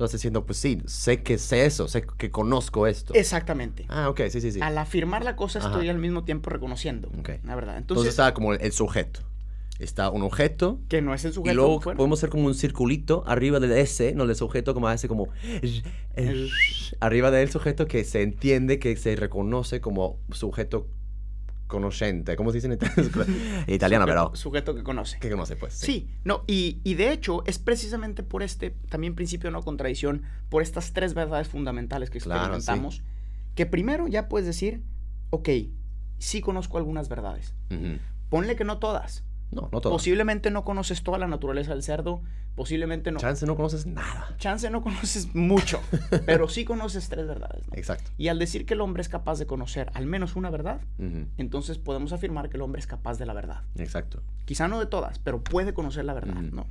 lo 0.00 0.06
estás 0.06 0.20
diciendo, 0.20 0.44
pues 0.46 0.58
sí, 0.58 0.82
sé 0.86 1.22
que 1.22 1.38
sé 1.38 1.66
eso, 1.66 1.88
sé 1.88 2.04
que 2.16 2.30
conozco 2.30 2.86
esto. 2.86 3.14
Exactamente. 3.14 3.86
Ah, 3.88 4.08
ok, 4.08 4.22
sí, 4.30 4.40
sí, 4.40 4.52
sí. 4.52 4.60
Al 4.60 4.78
afirmar 4.78 5.24
la 5.24 5.36
cosa 5.36 5.58
estoy 5.58 5.88
al 5.88 5.98
mismo 5.98 6.24
tiempo 6.24 6.50
reconociendo. 6.50 7.08
Ok. 7.18 7.30
La 7.44 7.54
verdad. 7.54 7.76
Entonces, 7.76 8.06
Entonces, 8.06 8.10
está 8.10 8.34
como 8.34 8.54
el, 8.54 8.72
sujeto. 8.72 9.20
Está 9.78 10.10
un 10.10 10.22
objeto. 10.22 10.80
que 10.88 11.00
no 11.00 11.14
es 11.14 11.24
el 11.24 11.32
sujeto. 11.32 11.52
y 11.52 11.54
luego 11.54 11.80
podemos 11.80 12.18
hacer 12.18 12.30
como 12.30 12.46
un 12.46 12.54
circulito 12.54 13.24
arriba 13.26 13.60
del 13.60 13.72
S, 13.72 14.12
no 14.14 14.26
del 14.26 14.36
sujeto, 14.36 14.74
como 14.74 14.88
hace 14.88 15.08
como... 15.08 15.28
Arriba 17.00 17.30
del 17.30 17.50
sujeto 17.50 17.86
que 17.86 18.04
se 18.04 18.22
entiende, 18.22 18.78
que 18.78 18.94
se 18.96 19.16
reconoce 19.16 19.80
como 19.80 20.18
sujeto 20.32 20.88
conocente. 21.70 22.36
¿Cómo 22.36 22.50
se 22.50 22.58
dice 22.58 22.66
en 22.66 22.72
italiano? 22.74 23.64
italiano, 23.66 24.04
pero... 24.06 24.32
Sujeto 24.34 24.74
que 24.74 24.82
conoce. 24.82 25.18
Que 25.18 25.30
conoce, 25.30 25.56
pues. 25.56 25.72
Sí, 25.74 26.10
no, 26.24 26.44
y, 26.46 26.80
y 26.84 26.94
de 26.94 27.12
hecho 27.12 27.42
es 27.46 27.58
precisamente 27.58 28.22
por 28.22 28.42
este 28.42 28.70
también 28.90 29.14
principio 29.14 29.48
de 29.48 29.52
no 29.52 29.62
contradicción, 29.62 30.22
por 30.50 30.60
estas 30.62 30.92
tres 30.92 31.14
verdades 31.14 31.48
fundamentales 31.48 32.10
que 32.10 32.18
Claro, 32.20 32.40
sí. 32.40 32.56
experimentamos, 32.58 33.02
que 33.54 33.64
primero 33.64 34.06
ya 34.08 34.28
puedes 34.28 34.46
decir, 34.46 34.82
ok, 35.30 35.48
sí 36.18 36.40
conozco 36.42 36.76
algunas 36.76 37.08
verdades. 37.08 37.54
Ujú. 37.70 37.98
Ponle 38.28 38.54
que 38.56 38.64
no 38.64 38.78
todas. 38.78 39.24
No, 39.50 39.68
no 39.72 39.80
todo. 39.80 39.92
Posiblemente 39.92 40.50
no 40.50 40.64
conoces 40.64 41.02
toda 41.02 41.18
la 41.18 41.26
naturaleza 41.26 41.72
del 41.72 41.82
cerdo, 41.82 42.22
posiblemente 42.54 43.10
no. 43.10 43.18
Chance 43.18 43.46
no 43.46 43.56
conoces 43.56 43.84
nada. 43.86 44.34
Chance 44.38 44.70
no 44.70 44.80
conoces 44.82 45.34
mucho, 45.34 45.80
pero 46.26 46.48
sí 46.48 46.64
conoces 46.64 47.08
tres 47.08 47.26
verdades. 47.26 47.66
¿no? 47.68 47.76
Exacto. 47.76 48.10
Y 48.16 48.28
al 48.28 48.38
decir 48.38 48.64
que 48.66 48.74
el 48.74 48.80
hombre 48.80 49.02
es 49.02 49.08
capaz 49.08 49.38
de 49.38 49.46
conocer 49.46 49.90
al 49.94 50.06
menos 50.06 50.36
una 50.36 50.50
verdad, 50.50 50.80
entonces 51.36 51.78
podemos 51.78 52.12
afirmar 52.12 52.48
que 52.48 52.56
el 52.58 52.62
hombre 52.62 52.80
es 52.80 52.86
capaz 52.86 53.18
de 53.18 53.26
la 53.26 53.32
verdad. 53.34 53.62
Exacto. 53.76 54.22
Quizá 54.44 54.68
no 54.68 54.78
de 54.78 54.86
todas, 54.86 55.18
pero 55.18 55.42
puede 55.42 55.74
conocer 55.74 56.04
la 56.04 56.14
verdad. 56.14 56.34
¿no? 56.36 56.66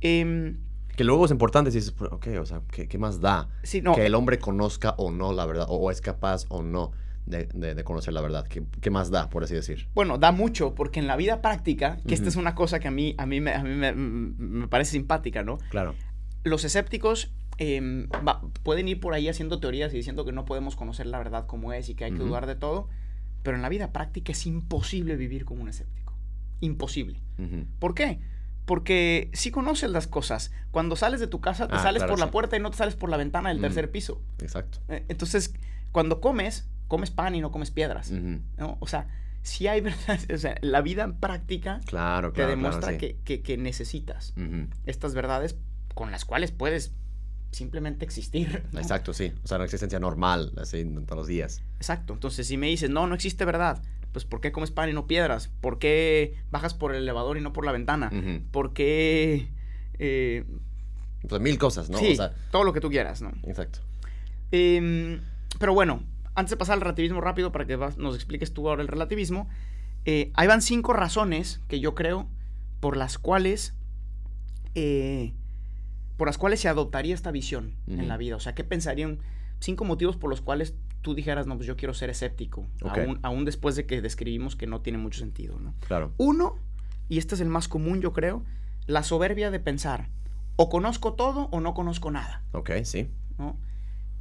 Em, 0.00 0.58
Que 0.96 1.04
luego 1.04 1.24
es 1.24 1.30
importante 1.30 1.70
si 1.70 1.78
dices, 1.78 1.94
ok, 2.10 2.26
o 2.40 2.46
sea, 2.46 2.62
¿qué, 2.70 2.88
qué 2.88 2.98
más 2.98 3.20
da? 3.20 3.48
sí, 3.62 3.80
no, 3.80 3.94
Que 3.94 4.06
el 4.06 4.14
hombre 4.14 4.38
conozca 4.38 4.94
o 4.98 5.10
no 5.10 5.32
la 5.32 5.46
verdad, 5.46 5.66
o, 5.68 5.76
o 5.76 5.90
es 5.90 6.00
capaz 6.00 6.46
o 6.48 6.62
no 6.62 6.92
de, 7.26 7.48
de- 7.54 7.74
de 7.74 7.84
conocer 7.84 8.12
la 8.14 8.20
verdad. 8.20 8.46
¿Qué, 8.48 8.62
qué 8.80 8.90
más 8.90 9.10
da, 9.10 9.28
por 9.30 9.44
así 9.44 9.54
decir? 9.54 9.88
bueno, 9.94 10.18
da 10.18 10.32
mucho, 10.32 10.74
porque 10.74 11.00
en 11.00 11.06
la 11.06 11.16
vida 11.16 11.40
práctica, 11.42 11.98
que 12.06 12.14
esta 12.14 12.28
es 12.28 12.36
una 12.36 12.54
cosa 12.54 12.80
que 12.80 12.88
a 12.88 12.90
mí, 12.90 13.14
a 13.18 13.26
mí, 13.26 13.40
me, 13.40 13.52
a 13.54 13.62
mí 13.62 13.74
me, 13.74 13.92
me 13.92 14.68
parece 14.68 14.92
simpática, 14.92 15.42
¿no? 15.42 15.58
Claro. 15.70 15.94
Los 16.44 16.64
escépticos 16.64 17.32
em, 17.58 18.08
va- 18.26 18.40
pueden 18.64 18.88
ir 18.88 18.98
por 19.00 19.14
ahí 19.14 19.28
haciendo 19.28 19.60
teorías 19.60 19.92
y 19.92 19.96
diciendo 19.96 20.24
que 20.24 20.32
no 20.32 20.44
podemos 20.44 20.74
conocer 20.74 21.06
la 21.06 21.18
verdad 21.18 21.46
como 21.46 21.72
es 21.72 21.88
y 21.88 21.94
que 21.94 22.04
hay 22.04 22.12
que 22.12 22.18
dudar 22.18 22.46
de 22.46 22.56
todo, 22.56 22.88
pero 23.44 23.56
en 23.56 23.62
la 23.62 23.68
vida 23.68 23.92
práctica 23.92 24.32
es 24.32 24.46
imposible 24.46 25.16
vivir 25.16 25.44
como 25.44 25.62
un 25.62 25.68
escéptico. 25.68 26.12
imposible. 26.60 27.20
¿Por 27.78 27.94
qué? 27.94 28.20
Porque 28.66 29.30
sí 29.32 29.50
conoces 29.50 29.90
las 29.90 30.06
cosas. 30.06 30.52
Cuando 30.70 30.94
sales 30.94 31.18
de 31.20 31.26
tu 31.26 31.40
casa, 31.40 31.66
te 31.66 31.74
Ah, 31.74 31.82
sales 31.82 32.00
claro, 32.02 32.12
por 32.12 32.20
la 32.20 32.30
puerta 32.30 32.56
y 32.56 32.60
no 32.60 32.70
te 32.70 32.76
sales 32.76 32.94
por 32.94 33.10
la 33.10 33.16
ventana 33.16 33.48
del 33.48 33.58
Mm. 33.58 33.62
tercer 33.62 33.90
piso. 33.90 34.20
Exacto. 34.40 34.78
Eh, 34.88 35.04
Entonces, 35.08 35.54
cuando 35.90 36.20
comes, 36.20 36.68
comes 36.92 37.10
pan 37.10 37.34
y 37.34 37.40
no 37.40 37.50
comes 37.50 37.70
piedras. 37.70 38.12
O 38.80 38.86
sea, 38.86 39.08
sí 39.40 39.66
hay 39.66 39.80
verdad. 39.80 40.20
O 40.34 40.36
sea, 40.36 40.56
la 40.60 40.82
vida 40.82 41.04
en 41.04 41.14
práctica 41.14 41.80
Claro, 41.86 42.32
te 42.34 42.46
demuestra 42.46 42.88
claro, 42.88 42.98
sí. 43.00 43.06
que, 43.06 43.16
que- 43.24 43.40
que 43.42 43.56
necesitas 43.56 44.34
estas 44.84 45.14
verdades 45.14 45.56
con 45.94 46.10
las 46.10 46.26
cuales 46.26 46.52
puedes 46.52 46.92
simplemente 47.50 48.04
existir. 48.04 48.62
¿no? 48.72 48.80
Exacto, 48.80 49.14
sí. 49.14 49.32
O 49.42 49.46
sea, 49.46 49.56
una 49.56 49.64
existencia 49.64 49.98
normal, 50.00 50.52
así, 50.58 50.84
todos 51.06 51.16
los 51.16 51.26
días. 51.26 51.62
Exacto. 51.78 52.12
Entonces, 52.12 52.46
si 52.46 52.56
me 52.58 52.66
dices, 52.66 52.90
no, 52.90 53.06
no 53.06 53.14
existe 53.14 53.44
verdad, 53.46 53.82
pues 54.12 54.26
¿por 54.26 54.40
qué 54.42 54.52
comes 54.52 54.70
pan 54.70 54.90
y 54.90 54.92
no 54.92 55.06
piedras? 55.06 55.48
¿Por 55.62 55.78
qué 55.78 56.34
bajas 56.50 56.74
por 56.74 56.94
el 56.94 57.02
elevador 57.02 57.38
y 57.38 57.40
no 57.40 57.52
por 57.54 57.64
la 57.64 57.72
ventana? 57.72 58.10
¿Por 58.50 58.74
qué... 58.74 59.48
eh, 59.98 60.44
Pues 61.28 61.40
mil 61.40 61.56
cosas, 61.58 61.88
¿no? 61.90 61.96
sí, 61.98 62.12
O 62.12 62.16
sea, 62.16 62.34
todo 62.50 62.64
lo 62.64 62.72
que 62.74 62.80
tú 62.80 62.90
quieras, 62.90 63.22
¿no? 63.22 63.32
exacto. 63.44 63.78
Em, 64.50 65.20
pero 65.58 65.72
bueno, 65.74 66.02
antes 66.34 66.50
de 66.50 66.56
pasar 66.56 66.74
al 66.74 66.80
relativismo 66.80 67.20
rápido, 67.20 67.52
para 67.52 67.66
que 67.66 67.76
nos 67.76 68.14
expliques 68.14 68.52
tú 68.52 68.68
ahora 68.68 68.82
el 68.82 68.88
relativismo, 68.88 69.48
eh, 70.04 70.30
ahí 70.34 70.46
van 70.48 70.62
cinco 70.62 70.92
razones 70.92 71.60
que 71.68 71.80
yo 71.80 71.94
creo 71.94 72.26
por 72.80 72.96
las 72.96 73.18
cuales... 73.18 73.74
eh, 74.74 75.32
por 76.16 76.28
las 76.28 76.38
cuales 76.38 76.60
se 76.60 76.68
adoptaría 76.68 77.14
esta 77.14 77.30
visión 77.32 77.74
Ujú. 77.88 78.00
en 78.00 78.08
la 78.08 78.16
vida. 78.16 78.36
O 78.36 78.40
sea, 78.40 78.54
¿qué 78.54 78.62
pensarían? 78.64 79.18
Cinco 79.60 79.84
motivos 79.84 80.16
por 80.16 80.30
los 80.30 80.40
cuales 80.40 80.74
tú 81.00 81.14
dijeras, 81.14 81.46
no, 81.46 81.56
pues 81.56 81.66
yo 81.66 81.76
quiero 81.76 81.94
ser 81.94 82.10
escéptico, 82.10 82.64
Ok. 82.82 82.98
aún, 82.98 83.18
aún 83.22 83.44
después 83.44 83.74
de 83.74 83.86
que 83.86 84.00
describimos 84.00 84.54
que 84.54 84.66
no 84.68 84.80
tiene 84.82 84.98
mucho 84.98 85.18
sentido, 85.18 85.58
¿no? 85.58 85.74
Claro. 85.86 86.12
Uno, 86.18 86.56
y 87.08 87.18
este 87.18 87.34
es 87.34 87.40
el 87.40 87.48
más 87.48 87.66
común, 87.66 88.00
yo 88.00 88.12
creo, 88.12 88.44
la 88.86 89.02
soberbia 89.02 89.50
de 89.50 89.58
pensar, 89.58 90.10
o 90.56 90.68
conozco 90.68 91.14
todo 91.14 91.48
o 91.50 91.60
no 91.60 91.74
conozco 91.74 92.10
nada, 92.12 92.42
Ok, 92.52 92.70
sí. 92.84 93.08
¿no? 93.38 93.56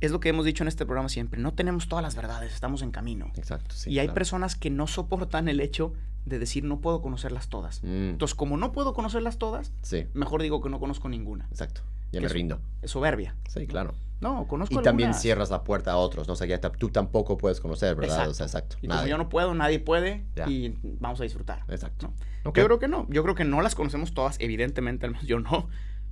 Es 0.01 0.11
lo 0.11 0.19
que 0.19 0.29
hemos 0.29 0.45
dicho 0.45 0.63
en 0.63 0.67
este 0.67 0.85
programa 0.85 1.07
siempre, 1.09 1.39
no 1.39 1.53
tenemos 1.53 1.87
todas 1.87 2.03
las 2.03 2.15
verdades, 2.15 2.53
estamos 2.53 2.81
en 2.81 2.91
camino. 2.91 3.31
Exacto, 3.35 3.73
sí. 3.75 3.89
y 3.91 3.99
hay 3.99 4.07
claro. 4.07 4.15
personas 4.15 4.55
que 4.55 4.69
no 4.69 4.87
soportan 4.87 5.47
el 5.47 5.59
hecho 5.61 5.93
de 6.25 6.37
decir 6.39 6.63
no 6.63 6.81
puedo 6.81 7.01
conocerlas 7.01 7.47
todas. 7.49 7.81
Mm, 7.83 8.09
Entonces, 8.11 8.35
como 8.35 8.57
no 8.57 8.71
puedo 8.71 8.93
conocerlas 8.93 9.37
todas, 9.37 9.71
sí, 9.81 10.07
mejor 10.13 10.41
digo 10.41 10.61
que 10.61 10.69
no 10.69 10.79
conozco 10.79 11.07
ninguna. 11.09 11.47
exacto. 11.51 11.81
Ya 12.11 12.17
Que 12.17 12.21
me 12.21 12.25
es- 12.27 12.33
rindo. 12.33 12.59
Es 12.81 12.91
soberbia. 12.91 13.35
Sí, 13.47 13.65
claro. 13.67 13.93
No, 14.19 14.45
conozco 14.47 14.79
Y 14.79 14.83
también 14.83 15.13
cierras 15.15 15.49
la 15.49 15.63
puerta 15.63 15.93
a 15.93 15.97
otros, 15.97 16.27
¿no? 16.27 16.33
O 16.33 16.35
sea, 16.35 16.45
ya 16.45 16.59
tú 16.59 16.89
tampoco 16.89 17.37
puedes 17.37 17.59
conocer, 17.59 17.95
¿verdad? 17.95 18.29
O 18.29 18.33
sea, 18.35 18.45
exacto. 18.45 18.75
Y 18.81 18.87
como 18.87 18.95
Nadie. 18.99 19.09
yo 19.09 19.17
no 19.17 19.29
puedo, 19.29 19.55
nadie 19.55 19.79
puede 19.79 20.25
Ya. 20.35 20.47
y 20.47 20.77
vamos 20.99 21.19
a 21.21 21.23
disfrutar. 21.23 21.63
Exacto. 21.69 22.13
¿no? 22.43 22.53
Yo 22.53 22.65
creo 22.65 22.77
que 22.79 22.87
no. 22.87 23.07
Yo 23.09 23.23
creo 23.23 23.33
que 23.33 23.45
no 23.45 23.61
las 23.61 23.73
conocemos 23.75 24.13
todas, 24.13 24.35
evidentemente, 24.39 25.05
al 25.07 25.13
menos 25.13 25.25
yo 25.25 25.39
no. 25.39 25.69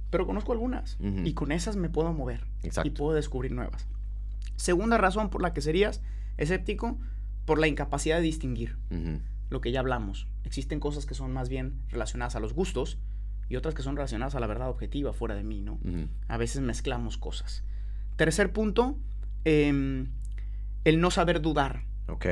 Pero 0.09 0.25
conozco 0.25 0.51
algunas. 0.51 0.97
Y 0.99 1.33
con 1.33 1.51
esas 1.51 1.75
me 1.75 1.89
puedo 1.89 2.11
mover. 2.13 2.45
Exacto. 2.63 2.87
Y 2.87 2.91
puedo 2.91 3.13
descubrir 3.15 3.51
nuevas. 3.51 3.87
Segunda 4.55 4.97
razón 4.97 5.29
por 5.29 5.41
la 5.41 5.53
que 5.53 5.61
serías 5.61 6.01
escéptico, 6.37 6.97
por 7.45 7.59
la 7.59 7.67
incapacidad 7.67 8.17
de 8.17 8.23
distinguir. 8.23 8.77
Lo 9.49 9.61
que 9.61 9.71
ya 9.71 9.79
hablamos. 9.79 10.27
Existen 10.43 10.79
cosas 10.79 11.05
que 11.05 11.13
son 11.15 11.31
más 11.33 11.49
bien 11.49 11.73
relacionadas 11.89 12.35
a 12.35 12.39
los 12.39 12.53
gustos 12.53 12.97
y 13.49 13.55
otras 13.55 13.73
que 13.73 13.81
son 13.81 13.95
relacionadas 13.95 14.35
a 14.35 14.39
la 14.39 14.47
verdad 14.47 14.69
objetiva 14.69 15.11
fuera 15.13 15.35
de 15.35 15.43
mí, 15.43 15.61
¿no? 15.61 15.79
A 16.27 16.37
veces 16.37 16.61
mezclamos 16.61 17.17
cosas. 17.17 17.63
Tercer 18.15 18.51
punto, 18.51 18.97
em, 19.45 20.07
el 20.83 20.99
no 20.99 21.11
saber 21.11 21.41
dudar. 21.41 21.83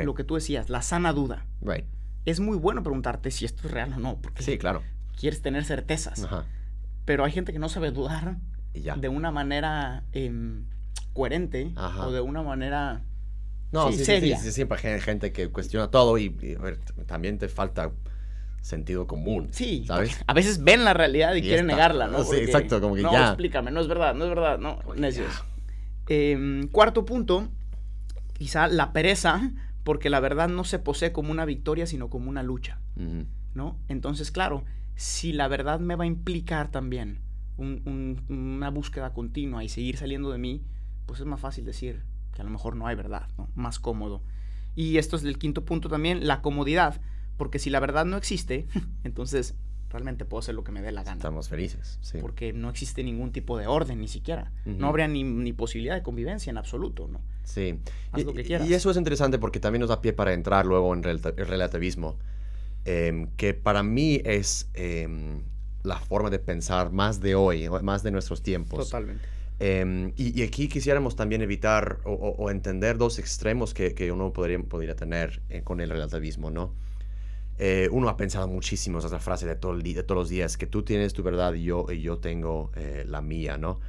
Lo 0.04 0.16
que 0.16 0.24
tú 0.24 0.36
decías, 0.36 0.70
la 0.70 0.82
sana 0.82 1.13
duda. 1.13 1.46
Right. 1.62 1.86
Es 2.26 2.40
muy 2.40 2.58
bueno 2.58 2.82
preguntarte 2.84 3.30
si 3.32 3.46
esto 3.46 3.68
es 3.68 3.72
real 3.74 3.94
o 3.94 4.00
no, 4.00 4.18
porque 4.20 4.42
Sí, 4.44 4.58
claro. 4.58 4.82
quieres 5.16 5.42
tener 5.42 5.63
certezas. 5.66 6.24
Ajá. 6.24 6.46
Pero 7.08 7.24
hay 7.24 7.32
gente 7.32 7.54
que 7.54 7.60
no 7.60 7.70
sabe 7.70 7.91
dudar 7.91 8.36
Y 8.74 8.82
ya. 8.82 8.98
de 8.98 9.08
una 9.08 9.32
manera 9.32 10.04
em, 10.12 10.65
coherente 11.13 11.72
Ajá. 11.78 12.06
o 12.06 12.12
de 12.12 12.20
una 12.20 12.43
manera... 12.43 13.02
No, 13.72 13.88
sí, 13.88 13.93
sí, 13.93 14.00
sí, 14.00 14.00
sí, 14.00 14.06
seria. 14.06 14.38
sí, 14.38 14.52
siempre 14.52 14.78
hay 14.84 15.00
gente 15.00 15.32
que 15.32 15.48
cuestiona 15.50 15.89
todo 15.89 16.17
y, 16.17 16.28
ver, 16.28 16.80
también 17.06 17.38
te 17.38 17.48
falta 17.48 17.91
sentido 18.60 19.08
común. 19.08 19.48
Sí, 19.52 19.86
¿Sabes? 19.88 20.22
a 20.28 20.34
veces 20.34 20.62
ven 20.62 20.84
la 20.84 20.93
realidad 20.93 21.34
y, 21.36 21.39
Y 21.39 21.41
quieren 21.43 21.67
negarla, 21.67 22.08
¿no? 22.08 22.26
Sí, 22.26 22.36
exacto, 22.36 22.82
como 22.82 22.96
que 22.96 23.04
no, 23.04 23.13
ya. 23.13 23.28
explícame, 23.30 23.72
no 23.72 23.80
es 23.80 23.88
verdad, 23.88 24.13
no 24.13 24.26
es 24.26 24.30
verdad, 24.30 24.60
no, 24.60 24.80
Como 24.80 24.96
necios. 24.96 25.32
Em, 26.10 26.67
cuarto 26.67 27.06
punto, 27.06 27.48
quizá 28.34 28.67
la 28.67 28.91
pereza, 28.91 29.52
porque 29.86 30.10
la 30.10 30.20
verdad 30.20 30.50
no 30.50 30.65
se 30.65 30.80
posee 30.80 31.13
como 31.13 31.32
una 31.32 31.46
victoria, 31.46 31.88
sino 31.88 32.10
como 32.10 32.30
una 32.30 32.43
lucha. 32.43 32.80
¿no? 33.54 33.78
Entonces, 33.88 34.32
claro, 34.32 34.65
si 34.97 35.31
la 35.31 35.47
verdad 35.47 35.79
me 35.79 35.95
va 35.95 36.03
a 36.03 36.07
implicar 36.07 36.69
también 36.69 37.19
un- 37.55 37.81
un- 37.86 38.36
una 38.36 38.69
búsqueda 38.69 39.13
continua 39.13 39.63
y 39.63 39.69
seguir 39.69 39.95
saliendo 39.97 40.29
de 40.31 40.38
mí, 40.39 40.63
pues 41.05 41.19
es 41.21 41.25
más 41.25 41.39
fácil 41.39 41.63
decir 41.63 42.03
que 42.33 42.41
a 42.41 42.43
lo 42.43 42.49
mejor 42.51 42.75
no 42.75 42.86
hay 42.88 42.95
verdad, 42.95 43.29
¿no? 43.38 43.49
Más 43.55 43.79
cómodo. 43.79 44.21
Y 44.75 44.97
esto 44.97 45.15
es 45.15 45.23
el 45.23 45.38
quinto 45.39 45.63
punto 45.65 45.88
también, 45.89 46.27
la 46.27 46.41
comodidad, 46.41 46.99
porque 47.38 47.57
si 47.60 47.69
la 47.69 47.79
verdad 47.79 48.05
no 48.05 48.17
existe, 48.17 48.67
entonces 49.03 49.55
realmente 49.89 50.25
puedo 50.25 50.39
hacer 50.39 50.53
lo 50.53 50.63
que 50.65 50.71
me 50.73 50.81
dé 50.81 50.91
la 50.91 51.03
gana. 51.03 51.15
Estamos 51.17 51.47
felices. 51.47 51.97
Sí. 52.01 52.17
Porque 52.19 52.51
no 52.51 52.69
existe 52.69 53.03
ningún 53.03 53.31
tipo 53.31 53.57
de 53.57 53.67
orden, 53.67 54.01
ni 54.01 54.07
siquiera. 54.10 54.51
No 54.65 54.88
habría 54.88 55.07
ni, 55.07 55.23
ni 55.23 55.53
posibilidad 55.53 55.95
de 55.95 56.03
convivencia 56.03 56.49
en 56.51 56.57
absoluto, 56.57 57.07
¿no? 57.07 57.21
Sí. 57.43 57.79
Haz 58.12 58.21
Y, 58.21 58.25
lo 58.25 58.33
que 58.33 58.43
quieras. 58.43 58.67
y 58.67 58.73
eso 58.73 58.91
es 58.91 58.97
interesante 58.97 59.39
porque 59.39 59.60
también 59.62 59.79
nos 59.79 59.89
da 59.89 60.01
pie 60.01 60.12
para 60.12 60.33
entrar 60.33 60.65
luego 60.65 60.93
en 60.93 61.05
el 61.05 61.19
relativismo, 61.23 62.17
em, 62.88 63.28
que 63.38 63.54
para 63.54 63.84
mí 63.84 64.21
es 64.23 64.69
em, 64.73 65.41
la 65.84 66.00
forma 66.00 66.30
de 66.30 66.39
pensar 66.39 66.91
más 66.91 67.19
de 67.21 67.36
hoy, 67.36 67.69
más 67.84 68.02
de 68.04 68.12
nuestros 68.12 68.41
tiempos. 68.41 68.86
Totalmente. 68.89 69.26
Em, 69.60 70.13
y, 70.15 70.39
y 70.39 70.43
aquí 70.43 70.67
quisiéramos 70.67 71.15
también 71.15 71.41
evitar 71.41 72.00
o, 72.06 72.12
o- 72.13 72.36
o 72.43 72.50
entender 72.52 72.97
dos 72.97 73.19
extremos 73.19 73.73
que, 73.73 73.93
que 73.93 74.12
uno 74.12 74.32
podría, 74.32 74.60
podría 74.60 74.95
tener 74.95 75.41
eh, 75.50 75.62
con 75.63 75.82
el 75.82 75.89
relativismo, 75.89 76.50
¿no? 76.52 76.73
Eh, 77.60 77.89
uno 77.91 78.08
ha 78.08 78.15
pensado 78.17 78.47
muchísimo 78.47 79.00
esa 79.00 79.19
frase 79.19 79.47
de, 79.47 79.56
todo 79.56 79.71
el 79.73 79.82
de 79.82 80.04
todos 80.04 80.19
los 80.19 80.30
días, 80.30 80.58
que 80.58 80.67
tú 80.67 80.84
tienes 80.84 81.13
tu 81.13 81.23
verdad 81.23 81.54
y 81.56 81.63
yo, 81.63 81.88
y 81.91 82.02
yo 82.02 82.19
tengo 82.19 82.71
eh, 82.76 83.04
la 83.08 83.21
mía, 83.21 83.58
¿no? 83.58 83.80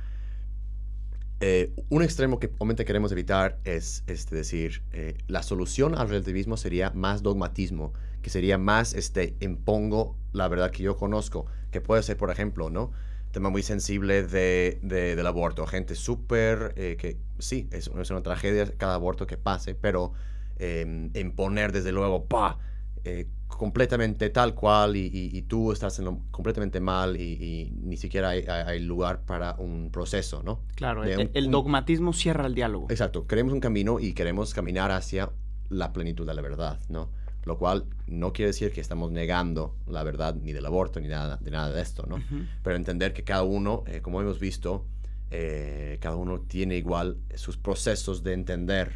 Eh, 1.41 1.71
un 1.89 2.03
extremo 2.03 2.41
que 2.41 2.51
obviamente 2.59 2.85
queremos 2.85 3.13
evitar 3.13 3.59
es 3.65 4.03
este, 4.09 4.35
decir, 4.35 4.83
eh, 4.93 5.17
la 5.29 5.43
solución 5.43 5.95
al 5.95 6.09
relativismo 6.09 6.57
sería 6.57 6.91
más 6.91 7.23
dogmatismo, 7.23 7.93
que 8.23 8.31
sería 8.31 8.59
más, 8.59 8.95
este, 8.95 9.37
impongo 9.41 10.17
la 10.33 10.49
verdad 10.49 10.71
que 10.71 10.83
yo 10.83 10.97
conozco, 10.97 11.47
que 11.71 11.81
puede 11.81 12.03
ser, 12.03 12.17
por 12.17 12.31
ejemplo, 12.31 12.71
¿no? 12.71 12.91
Tema 13.33 13.51
muy 13.51 13.63
sensible 13.63 14.23
de, 14.23 14.79
de- 14.83 15.17
del 15.17 15.27
aborto, 15.27 15.67
gente 15.67 15.95
súper, 15.95 16.73
eh, 16.77 16.97
que 16.99 17.19
sí, 17.39 17.69
es, 17.73 17.89
es 17.89 18.11
una 18.11 18.23
tragedia 18.23 18.71
cada 18.77 18.95
aborto 18.95 19.27
que 19.27 19.37
pase, 19.37 19.75
pero 19.75 20.13
eh, 20.59 21.11
imponer 21.15 21.73
desde 21.73 21.93
luego, 21.93 22.25
pa, 22.27 22.59
eh, 23.05 23.27
completamente 23.47 24.31
tal 24.31 24.55
cual 24.55 24.97
y, 24.97 25.07
y- 25.07 25.37
y 25.37 25.43
tú 25.43 25.73
estás 25.73 25.99
en 25.99 26.05
lo 26.07 26.21
completamente 26.31 26.81
mal 26.81 27.17
y, 27.17 27.23
y 27.23 27.71
ni 27.83 27.97
siquiera 27.97 28.31
hay, 28.31 28.45
hay- 28.47 28.81
lugar 28.81 29.23
para 29.25 29.55
un 29.59 29.91
proceso, 29.91 30.43
¿no? 30.43 30.61
Claro, 30.75 31.05
el, 31.05 31.19
un- 31.19 31.31
el 31.35 31.47
un- 31.47 31.53
dogmatismo 31.53 32.13
cierra 32.13 32.47
el 32.47 32.55
diálogo. 32.55 32.87
Exacto, 32.91 33.27
queremos 33.27 33.53
un 33.53 33.61
camino 33.61 33.99
y 34.01 34.13
queremos 34.13 34.55
caminar 34.55 34.91
hacia 34.91 35.31
la 35.69 35.93
plenitud 35.93 36.27
de 36.27 36.35
la 36.35 36.43
verdad, 36.43 36.79
¿no? 36.89 37.11
Lo 37.49 37.57
cual 37.57 37.87
no 38.07 38.33
quiere 38.35 38.49
decir 38.49 38.73
que 38.73 38.81
estamos 38.83 39.11
negando 39.11 39.75
la 39.87 40.03
verdad 40.03 40.35
ni 40.35 40.53
del 40.53 40.67
aborto 40.67 41.01
ni 41.01 41.09
nada, 41.09 41.39
de 41.39 41.51
nada 41.51 41.73
de 41.73 41.81
esto, 41.81 42.05
¿no? 42.07 42.17
Pero 42.63 42.77
entender 42.77 43.15
que 43.15 43.25
cada 43.25 43.43
uno, 43.43 43.85
eh, 43.87 44.03
como 44.03 44.21
hemos 44.21 44.39
visto, 44.39 44.85
eh, 45.31 45.97
cada 46.03 46.17
uno 46.17 46.41
tiene 46.43 46.77
igual 46.77 47.17
sus 47.37 47.57
procesos 47.57 48.23
de 48.23 48.35
entender 48.35 48.93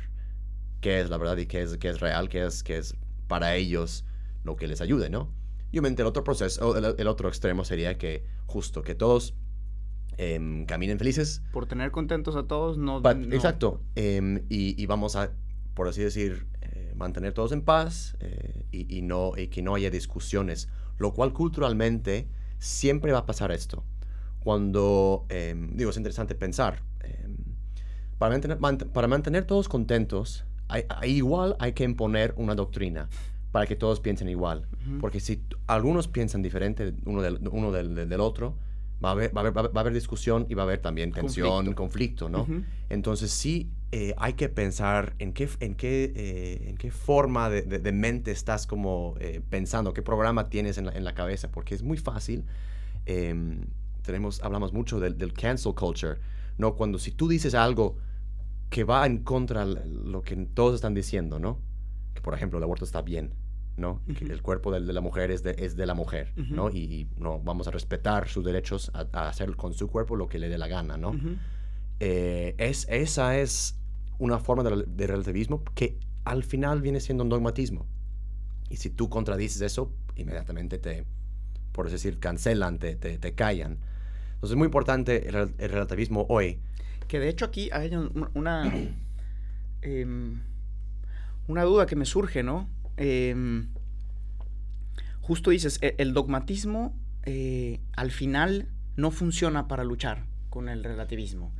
qué 0.83 1.01
es 1.01 1.09
la 1.09 1.17
verdad 1.17 1.39
y 1.39 1.47
qué 1.47 1.63
es, 1.63 1.79
qué 1.79 1.89
es 1.89 2.01
real, 2.01 2.29
qué 2.29 2.45
es, 2.45 2.63
qué 2.63 2.77
es 2.77 2.95
para 3.27 3.55
ellos 3.57 4.05
lo 4.45 4.55
que 4.57 4.67
les 4.67 4.83
ayude, 4.83 5.09
¿no? 5.09 5.31
Y 5.71 5.79
obviamente 5.79 6.03
el 6.03 6.09
otro 6.09 6.23
proceso, 6.23 6.77
el, 6.77 6.95
el 6.99 7.07
otro 7.07 7.29
extremo 7.31 7.65
sería 7.65 7.97
que 7.97 8.23
justo 8.47 8.83
que 8.83 8.95
todos 8.95 9.35
em, 10.19 10.67
caminen 10.67 10.99
felices, 10.99 11.43
Por 11.53 11.65
tener 11.67 11.91
contentos 11.91 12.37
a 12.37 12.43
todos, 12.47 12.77
no... 12.77 13.01
But- 13.01 13.17
no- 13.17 13.35
Exacto. 13.35 13.81
em, 13.95 14.45
y, 14.51 14.81
y 14.81 14.85
vamos 14.85 15.17
a, 15.17 15.31
por 15.73 15.89
así 15.89 16.03
decir, 16.03 16.47
mantener 16.97 17.33
todos 17.33 17.53
en 17.53 17.63
paz 17.63 18.17
eh, 18.21 18.65
y, 18.73 18.99
y 18.99 19.03
no, 19.03 19.33
y 19.37 19.49
que 19.49 19.63
no 19.63 19.75
haya 19.75 19.91
discusiones. 19.91 20.69
Lo 20.99 21.13
cual 21.13 21.33
culturalmente 21.33 22.29
siempre 22.59 23.13
va 23.13 23.19
a 23.19 23.27
pasar 23.27 23.51
esto. 23.53 23.85
Cuando, 24.41 25.25
em, 25.29 25.77
digo, 25.77 25.91
es 25.91 25.97
interesante 25.97 26.35
pensar. 26.35 26.83
em, 27.05 27.37
para, 28.19 28.31
mantener, 28.35 28.59
mant- 28.59 28.87
para 28.93 29.09
mantener 29.09 29.45
todos 29.45 29.69
contentos, 29.69 30.45
hay, 30.69 30.85
hay 30.89 31.13
igual 31.17 31.57
hay 31.59 31.73
que 31.73 31.85
imponer 31.85 32.35
una 32.37 32.55
doctrina 32.55 33.09
para 33.51 33.67
que 33.67 33.77
todos 33.77 34.01
piensen 34.01 34.29
igual. 34.29 34.67
Ujú. 34.87 34.99
Porque 34.99 35.21
si 35.21 35.43
algunos 35.67 36.09
piensan 36.09 36.43
diferente 36.43 36.95
uno 37.05 37.21
del, 37.23 37.47
uno 37.51 37.71
del, 37.73 37.95
del- 37.95 38.09
del 38.09 38.21
otro, 38.21 38.57
va 39.05 39.11
a, 39.11 39.13
haber, 39.13 39.37
va, 39.37 39.41
a 39.41 39.45
haber, 39.49 39.55
va 39.77 39.81
a 39.81 39.81
haber- 39.81 39.93
discusión 39.95 40.47
y 40.49 40.55
va 40.55 40.63
a 40.63 40.67
haber 40.67 40.79
también 40.81 41.11
tensión, 41.13 41.73
conflicto, 41.75 42.29
¿no? 42.29 42.43
Ujú. 42.43 42.63
Entonces 42.89 43.31
sí 43.33 43.71
eh, 43.93 44.15
hay 44.17 44.33
que 44.35 44.49
pensar 44.49 45.15
en 45.19 45.33
qué, 45.35 45.49
en 45.61 45.75
qué, 45.75 46.13
eh, 46.17 46.69
en 46.71 46.77
qué 46.79 46.91
forma 46.91 47.51
de, 47.51 47.63
de- 47.63 47.79
de 47.79 47.93
mente 47.93 48.31
estás 48.31 48.67
como 48.67 49.15
eh, 49.21 49.41
pensando, 49.51 49.93
qué 49.93 50.01
programa 50.03 50.49
tienes 50.49 50.79
en 50.79 50.87
la, 50.87 50.93
en 50.93 51.05
la 51.05 51.15
cabeza, 51.15 51.51
porque 51.51 51.75
es 51.75 51.83
muy 51.83 51.99
fácil. 51.99 52.45
em, 53.07 53.67
tenemos, 54.03 54.43
hablamos 54.43 54.73
mucho 54.73 54.99
del, 54.99 55.17
del 55.17 55.33
cancel 55.33 55.75
culture, 55.75 56.19
¿no? 56.59 56.75
Cuando 56.75 56.99
si 56.99 57.13
tú 57.13 57.29
dices 57.29 57.55
algo 57.55 57.97
que 58.71 58.83
va 58.85 59.07
en 59.07 59.19
contra 59.19 59.65
de 59.67 59.85
lo 59.87 60.23
que 60.23 60.35
todos 60.55 60.75
están 60.75 60.95
diciendo, 60.95 61.39
¿no? 61.39 61.59
Que 62.15 62.21
por 62.23 62.35
ejemplo 62.35 62.59
el 62.59 62.65
aborto 62.65 62.85
está 62.85 63.03
bien, 63.03 63.35
¿no? 63.77 64.01
Que 64.17 64.25
Ujú. 64.25 64.33
el 64.33 64.43
cuerpo 64.43 64.73
del- 64.73 64.87
de, 64.87 64.93
la 64.93 65.01
mujer 65.03 65.31
es 65.31 65.43
de, 65.43 65.55
es 65.59 65.77
de 65.77 65.87
la 65.87 65.95
mujer, 65.95 66.33
¿no? 66.37 66.65
Ujú. 66.67 66.77
Y, 66.77 66.81
y, 66.81 67.09
no 67.19 67.39
vamos 67.41 67.69
a 67.69 67.71
respetar 67.71 68.27
sus 68.29 68.45
derechos 68.45 68.91
a, 68.95 69.07
a 69.13 69.29
hacer 69.29 69.55
con 69.55 69.73
su 69.75 69.87
cuerpo 69.89 70.17
lo 70.17 70.27
que 70.29 70.39
le 70.39 70.49
dé 70.49 70.57
la 70.59 70.67
gana, 70.69 70.97
¿no? 70.97 71.11
Ujú. 71.11 71.37
Eh, 72.01 72.55
es, 72.59 72.87
esa 72.89 73.39
es 73.39 73.79
una 74.23 74.39
forma 74.39 74.63
de, 74.63 74.85
de 74.87 75.07
relativismo 75.09 75.65
que 75.75 75.99
al 76.25 76.45
final 76.45 76.81
viene 76.81 77.01
siendo 77.01 77.25
un 77.25 77.31
dogmatismo. 77.31 77.87
Y 78.71 78.77
si 78.77 78.89
tú 78.91 79.09
contradices 79.09 79.61
eso, 79.63 79.93
inmediatamente 80.17 80.79
te, 80.79 81.05
por 81.73 81.91
decir, 81.91 82.19
cancelan, 82.21 82.79
te, 82.79 82.95
te, 82.95 83.19
te 83.19 83.35
callan. 83.35 83.79
Entonces 84.35 84.51
es 84.51 84.57
muy 84.57 84.67
importante 84.67 85.29
el, 85.29 85.37
el 85.59 85.71
relativismo 85.71 86.25
hoy. 86.29 86.61
Que 87.09 87.19
de 87.19 87.29
hecho 87.29 87.45
aquí 87.47 87.69
hay 87.73 87.95
un- 87.97 88.31
una, 88.35 88.73
em, 89.83 90.41
una 91.49 91.65
duda 91.65 91.87
que 91.87 91.97
me 91.97 92.05
surge, 92.07 92.43
¿no? 92.45 92.69
Em, 92.97 93.69
justo 95.21 95.51
dices, 95.51 95.79
e- 95.83 95.97
el 95.99 96.13
dogmatismo 96.15 96.95
eh, 97.25 97.81
al 97.97 98.11
final 98.13 98.69
no 98.97 99.11
funciona 99.11 99.67
para 99.69 99.83
luchar 99.85 100.27
con 100.51 100.69
el 100.69 100.85
relativismo. 100.85 101.53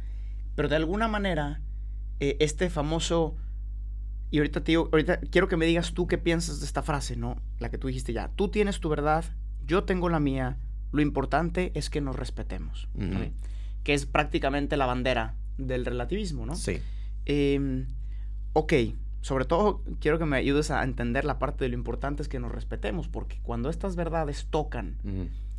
Pero 0.55 0.69
de 0.69 0.77
alguna 0.77 1.09
manera, 1.09 1.61
eh, 2.23 2.37
este 2.39 2.71
famoso... 2.71 3.37
Y 4.31 4.39
ahorita 4.39 4.63
te 4.63 4.73
digo, 4.73 4.89
ahorita 4.93 5.19
quiero 5.19 5.49
que 5.49 5.57
me 5.57 5.67
digas 5.67 5.93
tú 5.93 6.07
qué 6.07 6.19
piensas 6.19 6.61
de 6.61 6.67
esta 6.67 6.83
frase, 6.83 7.17
¿no? 7.17 7.37
La 7.59 7.69
que 7.69 7.79
tú 7.79 7.89
dijiste 7.89 8.13
ya. 8.13 8.29
Tú 8.29 8.49
tienes 8.49 8.81
tu 8.81 8.89
verdad, 8.89 9.25
yo 9.67 9.85
tengo 9.85 10.09
la 10.09 10.21
mía. 10.21 10.57
Lo 10.93 11.03
importante 11.03 11.73
es 11.75 11.91
que 11.91 12.01
nos 12.01 12.17
respetemos. 12.17 12.89
Que 13.83 13.93
es 13.93 14.07
prácticamente 14.07 14.77
la 14.77 14.87
bandera 14.87 15.35
del 15.59 15.85
relativismo, 15.85 16.47
¿no? 16.47 16.55
Sí. 16.55 16.79
Em, 17.27 17.89
ok, 18.53 18.73
sobre 19.21 19.45
todo 19.45 19.83
quiero 20.01 20.19
que 20.19 20.25
me 20.25 20.37
ayudes 20.37 20.71
a 20.71 20.83
entender 20.85 21.25
la 21.25 21.39
parte 21.39 21.65
de 21.65 21.71
lo 21.71 21.75
importante 21.75 22.23
es 22.23 22.29
que 22.29 22.39
nos 22.39 22.53
respetemos, 22.53 23.09
porque 23.09 23.41
cuando 23.43 23.69
estas 23.69 23.97
verdades 23.97 24.47
tocan 24.49 24.97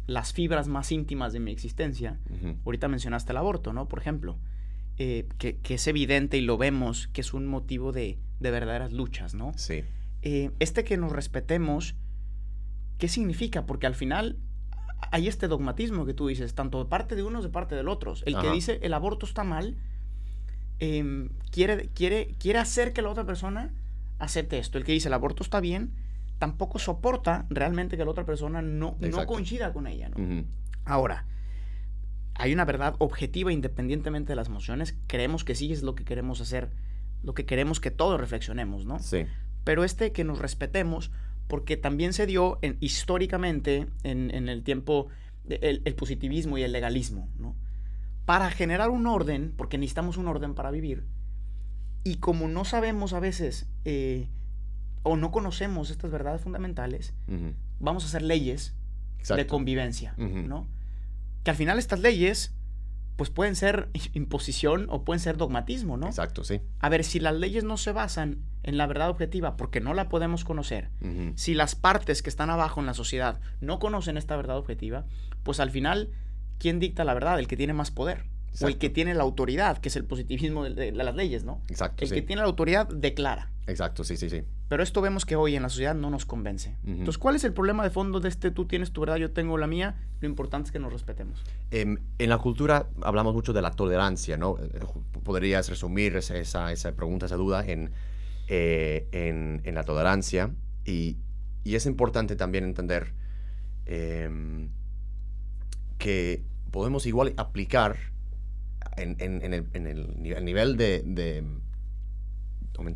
las 0.08 0.34
fibras 0.34 0.68
más 0.68 0.92
íntimas 0.92 1.34
de 1.34 1.42
mi 1.42 1.52
existencia, 1.52 2.20
ujú. 2.30 2.56
ahorita 2.66 2.88
mencionaste 2.88 3.34
el 3.34 3.38
aborto, 3.38 3.72
¿no? 3.72 3.88
Por 3.88 4.00
ejemplo, 4.00 4.40
eh, 4.98 5.28
que, 5.38 5.58
que 5.58 5.76
es 5.76 5.88
evidente 5.88 6.38
y 6.38 6.42
lo 6.42 6.58
vemos 6.58 7.08
que 7.08 7.22
es 7.22 7.34
un 7.34 7.48
motivo 7.48 7.92
de, 7.92 8.20
de 8.40 8.52
verdaderas 8.52 8.92
luchas, 8.92 9.34
¿no? 9.34 9.52
Sí. 9.56 9.84
Eh, 10.22 10.52
este 10.60 10.84
que 10.84 10.98
nos 10.98 11.12
respetemos, 11.12 11.96
¿qué 12.98 13.08
significa? 13.08 13.66
Porque 13.66 13.88
al 13.88 13.96
final 13.96 14.38
hay 15.12 15.28
este 15.28 15.48
dogmatismo 15.48 16.06
que 16.06 16.14
tú 16.14 16.28
dices, 16.28 16.54
tanto 16.54 16.84
de 16.84 16.90
parte 16.90 17.16
de 17.16 17.24
unos 17.24 17.44
de 17.44 17.50
parte 17.50 17.76
del 17.76 17.88
otro. 17.88 18.14
El 18.26 18.38
que 18.40 18.52
dice 18.52 18.80
el 18.84 18.94
aborto 18.94 19.26
está 19.26 19.44
mal, 19.44 19.76
em, 20.80 21.30
quiere, 21.52 21.90
quiere, 21.90 22.36
quiere 22.40 22.60
hacer 22.60 22.94
que 22.94 23.02
la 23.02 23.10
otra 23.10 23.26
persona 23.26 23.74
acepte 24.20 24.60
esto. 24.60 24.78
El 24.78 24.84
que 24.84 24.92
dice 24.92 25.08
el 25.10 25.14
aborto 25.14 25.44
está 25.44 25.60
bien, 25.60 25.94
tampoco 26.40 26.80
soporta 26.80 27.46
realmente 27.50 27.98
que 27.98 28.06
la 28.06 28.12
otra 28.12 28.26
persona 28.26 28.62
no, 28.62 28.96
no 29.00 29.26
coincida 29.26 29.74
con 29.74 29.88
ella. 29.88 30.10
¿no? 30.10 30.46
Ahora, 30.86 31.26
hay 32.36 32.54
una 32.54 32.66
verdad 32.66 32.96
objetiva 33.00 33.52
independientemente 33.54 34.32
de 34.32 34.36
las 34.36 34.48
emociones. 34.48 34.96
Creemos 35.08 35.44
que 35.44 35.56
sí 35.56 35.72
es 35.72 35.84
lo 35.84 35.96
que 35.96 36.04
queremos 36.06 36.42
hacer, 36.42 36.70
lo 37.24 37.34
que 37.34 37.46
queremos 37.46 37.80
que 37.80 37.92
todos 37.92 38.20
reflexionemos, 38.20 38.86
¿no? 38.86 39.00
Sí. 39.00 39.26
pero 39.64 39.84
este 39.86 40.12
que 40.12 40.24
nos 40.26 40.40
respetemos, 40.40 41.10
porque 41.48 41.78
también 41.78 42.12
se 42.14 42.26
dio 42.26 42.58
en- 42.62 42.76
históricamente 42.82 43.88
en, 44.04 44.30
en 44.34 44.50
el 44.50 44.64
tiempo 44.64 45.08
de- 45.46 45.56
el, 45.62 45.82
el 45.86 45.96
positivismo 45.96 46.58
y 46.58 46.64
el 46.64 46.72
legalismo, 46.74 47.30
¿no? 47.38 47.56
Para 48.26 48.50
generar 48.52 48.90
un 48.90 49.06
orden, 49.08 49.54
porque 49.56 49.78
necesitamos 49.78 50.18
un 50.18 50.28
orden 50.28 50.54
para 50.56 50.72
vivir, 50.72 51.06
y 52.04 52.16
como 52.16 52.48
no 52.50 52.66
sabemos 52.66 53.14
a 53.14 53.20
veces 53.22 53.68
eh, 53.86 54.28
o 55.04 55.16
no 55.16 55.32
conocemos 55.32 55.90
estas 55.92 56.12
verdades 56.12 56.42
fundamentales, 56.42 57.14
vamos 57.80 58.04
a 58.04 58.08
hacer 58.08 58.22
leyes 58.22 58.74
de 59.38 59.48
convivencia. 59.48 60.14
¿no? 60.48 60.68
Que 61.44 61.52
al 61.52 61.58
final 61.58 61.80
estas 61.80 62.00
leyes, 62.00 62.54
pues 63.16 63.30
pueden 63.30 63.56
ser 63.56 63.90
imposición 64.14 64.88
o 64.90 65.04
pueden 65.04 65.20
ser 65.20 65.38
dogmatismo, 65.38 65.98
¿no? 65.98 66.08
Exacto, 66.08 66.44
sí. 66.44 66.62
A 66.80 66.90
ver, 66.90 67.04
si 67.04 67.20
las 67.20 67.36
leyes 67.36 67.64
no 67.64 67.78
se 67.78 67.92
basan 67.92 68.40
en 68.64 68.78
la 68.78 68.88
verdad 68.88 69.10
objetiva 69.10 69.58
porque 69.58 69.82
no 69.82 69.94
la 69.94 70.08
podemos 70.08 70.46
conocer, 70.46 70.90
si 71.36 71.54
las 71.54 71.76
partes 71.76 72.24
que 72.24 72.30
están 72.30 72.50
abajo 72.50 72.80
en 72.80 72.86
la 72.86 72.94
sociedad 72.94 73.42
no 73.60 73.78
conocen 73.80 74.16
esta 74.16 74.38
verdad 74.38 74.58
objetiva, 74.58 75.06
pues 75.44 75.60
al 75.60 75.70
final, 75.70 76.12
¿quién 76.60 76.80
dicta 76.80 77.04
la 77.04 77.14
verdad? 77.14 77.40
El 77.40 77.48
que 77.48 77.58
tiene 77.58 77.74
más 77.74 77.92
poder. 77.92 78.24
O 78.62 78.68
el 78.68 78.78
que 78.78 78.90
tiene 78.90 79.16
la 79.16 79.24
autoridad, 79.24 79.80
que 79.80 79.90
es 79.90 79.96
el 79.96 80.06
positivismo 80.06 80.64
de, 80.64 80.74
de 80.76 80.92
las 80.92 81.16
leyes, 81.16 81.44
¿no? 81.44 81.62
Exacto, 81.70 82.04
El 82.04 82.10
sí. 82.10 82.16
que 82.16 82.22
tiene 82.22 82.42
la 82.44 82.48
autoridad 82.48 82.88
declara. 82.88 83.52
Exacto, 83.66 84.04
sí, 84.04 84.16
sí, 84.16 84.30
sí. 84.30 84.44
Pero 84.74 84.82
esto 84.82 85.02
vemos 85.02 85.24
que 85.24 85.36
hoy 85.36 85.56
en 85.56 85.62
la 85.62 85.70
sociedad 85.70 85.94
no 85.94 86.10
nos 86.10 86.26
convence. 86.26 86.76
Ujú. 86.82 86.92
Entonces, 86.94 87.20
¿cuál 87.20 87.36
es 87.36 87.44
el 87.44 87.54
problema 87.54 87.84
de 87.84 87.92
fondo 87.92 88.20
de 88.20 88.28
este 88.28 88.50
tú 88.50 88.66
tienes 88.66 88.92
tu 88.92 89.02
verdad, 89.02 89.18
yo 89.18 89.30
tengo 89.30 89.56
la 89.60 89.68
mía? 89.68 89.98
Lo 90.20 90.28
importante 90.28 90.70
es 90.70 90.72
que 90.72 90.80
nos 90.80 90.92
respetemos. 90.92 91.44
Em, 91.70 92.00
en 92.18 92.30
la 92.30 92.40
cultura 92.40 92.88
hablamos 93.04 93.36
mucho 93.36 93.54
de 93.54 93.62
la 93.62 93.70
tolerancia, 93.70 94.36
¿no? 94.36 94.58
Eh, 94.60 94.80
Podrías 95.24 95.70
resumir 95.70 96.16
esa, 96.16 96.40
esa, 96.40 96.72
pregunta, 96.96 97.28
esa 97.28 97.36
duda 97.36 97.64
en, 97.64 97.92
eh, 98.48 99.08
en, 99.12 99.62
en 99.64 99.76
la 99.76 99.84
tolerancia. 99.84 100.50
Y, 100.86 101.18
y 101.64 101.76
es 101.76 101.86
importante 101.86 102.36
también 102.36 102.64
entender 102.64 103.14
em, 103.86 104.70
que 106.00 106.42
podemos 106.72 107.06
igual 107.06 107.36
aplicar 107.38 107.96
en, 108.98 109.18
en- 109.20 109.54
el, 109.54 109.68
el 109.74 109.84
nivel, 109.84 110.38
el 110.38 110.46
nivel 110.46 110.78
de, 110.78 111.04
de, 111.06 111.44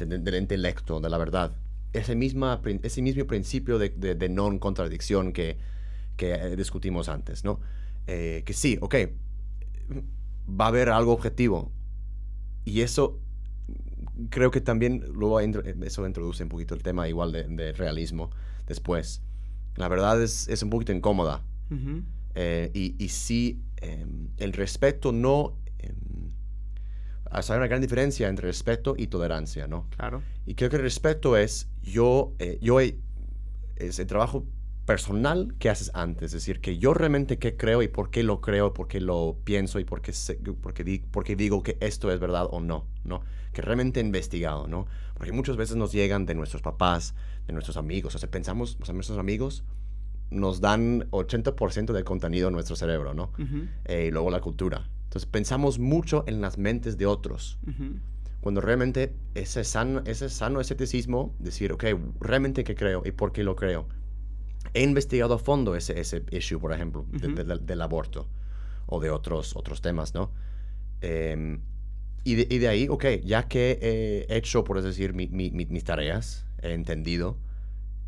del 0.08 0.36
intelecto, 0.42 1.00
de 1.00 1.10
la 1.12 1.20
verdad, 1.20 1.52
ese, 1.94 2.16
misma, 2.16 2.62
ese 2.84 3.02
mismo 3.02 3.26
principio 3.26 3.78
de, 3.80 3.90
de, 3.90 4.16
de 4.16 4.30
non-contradicción 4.30 5.34
que, 5.34 5.58
que 6.16 6.34
eh, 6.34 6.56
discutimos 6.56 7.10
antes, 7.10 7.44
¿no? 7.44 7.60
Eh, 8.08 8.44
que 8.46 8.54
sí, 8.54 8.78
ok, 8.82 8.96
va 10.50 10.66
a 10.66 10.68
haber 10.70 10.90
algo 10.90 11.14
objetivo. 11.14 11.72
Y 12.66 12.82
eso 12.82 13.20
creo 14.30 14.52
que 14.52 14.62
también 14.62 15.04
luego 15.14 15.42
intro- 15.42 15.64
eso 15.66 16.06
introduce 16.06 16.44
un 16.44 16.50
poquito 16.50 16.74
el 16.76 16.84
tema 16.84 17.08
igual 17.08 17.32
de, 17.32 17.44
de 17.44 17.74
realismo 17.74 18.30
después. 18.68 19.22
La 19.76 19.88
verdad 19.88 20.22
es, 20.22 20.48
es 20.48 20.64
un 20.64 20.70
poquito 20.70 20.92
incómoda. 20.92 21.44
Ujú. 21.70 22.04
Eh, 22.36 22.72
y, 22.74 22.96
y 23.04 23.10
sí, 23.10 23.62
em, 23.78 24.30
el 24.38 24.54
respeto 24.54 25.12
no... 25.12 25.58
sea, 25.80 25.94
hay 27.32 27.58
una 27.58 27.68
gran 27.68 27.82
diferencia 27.82 28.28
entre 28.30 28.48
respeto 28.48 28.96
y 28.98 29.08
tolerancia, 29.08 29.68
¿no? 29.68 29.88
Claro. 29.96 30.22
Y 30.46 30.56
creo 30.56 30.70
que 30.70 30.78
el 30.78 30.82
respeto 30.84 31.38
es, 31.38 31.68
yo, 31.82 32.34
eh, 32.40 32.58
yo 32.62 32.80
he- 32.80 32.98
es 33.76 34.00
el 34.00 34.08
trabajo 34.08 34.46
personal 34.86 35.54
que 35.60 35.70
haces 35.70 35.92
antes, 35.94 36.28
es 36.28 36.32
decir, 36.42 36.62
que 36.62 36.78
yo 36.78 36.94
realmente 36.94 37.38
qué 37.38 37.58
creo 37.58 37.82
y 37.82 37.90
por 37.90 38.10
qué 38.10 38.24
lo 38.24 38.40
creo, 38.40 38.74
por 38.74 38.88
qué 38.88 39.02
lo 39.02 39.38
pienso 39.44 39.80
y 39.80 39.84
por 39.84 40.02
qué, 40.02 40.14
sé- 40.14 40.36
por 40.62 40.74
qué 40.74 40.84
di- 40.86 41.00
por 41.00 41.24
qué 41.26 41.36
digo 41.36 41.62
que 41.62 41.78
esto 41.82 42.10
es 42.12 42.20
verdad 42.22 42.48
o 42.50 42.62
no, 42.62 42.86
¿no? 43.04 43.22
Que 43.52 43.62
realmente 43.62 44.00
he 44.00 44.04
investigado, 44.04 44.68
¿no? 44.68 44.86
Porque 45.16 45.34
muchas 45.34 45.58
veces 45.58 45.76
nos 45.76 45.92
llegan 45.92 46.26
de 46.26 46.36
nuestros 46.36 46.62
papás, 46.62 47.16
de 47.48 47.54
nuestros 47.54 47.76
amigos, 47.76 48.16
o 48.16 48.20
sea, 48.20 48.32
pensamos, 48.32 48.78
o 48.82 48.86
sea, 48.86 48.94
nuestros 48.94 49.20
amigos 49.20 49.66
nos 50.30 50.62
dan 50.62 51.08
80% 51.12 51.92
del 51.94 52.04
contenido 52.06 52.48
en 52.48 52.54
nuestro 52.54 52.76
cerebro, 52.78 53.14
¿no? 53.14 53.32
Ujú, 53.38 53.68
Eh, 53.86 54.06
y 54.08 54.12
luego 54.12 54.30
la 54.32 54.40
cultura. 54.40 54.88
Entonces 55.08 55.26
pensamos 55.30 55.80
mucho 55.80 56.26
en 56.28 56.42
las 56.42 56.58
mentes 56.58 56.98
de 56.98 57.06
otros 57.06 57.58
ujú. 57.66 58.00
cuando 58.42 58.60
realmente 58.62 59.16
ese 59.36 59.64
sano, 59.64 60.02
ese 60.06 60.30
sano 60.30 60.60
escepticismo, 60.60 61.34
decir, 61.40 61.72
ok, 61.72 61.86
realmente 62.20 62.64
qué 62.66 62.76
creo 62.76 63.02
y 63.06 63.12
por 63.12 63.32
qué 63.32 63.44
lo 63.44 63.56
creo. 63.56 63.88
He 64.74 64.84
investigado 64.84 65.34
a 65.36 65.40
fondo 65.40 65.76
ese, 65.76 66.00
ese 66.00 66.24
issue, 66.32 66.60
por 66.60 66.74
ejemplo, 66.74 67.06
de- 67.10 67.28
Ujú. 67.28 67.36
de- 67.44 67.58
del 67.60 67.82
aborto 67.82 68.28
o 68.86 69.00
de 69.00 69.10
otros, 69.10 69.56
otros 69.56 69.82
temas, 69.82 70.14
¿no? 70.14 70.32
Em, 71.02 71.62
y, 72.26 72.36
de, 72.36 72.48
y 72.54 72.58
de 72.60 72.68
ahí, 72.68 72.88
ok, 72.90 73.06
ya 73.24 73.48
que 73.48 74.26
he 74.30 74.36
hecho, 74.38 74.64
por 74.66 74.82
decir, 74.82 75.14
mi- 75.14 75.28
mi- 75.30 75.52
mis 75.52 75.84
tareas, 75.86 76.46
he 76.62 76.74
entendido, 76.74 77.38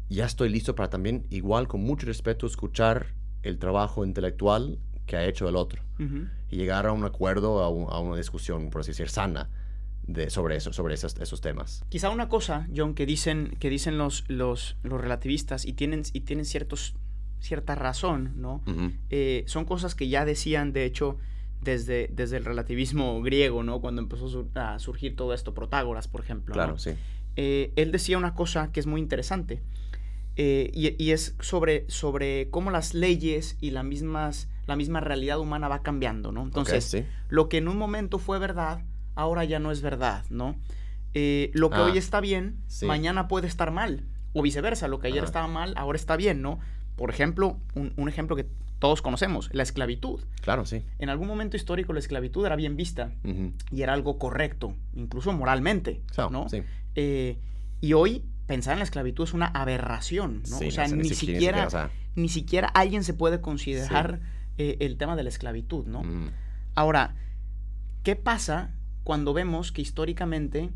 ya 0.10 0.26
estoy 0.26 0.50
listo 0.50 0.76
para 0.76 0.90
también, 0.90 1.26
igual, 1.30 1.68
con 1.70 1.82
mucho 1.82 2.06
respeto, 2.08 2.46
escuchar 2.46 3.14
el 3.42 3.58
trabajo 3.58 4.04
intelectual 4.04 4.80
que 5.10 5.18
ha 5.18 5.26
hecho 5.26 5.50
el 5.50 5.56
otro 5.56 5.82
Ujú. 6.00 6.28
y 6.52 6.56
llegar 6.56 6.86
a 6.86 6.94
un 6.94 7.04
acuerdo, 7.04 7.62
a, 7.64 7.70
un- 7.70 7.88
a 7.92 8.00
una 8.00 8.16
discusión, 8.16 8.70
por 8.70 8.82
así 8.82 8.92
decir, 8.92 9.10
sana 9.10 9.50
de, 10.08 10.30
sobre, 10.30 10.56
eso, 10.56 10.72
sobre 10.72 10.94
esos, 10.94 11.16
esos 11.20 11.42
temas. 11.42 11.84
Quizá 11.90 12.10
una 12.12 12.30
cosa, 12.30 12.68
John, 12.76 12.94
que 12.94 13.06
dicen, 13.06 13.56
que 13.60 13.70
dicen 13.70 13.98
los, 13.98 14.24
los, 14.30 14.78
los 14.84 15.02
relativistas 15.02 15.66
y 15.66 15.74
tienen, 15.74 16.04
y 16.14 16.22
tienen 16.22 16.46
ciertos, 16.46 16.96
cierta 17.40 17.76
razón, 17.76 18.34
¿no? 18.38 18.62
Ujú, 18.68 18.92
Eh, 19.10 19.44
son 19.48 19.66
cosas 19.66 19.96
que 19.96 20.08
ya 20.10 20.26
decían, 20.26 20.74
de 20.74 20.86
hecho, 20.86 21.18
desde, 21.62 22.10
desde 22.14 22.38
el 22.38 22.46
relativismo 22.46 23.22
griego, 23.22 23.64
¿no? 23.64 23.82
Cuando 23.82 24.02
empezó 24.02 24.48
a 24.56 24.80
surgir 24.80 25.16
todo 25.16 25.34
esto, 25.34 25.54
Protágoras, 25.54 26.08
por 26.08 26.22
ejemplo. 26.22 26.54
Claro, 26.54 26.78
sí. 26.78 26.92
Eh, 27.36 27.72
él 27.76 27.92
decía 27.92 28.18
una 28.18 28.34
cosa 28.34 28.72
que 28.72 28.80
es 28.80 28.86
muy 28.88 29.02
interesante. 29.02 29.62
Eh, 30.36 30.72
y, 30.74 31.12
es 31.12 31.36
sobre, 31.42 31.84
sobre 31.90 32.50
cómo 32.50 32.72
las 32.72 32.94
leyes 32.94 33.58
y 33.60 33.72
la, 33.72 33.84
mismas, 33.84 34.48
la 34.70 34.76
misma 34.76 35.02
realidad 35.02 35.40
humana 35.40 35.68
va 35.68 35.82
cambiando, 35.82 36.32
¿no? 36.32 36.44
Entonces, 36.44 37.04
lo 37.28 37.50
que 37.50 37.58
en 37.58 37.68
un 37.68 37.78
momento 37.78 38.20
fue 38.20 38.40
verdad, 38.40 38.84
ahora 39.16 39.44
ya 39.44 39.60
no 39.60 39.72
es 39.72 39.82
verdad, 39.82 40.24
¿no? 40.30 40.56
Eh, 41.16 41.50
lo 41.54 41.72
que 41.72 41.80
hoy 41.80 41.94
ah, 41.96 42.00
está 42.00 42.22
bien, 42.22 42.60
mañana 42.84 43.28
puede 43.28 43.48
estar 43.48 43.72
mal. 43.72 44.06
O 44.34 44.44
viceversa, 44.44 44.88
lo 44.88 45.00
que 45.00 45.08
ayer 45.08 45.24
estaba 45.24 45.48
mal, 45.48 45.74
ahora 45.76 45.98
está 45.98 46.16
bien, 46.16 46.44
¿no? 46.44 46.60
Por 46.96 47.10
ejemplo, 47.10 47.58
un, 47.74 48.08
ejemplo 48.08 48.36
que 48.36 48.46
todos 48.78 49.02
conocemos, 49.02 49.50
la 49.52 49.64
esclavitud. 49.64 50.22
Claro, 50.42 50.68
sí. 50.68 50.84
En 51.00 51.10
algún 51.10 51.28
momento 51.28 51.58
histórico 51.58 51.92
la 51.94 52.00
esclavitud 52.00 52.46
era 52.46 52.56
bien 52.56 52.78
vista 52.78 53.12
y 53.72 53.82
era 53.82 53.94
algo 53.94 54.20
correcto, 54.20 54.76
incluso 54.94 55.34
moralmente, 55.34 56.02
¿no? 56.30 56.48
Sí. 56.48 56.62
Eh, 56.94 57.40
y 57.82 57.94
hoy 57.94 58.24
pensar 58.46 58.74
en 58.74 58.80
la 58.80 58.84
esclavitud 58.84 59.24
es 59.24 59.34
una 59.34 59.48
aberración, 59.48 60.44
¿no? 60.50 60.58
o 60.58 60.72
sea, 60.72 60.88
ni, 60.88 61.10
siquiera, 61.10 61.92
ni 62.16 62.30
siquiera 62.30 62.68
alguien 62.68 63.04
se 63.04 63.14
puede 63.14 63.42
considerar 63.42 64.20
eh, 64.62 64.76
el 64.82 64.98
tema 64.98 65.16
de 65.16 65.24
la 65.24 65.30
esclavitud, 65.30 65.88
¿no? 65.88 66.04
Ahora, 66.76 67.16
¿qué 68.04 68.18
pasa 68.18 68.72
cuando 69.06 69.34
vemos 69.34 69.72
que 69.72 69.82
históricamente 69.82 70.70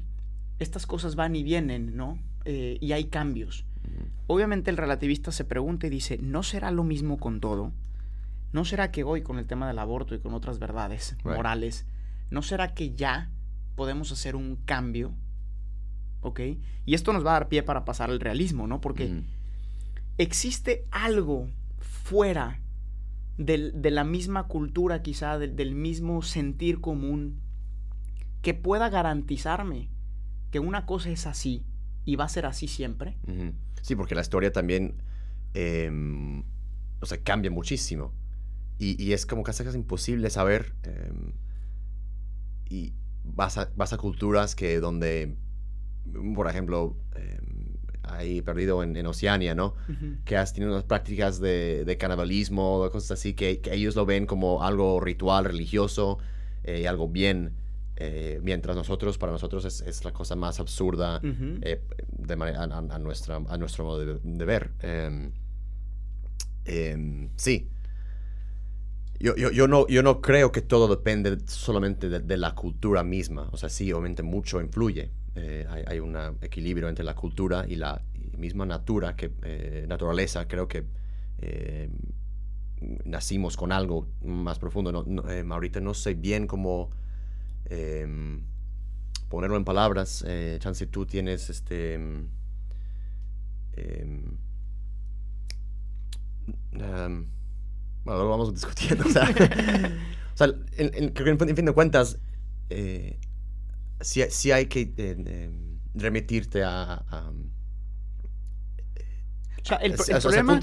estas 0.58 0.88
cosas 0.88 1.18
van 1.18 1.36
y 1.36 1.44
vienen, 1.44 1.98
¿no? 1.98 2.18
Eh, 2.46 2.78
y 2.80 2.94
hay 2.94 3.04
cambios. 3.04 3.66
Obviamente 4.28 4.72
el 4.72 4.78
relativista 4.78 5.34
se 5.34 5.44
pregunta 5.44 5.88
y 5.88 5.90
dice, 5.90 6.18
¿no 6.18 6.44
será 6.44 6.72
lo 6.72 6.86
mismo 6.86 7.18
con 7.18 7.42
todo? 7.42 7.74
¿No 8.54 8.64
será 8.64 8.90
que 8.90 9.04
hoy 9.04 9.22
con 9.22 9.38
el 9.38 9.48
tema 9.48 9.68
del 9.68 9.80
aborto 9.80 10.16
y 10.16 10.20
con 10.20 10.34
otras 10.34 10.60
verdades 10.60 11.18
morales, 11.26 11.86
¿no 12.32 12.42
será 12.42 12.74
que 12.74 12.96
ya 12.96 13.32
podemos 13.76 14.14
hacer 14.14 14.38
un 14.38 14.56
cambio? 14.64 15.12
¿Ok? 16.22 16.40
Y 16.86 16.94
esto 16.94 17.12
nos 17.12 17.26
va 17.26 17.32
a 17.32 17.40
dar 17.40 17.50
pie 17.50 17.64
para 17.64 17.84
pasar 17.84 18.10
al 18.10 18.22
realismo, 18.22 18.66
¿no? 18.66 18.80
Porque 18.80 19.24
existe 20.18 20.86
algo 20.90 21.50
fuera 21.80 22.63
de 23.38 23.92
la 23.92 24.04
misma 24.04 24.48
cultura 24.48 25.02
quizá, 25.02 25.38
del 25.40 25.76
mismo 25.76 26.22
sentir 26.22 26.82
común, 26.82 27.42
que 28.42 28.54
pueda 28.54 28.90
garantizarme 28.90 29.90
que 30.52 30.60
una 30.60 30.86
cosa 30.86 31.10
es 31.10 31.26
así 31.26 31.66
y 32.06 32.16
va 32.16 32.26
a 32.26 32.30
ser 32.30 32.46
así 32.46 32.68
siempre. 32.68 33.18
Sí, 33.82 33.96
porque 33.96 34.16
la 34.16 34.22
historia 34.22 34.52
también, 34.52 35.02
em, 35.54 36.44
o 37.00 37.06
sea, 37.06 37.18
cambia 37.24 37.50
muchísimo. 37.50 38.14
Y, 38.78 39.14
es 39.14 39.26
como 39.26 39.44
casi 39.44 39.64
casi 39.64 39.78
imposible 39.78 40.30
saber. 40.30 40.76
Em, 40.84 41.32
y 42.70 42.94
vas 43.24 43.58
a, 43.58 43.72
vas 43.76 43.94
a 43.94 43.98
culturas 43.98 44.56
que 44.56 44.80
donde, 44.80 45.38
por 46.36 46.48
ejemplo, 46.48 46.98
em, 46.98 47.03
ahí 48.24 48.42
perdido 48.42 48.84
en, 48.84 49.06
Oceania, 49.06 49.56
¿no? 49.56 49.76
Que 50.26 50.38
has 50.38 50.54
tenido 50.54 50.72
unas 50.72 50.84
prácticas 50.84 51.40
de, 51.40 51.86
de 51.86 51.98
canibalismo, 51.98 52.90
cosas 52.92 53.12
así, 53.12 53.34
que, 53.34 53.62
ellos 53.72 53.96
lo 53.96 54.06
ven 54.06 54.26
como 54.26 54.64
algo 54.64 55.00
ritual, 55.00 55.46
religioso, 55.46 56.18
eh, 56.64 56.82
y 56.82 56.86
algo 56.86 57.08
bien. 57.08 57.54
Eh, 57.96 58.40
mientras 58.42 58.76
nosotros, 58.76 59.18
para 59.18 59.32
nosotros 59.32 59.66
es, 59.66 60.04
la 60.04 60.12
cosa 60.12 60.36
más 60.36 60.60
absurda 60.60 61.22
eh, 61.24 61.82
de 62.08 62.36
manera, 62.36 62.64
a, 62.64 63.00
nuestra, 63.00 63.36
a 63.36 63.58
nuestro 63.58 63.86
modo 63.86 64.00
de, 64.00 64.46
ver. 64.46 64.72
Em, 64.82 65.32
em, 66.66 67.30
sí. 67.36 67.70
Yo, 69.20 69.36
yo, 69.36 69.52
yo, 69.52 69.68
no, 69.68 69.88
yo 69.88 70.02
no 70.02 70.22
creo 70.22 70.52
que 70.52 70.62
todo 70.62 70.94
depende 70.94 71.38
solamente 71.46 72.10
de, 72.10 72.38
la 72.38 72.56
cultura 72.56 73.04
misma. 73.04 73.48
O 73.52 73.58
sea, 73.58 73.70
sí, 73.70 73.92
obviamente 73.94 74.24
mucho 74.24 74.60
influye. 74.60 75.12
Eh, 75.36 75.66
hay, 75.70 75.84
hay, 75.88 76.00
un 76.00 76.16
equilibrio 76.42 76.90
entre 76.90 77.04
la 77.04 77.16
cultura 77.16 77.66
y 77.68 77.76
la 77.76 78.02
misma 78.38 78.66
natura, 78.66 79.16
que, 79.16 79.86
naturaleza. 79.88 80.48
Creo 80.48 80.68
que 80.68 80.86
nacimos 83.06 83.58
con 83.58 83.72
algo 83.72 84.08
más 84.24 84.60
profundo. 84.60 84.92
No, 84.92 85.54
ahorita 85.54 85.80
no 85.80 85.94
sé 85.94 86.14
bien 86.14 86.48
cómo 86.48 86.92
Em, 87.66 88.44
ponerlo 89.30 89.58
en 89.58 89.66
palabras, 89.66 90.24
eh, 90.28 90.58
chance 90.60 90.86
tú 90.88 91.06
tienes 91.06 91.50
este... 91.50 91.96
Eh, 93.76 94.06
bueno, 96.72 98.20
lo 98.20 98.30
vamos 98.30 98.54
discutiendo. 98.54 99.06
O 99.08 99.10
sea, 99.10 99.24
o 100.34 100.38
sea 100.38 100.48
en, 100.78 101.14
en, 101.16 101.56
fin 101.56 101.66
de 101.66 101.72
cuentas, 101.72 102.20
eh, 102.70 103.18
sí, 104.02 104.52
hay 104.52 104.66
que 104.68 104.94
em, 104.98 105.80
remitirte 105.94 106.64
a, 106.64 107.04
el, 109.82 109.94
problema, 109.94 110.60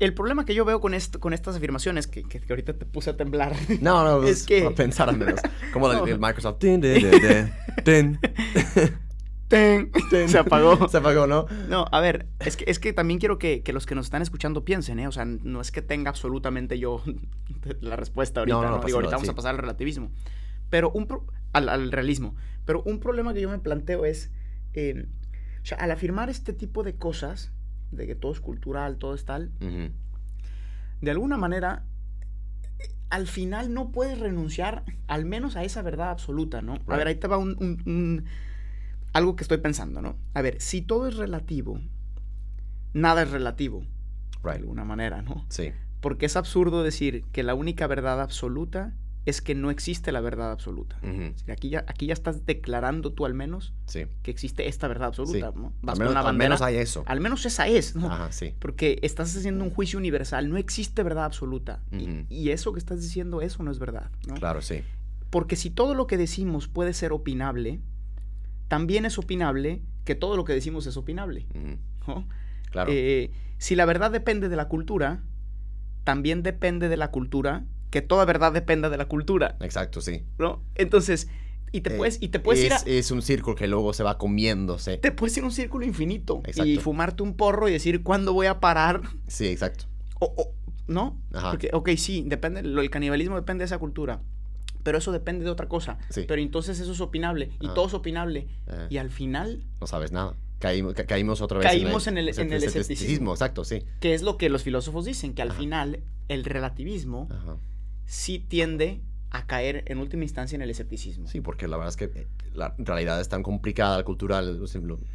el 0.00 0.14
problema 0.14 0.44
que 0.44 0.54
yo 0.54 0.66
veo 0.66 0.80
con, 0.80 0.92
esto, 0.92 1.18
con 1.18 1.32
estas 1.32 1.56
afirmaciones, 1.56 2.06
que, 2.06 2.22
que, 2.24 2.42
ahorita 2.48 2.74
te 2.74 2.84
puse 2.84 3.10
a 3.10 3.16
temblar. 3.16 3.54
No, 3.80 4.04
no, 4.04 4.22
es 4.28 4.44
que... 4.44 4.70
pensar 4.70 5.08
al 5.08 5.16
menos. 5.16 5.40
Como 5.72 5.90
el, 6.06 6.18
Microsoft. 6.18 6.58
Se 9.50 10.38
apagó. 10.38 10.88
Se 10.88 10.96
apagó, 10.98 11.26
¿no? 11.26 11.46
No, 11.68 11.86
a 11.90 12.00
ver, 12.00 12.26
es 12.40 12.56
que, 12.56 12.64
es 12.66 12.78
que 12.78 12.92
también 12.92 13.18
quiero 13.20 13.38
que, 13.38 13.62
que, 13.62 13.72
los 13.72 13.86
que 13.86 13.94
nos 13.94 14.06
están 14.06 14.20
escuchando 14.20 14.64
piensen, 14.64 14.98
¿eh? 14.98 15.06
O 15.06 15.12
sea, 15.12 15.24
no 15.24 15.60
es 15.60 15.70
que 15.70 15.80
tenga 15.80 16.10
absolutamente 16.10 16.78
yo 16.78 17.02
la 17.80 17.96
respuesta 17.96 18.40
ahorita, 18.40 18.60
¿no? 18.60 18.80
Digo, 18.80 18.98
ahorita 18.98 19.16
vamos 19.16 19.28
a 19.28 19.34
pasar 19.34 19.52
al 19.52 19.58
relativismo. 19.58 20.10
Pero 20.70 20.90
un... 20.90 21.06
al, 21.54 21.68
al, 21.70 21.90
realismo. 21.90 22.36
Pero 22.66 22.82
un 22.82 23.00
problema 23.00 23.32
que 23.32 23.40
yo 23.40 23.48
me 23.48 23.58
planteo 23.58 24.04
es... 24.04 24.30
Eh, 24.74 25.06
o 25.62 25.66
sea, 25.66 25.78
al 25.78 25.90
afirmar 25.90 26.28
este 26.28 26.52
tipo 26.52 26.82
de 26.82 26.96
cosas, 26.96 27.52
de 27.90 28.06
que 28.06 28.14
todo 28.14 28.32
es 28.32 28.40
cultural, 28.40 28.98
todo 28.98 29.14
es 29.14 29.24
tal, 29.24 29.50
de 31.00 31.10
alguna 31.10 31.36
manera, 31.36 31.84
al 33.10 33.26
final 33.26 33.72
no 33.72 33.90
puedes 33.90 34.18
renunciar 34.18 34.84
al 35.06 35.24
menos 35.24 35.56
a 35.56 35.64
esa 35.64 35.82
verdad 35.82 36.10
absoluta, 36.10 36.62
¿no? 36.62 36.78
A 36.86 36.96
ver, 36.96 37.06
ahí 37.06 37.14
te 37.14 37.28
va 37.28 37.38
un, 37.38 38.24
algo 39.12 39.36
que 39.36 39.44
estoy 39.44 39.58
pensando, 39.58 40.02
¿no? 40.02 40.16
A 40.34 40.42
ver, 40.42 40.60
si 40.60 40.82
todo 40.82 41.08
es 41.08 41.16
relativo, 41.16 41.80
nada 42.92 43.22
es 43.22 43.30
relativo, 43.30 43.86
de 44.42 44.50
alguna 44.50 44.84
manera, 44.84 45.22
¿no? 45.22 45.46
Sí. 45.48 45.72
Porque 46.00 46.26
es 46.26 46.36
absurdo 46.36 46.82
decir 46.82 47.24
que 47.32 47.42
la 47.42 47.54
única 47.54 47.86
verdad 47.86 48.20
absoluta 48.20 48.92
es 49.26 49.40
que 49.40 49.54
no 49.54 49.70
existe 49.70 50.12
la 50.12 50.20
verdad 50.20 50.52
absoluta. 50.52 50.98
aquí, 51.48 51.70
ya, 51.70 51.84
aquí 51.88 52.06
ya 52.06 52.12
estás 52.12 52.44
declarando 52.44 53.12
tú 53.12 53.24
al 53.24 53.34
menos 53.34 53.72
que 53.92 54.30
existe 54.30 54.68
esta 54.68 54.86
verdad 54.86 55.08
absoluta. 55.08 55.52
al, 55.86 56.36
menos, 56.36 56.60
hay 56.60 56.76
eso. 56.76 57.04
Al 57.06 57.20
menos 57.20 57.46
esa 57.46 57.66
es, 57.66 57.96
¿no? 57.96 58.10
Ajá, 58.10 58.32
sí. 58.32 58.54
Porque 58.58 58.98
estás 59.02 59.34
haciendo 59.34 59.64
un 59.64 59.70
juicio 59.70 59.98
universal. 59.98 60.50
No 60.50 60.56
existe 60.56 61.02
verdad 61.02 61.24
absoluta. 61.24 61.82
y, 62.28 62.50
eso 62.50 62.72
que 62.72 62.78
estás 62.78 63.00
diciendo, 63.00 63.40
eso 63.40 63.62
no 63.62 63.70
es 63.70 63.78
verdad. 63.78 64.10
¿no? 64.28 64.34
Claro, 64.34 64.60
sí. 64.62 64.82
Porque 65.30 65.56
si 65.56 65.70
todo 65.70 65.94
lo 65.94 66.06
que 66.06 66.16
decimos 66.16 66.68
puede 66.68 66.92
ser 66.92 67.12
opinable, 67.12 67.80
también 68.68 69.06
es 69.06 69.18
opinable 69.18 69.82
que 70.04 70.14
todo 70.14 70.36
lo 70.36 70.44
que 70.44 70.52
decimos 70.52 70.86
es 70.86 70.96
opinable. 70.96 71.46
Claro. 72.70 72.92
Eh, 72.92 73.30
si 73.58 73.74
la 73.74 73.86
verdad 73.86 74.10
depende 74.10 74.48
de 74.48 74.56
la 74.56 74.68
cultura, 74.68 75.22
también 76.04 76.42
depende 76.42 76.88
de 76.88 76.96
la 76.96 77.10
cultura 77.10 77.64
que 77.94 78.02
toda 78.02 78.24
verdad 78.24 78.52
dependa 78.52 78.90
de 78.90 78.96
la 78.96 79.04
cultura. 79.04 79.56
Exacto, 79.60 80.00
sí. 80.00 80.24
¿No? 80.36 80.64
Entonces, 80.74 81.28
y 81.70 81.82
te 81.82 81.94
eh, 81.94 81.96
puedes, 81.96 82.20
y 82.20 82.26
te 82.26 82.40
puedes 82.40 82.58
es, 82.58 82.66
ir 82.66 82.72
a, 82.72 82.98
Es 82.98 83.12
un 83.12 83.22
círculo 83.22 83.54
que 83.54 83.68
luego 83.68 83.92
se 83.92 84.02
va 84.02 84.18
comiéndose. 84.18 84.98
Te 84.98 85.12
puedes 85.12 85.36
ir 85.36 85.44
a 85.44 85.46
un 85.46 85.52
círculo 85.52 85.86
infinito. 85.86 86.42
Exacto. 86.44 86.68
Y 86.68 86.78
fumarte 86.78 87.22
un 87.22 87.36
porro 87.36 87.68
y 87.68 87.72
decir, 87.72 88.02
¿cuándo 88.02 88.32
voy 88.32 88.48
a 88.48 88.58
parar? 88.58 89.02
Sí, 89.28 89.46
exacto. 89.46 89.84
O, 90.18 90.50
¿No? 90.88 91.16
Ajá. 91.32 91.52
Porque, 91.52 91.70
ok, 91.72 91.90
sí, 91.96 92.24
depende, 92.26 92.62
el 92.62 92.90
canibalismo 92.90 93.36
depende 93.36 93.62
de 93.62 93.66
esa 93.66 93.78
cultura. 93.78 94.22
Pero 94.82 94.98
eso 94.98 95.12
depende 95.12 95.44
de 95.44 95.52
otra 95.52 95.68
cosa. 95.68 95.98
Sí. 96.10 96.24
Pero 96.26 96.42
entonces 96.42 96.80
eso 96.80 96.90
es 96.90 97.00
opinable. 97.00 97.52
Y 97.60 97.68
todo 97.68 97.86
es 97.86 97.94
opinable. 97.94 98.48
Eh. 98.66 98.88
Y 98.90 98.96
al 98.96 99.10
final... 99.10 99.62
No 99.80 99.86
sabes 99.86 100.10
nada. 100.10 100.34
Caímos, 100.58 100.94
caímos 100.94 101.40
otra 101.40 101.58
vez 101.58 101.68
caímos 101.68 102.08
en 102.08 102.18
el, 102.18 102.28
en 102.36 102.52
el, 102.52 102.64
escepticismo. 102.64 103.30
Exacto, 103.30 103.62
sí. 103.64 103.84
Que 104.00 104.14
es 104.14 104.22
lo 104.22 104.36
que 104.36 104.48
los 104.48 104.64
filósofos 104.64 105.04
dicen, 105.04 105.32
que 105.32 105.42
al 105.42 105.52
final 105.52 106.02
el 106.26 106.44
relativismo... 106.44 107.28
Ajá 107.30 107.56
sí 108.06 108.38
tiende 108.38 109.02
a 109.34 109.46
caer 109.46 109.82
en 109.88 109.98
última 109.98 110.22
instancia 110.22 110.54
en 110.54 110.62
el 110.62 110.70
escepticismo. 110.70 111.26
Sí, 111.26 111.40
porque 111.40 111.66
la 111.66 111.76
verdad 111.76 111.90
es 111.90 111.96
que 111.96 112.04
eh, 112.20 112.28
la 112.52 112.74
realidad 112.78 113.20
es 113.20 113.28
tan 113.28 113.42
complicada, 113.42 114.04
cultural, 114.04 114.62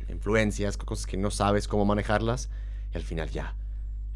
influencias, 0.09 0.75
cosas 0.75 1.07
que 1.07 1.15
no 1.15 1.31
sabes 1.31 1.69
cómo 1.69 1.85
manejarlas, 1.85 2.49
y 2.93 2.97
al 2.97 3.03
final 3.03 3.29
ya. 3.29 3.55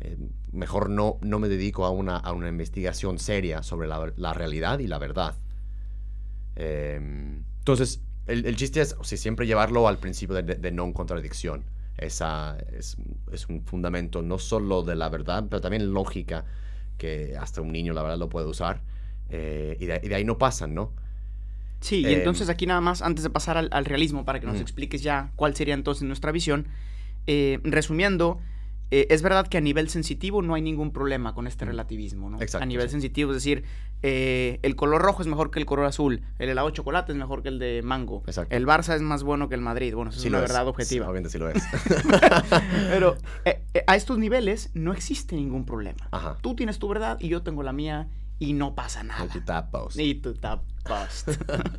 Eh, 0.01 0.17
mejor 0.51 0.89
no, 0.89 1.19
no 1.21 1.39
me 1.39 1.47
dedico 1.47 1.85
a 1.85 1.89
una, 1.89 2.17
a 2.17 2.33
una 2.33 2.49
investigación 2.49 3.17
seria 3.17 3.63
sobre 3.63 3.87
la, 3.87 4.33
realidad 4.33 4.79
y 4.79 4.87
la 4.87 4.99
verdad. 4.99 5.35
Em, 6.57 7.45
entonces, 7.59 8.01
el, 8.27 8.55
chiste 8.57 8.81
es 8.81 8.97
siempre 9.05 9.47
llevarlo 9.47 9.87
al 9.87 9.99
principio 9.99 10.35
de, 10.35 10.43
de, 10.43 10.71
no 10.73 10.91
contradicción. 10.91 11.63
Esa 11.97 12.57
es, 12.73 12.97
es, 13.31 13.47
un 13.47 13.63
fundamento 13.63 14.21
no 14.21 14.37
solo 14.37 14.83
de 14.83 14.95
la 14.95 15.07
verdad, 15.07 15.45
pero 15.49 15.61
también 15.61 15.93
lógica 15.93 16.43
que 16.97 17.35
hasta 17.39 17.61
un 17.61 17.71
niño 17.71 17.93
la 17.93 18.01
verdad 18.03 18.17
lo 18.17 18.29
puede 18.29 18.47
usar. 18.47 18.81
eh, 19.29 19.77
y, 19.79 19.85
de, 19.87 19.99
y 20.03 20.07
de 20.09 20.15
ahí 20.15 20.23
no 20.25 20.37
pasan, 20.37 20.75
¿no? 20.75 20.91
Sí, 21.79 22.01
y 22.01 22.05
Em, 22.07 22.19
entonces 22.19 22.49
aquí 22.49 22.65
nada 22.65 22.81
más, 22.81 23.01
antes 23.01 23.23
de 23.23 23.29
pasar 23.29 23.57
al, 23.57 23.67
al 23.71 23.85
realismo, 23.85 24.23
para 24.25 24.39
que 24.39 24.45
nos 24.45 24.61
expliques 24.61 25.01
ya 25.03 25.31
cuál 25.35 25.55
sería 25.55 25.73
entonces 25.73 26.03
nuestra 26.03 26.31
visión, 26.31 26.67
eh, 27.27 27.59
resumiendo, 27.63 28.39
eh, 28.95 29.07
es 29.09 29.21
verdad 29.23 29.47
que 29.47 29.57
a 29.57 29.61
nivel 29.61 29.89
sensitivo 29.89 30.41
no 30.43 30.53
hay 30.53 30.61
ningún 30.61 30.91
problema 30.91 31.33
con 31.33 31.47
este 31.47 31.65
Ujú. 31.65 31.71
relativismo, 31.71 32.29
¿no? 32.29 32.39
Exacto, 32.41 32.63
a 32.63 32.67
nivel 32.67 32.87
sí. 32.87 32.91
sensitivo, 32.91 33.31
es 33.31 33.37
decir, 33.37 33.63
eh, 34.03 34.59
el 34.61 34.75
color 34.75 35.01
rojo 35.01 35.21
es 35.21 35.27
mejor 35.27 35.49
que 35.49 35.59
el 35.59 35.65
color 35.65 35.85
azul, 35.85 36.21
el 36.37 36.49
helado 36.49 36.67
de 36.67 36.73
chocolate 36.73 37.11
es 37.11 37.17
mejor 37.17 37.41
que 37.41 37.49
el 37.49 37.57
de 37.57 37.81
mango, 37.83 38.21
Exacto. 38.27 38.55
el 38.55 38.67
Barça 38.67 38.93
es 38.95 39.01
más 39.01 39.23
bueno 39.23 39.49
que 39.49 39.55
el 39.55 39.61
Madrid, 39.61 39.95
bueno, 39.95 40.11
eso 40.11 40.19
Sí 40.19 40.27
es 40.27 40.33
una 40.33 40.43
es. 40.43 40.49
verdad 40.49 40.63
Sí, 40.63 40.69
objetiva. 40.69 41.05
obviamente 41.07 41.29
sí 41.29 41.37
lo 41.39 41.49
es. 41.49 41.63
Pero 42.89 43.15
eh, 43.45 43.61
eh, 43.73 43.83
a 43.87 43.95
estos 43.95 44.17
niveles 44.17 44.69
no 44.73 44.93
existe 44.93 45.35
ningún 45.35 45.65
problema. 45.65 46.07
Ajá. 46.11 46.37
Tú 46.41 46.55
tienes 46.55 46.77
tu 46.79 46.87
verdad 46.87 47.17
y 47.19 47.29
yo 47.29 47.41
tengo 47.41 47.63
la 47.63 47.73
mía 47.73 48.07
y 48.43 48.53
no 48.53 48.75
pasa 48.75 49.03
nada. 49.03 49.25
Y 49.25 49.29
tu 49.29 49.41
tapos. 49.41 49.97
Y 49.97 50.15
tu 50.15 50.33
tap 50.33 50.63
post. 50.83 51.29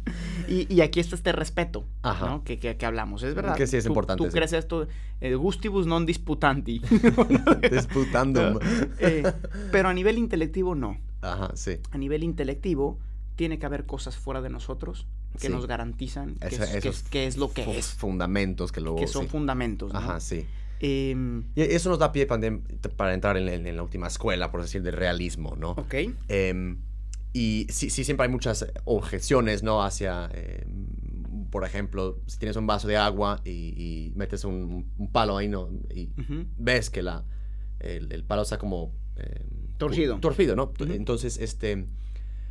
y, 0.48 0.72
y 0.72 0.80
aquí 0.80 0.98
está 1.00 1.14
este 1.14 1.32
respeto, 1.32 1.84
Ajá. 2.02 2.26
¿no? 2.26 2.44
Que, 2.44 2.58
que, 2.58 2.76
que 2.76 2.86
hablamos. 2.86 3.22
Es 3.22 3.34
verdad. 3.34 3.54
Que 3.56 3.66
sí 3.66 3.76
es 3.76 3.84
tú, 3.84 3.90
importante, 3.90 4.24
Tú 4.24 4.30
sí. 4.30 4.36
crees 4.36 4.52
esto, 4.54 4.86
eh, 5.20 5.34
gustibus 5.34 5.86
non 5.86 6.06
disputanti. 6.06 6.80
Disputando. 7.70 8.60
Eh, 8.98 9.22
pero 9.70 9.88
a 9.88 9.94
nivel 9.94 10.18
intelectivo 10.18 10.74
no. 10.74 10.96
Ajá, 11.20 11.50
sí. 11.54 11.78
A 11.92 11.98
nivel 11.98 12.22
intelectivo 12.22 12.98
tiene 13.36 13.58
que 13.58 13.66
haber 13.66 13.84
cosas 13.86 14.16
fuera 14.16 14.40
de 14.40 14.48
nosotros 14.50 15.06
que 15.40 15.48
Sí. 15.48 15.52
nos 15.52 15.66
garantizan 15.66 16.36
que, 16.36 16.46
Esa- 16.48 16.64
es, 16.64 16.70
que 16.70 16.78
esos 16.78 16.96
es- 17.02 17.08
que 17.10 17.26
es 17.26 17.36
lo 17.36 17.52
que 17.52 17.76
es. 17.78 17.86
Fundamentos 17.94 18.72
que 18.72 18.80
luego. 18.80 18.98
Que 18.98 19.06
son 19.08 19.24
sí. 19.24 19.28
fundamentos, 19.28 19.92
¿no? 19.92 19.98
Ajá, 19.98 20.20
sí. 20.20 20.46
Em, 20.86 21.44
Y 21.54 21.62
eso 21.62 21.88
nos 21.88 21.98
da 21.98 22.12
pie 22.12 22.26
para, 22.26 23.14
entrar 23.14 23.36
en, 23.36 23.48
en- 23.48 23.66
en 23.66 23.76
la 23.76 23.82
última 23.82 24.06
escuela, 24.08 24.50
por 24.50 24.60
decir, 24.60 24.82
del 24.82 24.94
realismo, 24.94 25.56
¿no? 25.56 25.70
ok. 25.72 25.94
Em, 26.28 26.78
y 27.32 27.66
sí, 27.70 27.88
sí, 27.90 28.04
siempre 28.04 28.26
hay 28.26 28.30
muchas 28.30 28.66
objeciones, 28.84 29.62
¿no? 29.62 29.82
Hacia, 29.82 30.28
em, 30.34 31.46
por 31.50 31.64
ejemplo, 31.64 32.20
si 32.26 32.38
tienes 32.38 32.56
un 32.56 32.66
vaso 32.66 32.86
de 32.86 32.96
agua 32.96 33.40
y, 33.44 33.50
y 33.50 34.12
metes 34.14 34.44
un, 34.44 34.92
un 34.98 35.12
palo 35.12 35.36
ahí, 35.36 35.48
¿no? 35.48 35.68
Y 35.94 36.10
ves 36.58 36.90
que 36.90 37.02
la, 37.02 37.24
el, 37.80 38.12
el 38.12 38.22
palo 38.24 38.42
está 38.42 38.58
como... 38.58 38.92
Torcido. 39.78 40.18
Torcido, 40.20 40.54
¿no? 40.54 40.72
Entonces, 40.94 41.38
este... 41.38 41.86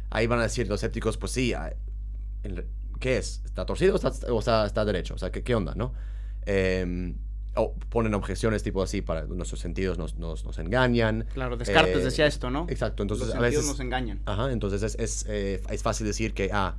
Ahí 0.09 0.27
van 0.27 0.39
a 0.39 0.43
decir 0.43 0.67
los 0.67 0.79
escépticos, 0.79 1.17
pues 1.17 1.31
sí, 1.31 1.53
ah, 1.53 1.73
¿qué 2.99 3.17
es? 3.17 3.41
¿Está 3.45 3.65
torcido 3.65 3.93
o 3.93 3.95
está, 3.95 4.11
o 4.31 4.39
está, 4.39 4.65
está 4.65 4.85
derecho? 4.85 5.15
O 5.15 5.17
sea, 5.17 5.31
¿qué, 5.31 5.43
qué 5.43 5.55
onda, 5.55 5.73
no? 5.75 5.93
O 7.55 7.73
ponen 7.89 8.13
objeciones 8.15 8.63
tipo 8.63 8.81
así 8.81 9.01
para 9.01 9.25
nuestros 9.25 9.59
sentidos 9.59 9.97
nos, 9.99 10.15
nos, 10.15 10.43
nos 10.43 10.57
engañan. 10.57 11.25
Claro, 11.33 11.55
Descartes 11.57 11.97
Eh, 12.01 12.05
decía 12.05 12.25
esto, 12.25 12.49
¿no? 12.49 12.65
Exacto, 12.69 13.03
entonces 13.03 13.27
Los 13.27 13.35
a 13.35 13.39
sentidos 13.39 13.63
veces... 13.63 13.71
nos 13.71 13.79
engañan. 13.79 14.19
Ajá, 14.25 14.51
entonces 14.51 14.81
es, 14.81 14.95
es, 14.99 15.25
eh, 15.29 15.61
es 15.69 15.83
fácil 15.83 16.07
decir 16.07 16.33
que, 16.33 16.49
ah, 16.51 16.77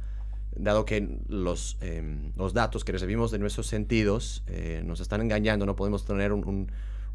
dado 0.56 0.84
que 0.84 1.18
los, 1.28 1.76
em, 1.80 2.32
los 2.36 2.54
datos 2.54 2.84
que 2.84 2.92
recibimos 2.92 3.30
de 3.30 3.38
nuestros 3.38 3.66
sentidos 3.68 4.42
eh, 4.48 4.82
nos 4.84 5.00
están 5.00 5.20
engañando, 5.20 5.64
no 5.66 5.76
podemos 5.76 6.04
tener 6.04 6.32
un- 6.32 6.44
un- 6.46 6.72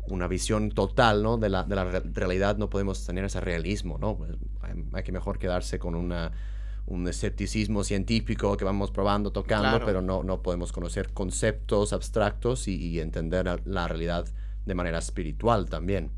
una 0.07 0.27
visión 0.27 0.71
total 0.71 1.21
¿no? 1.21 1.37
de, 1.37 1.49
la, 1.49 1.63
de 1.63 1.75
la 1.75 1.83
re- 1.83 2.01
realidad, 2.13 2.57
no 2.57 2.69
podemos 2.69 3.05
tener 3.05 3.25
ese 3.25 3.41
realismo, 3.41 3.97
¿no? 3.99 4.17
Pues, 4.17 4.31
hay 4.93 5.03
que 5.03 5.11
mejor 5.11 5.37
quedarse 5.37 5.77
con 5.79 5.95
una, 5.95 6.31
un 6.89 7.07
escepticismo 7.07 7.83
científico 7.83 8.57
que 8.57 8.65
vamos 8.65 8.91
probando, 8.91 9.31
tocando, 9.31 9.69
Claro. 9.69 9.85
pero 9.85 10.01
no, 10.01 10.23
no 10.23 10.41
podemos 10.41 10.71
conocer 10.71 11.13
conceptos 11.13 11.93
abstractos 11.93 12.67
y, 12.67 12.75
y 12.75 12.99
entender 12.99 13.61
la- 13.65 13.87
realidad 13.87 14.25
de 14.65 14.75
manera 14.75 14.97
espiritual 14.99 15.67
también. 15.69 16.11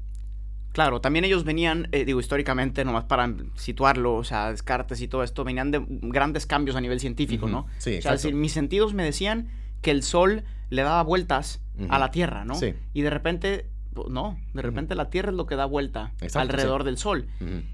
Claro, 0.72 1.02
también 1.02 1.26
ellos 1.26 1.44
venían, 1.44 1.90
eh, 1.92 2.06
digo, 2.06 2.20
históricamente, 2.22 2.86
nomás 2.86 3.04
para 3.04 3.34
situarlo, 3.56 4.16
o 4.16 4.24
sea, 4.24 4.52
Descartes 4.52 5.02
y 5.02 5.08
todo 5.10 5.24
esto, 5.24 5.44
venían 5.44 5.70
de 5.72 5.86
grandes 5.88 6.46
cambios 6.46 6.78
a 6.78 6.82
nivel 6.82 7.00
científico, 7.02 7.48
¿no? 7.50 7.68
sí, 7.78 7.98
o 7.98 8.02
sea, 8.02 8.14
es 8.14 8.22
decir, 8.24 8.36
mis 8.36 8.54
sentidos 8.54 8.94
me 8.94 9.04
decían 9.04 9.50
que 9.82 9.92
el 9.92 10.02
Sol 10.04 10.44
le 10.70 10.82
daba 10.84 11.04
vueltas 11.04 11.62
a 11.90 12.00
la 12.00 12.12
Tierra, 12.12 12.46
¿no? 12.46 12.56
Sí. 12.56 12.74
Y 12.94 13.02
de 13.02 13.10
repente, 13.10 13.66
no, 14.10 14.40
de 14.54 14.62
repente 14.62 14.96
la 14.96 15.10
Tierra 15.10 15.32
es 15.32 15.36
lo 15.36 15.46
que 15.46 15.56
da 15.58 15.66
vuelta 15.66 16.14
Exacto, 16.22 16.40
alrededor 16.40 16.86
del 16.86 16.98
Sol. 16.98 17.28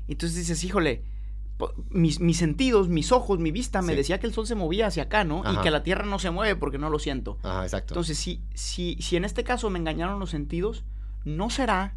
Entonces 0.08 0.36
dices, 0.36 0.64
híjole, 0.64 1.04
mis, 1.90 2.20
mis 2.20 2.38
sentidos, 2.38 2.88
mis 2.88 3.12
ojos, 3.12 3.40
mi 3.40 3.52
vista 3.52 3.82
me 3.82 3.94
Sí. 3.94 3.98
decía 3.98 4.20
que 4.20 4.28
el 4.28 4.34
Sol 4.34 4.46
se 4.48 4.56
movía 4.56 4.88
hacia 4.88 5.04
acá, 5.04 5.24
¿no? 5.24 5.42
Y 5.52 5.58
que 5.62 5.72
la 5.72 5.82
Tierra 5.84 6.06
no 6.06 6.20
se 6.20 6.30
mueve 6.30 6.56
porque 6.56 6.78
no 6.78 6.90
lo 6.90 7.00
siento. 7.00 7.38
Ajá, 7.44 7.64
exacto. 7.64 7.94
Entonces, 7.94 8.18
si, 8.18 8.42
si, 8.54 8.96
si 9.02 9.16
en 9.16 9.26
este 9.26 9.44
caso 9.44 9.70
me 9.70 9.80
engañaron 9.80 10.20
los 10.20 10.30
sentidos, 10.30 10.84
¿no 11.26 11.50
será 11.50 11.96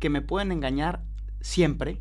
que 0.00 0.10
me 0.10 0.20
pueden 0.22 0.50
engañar 0.52 1.02
siempre? 1.40 2.00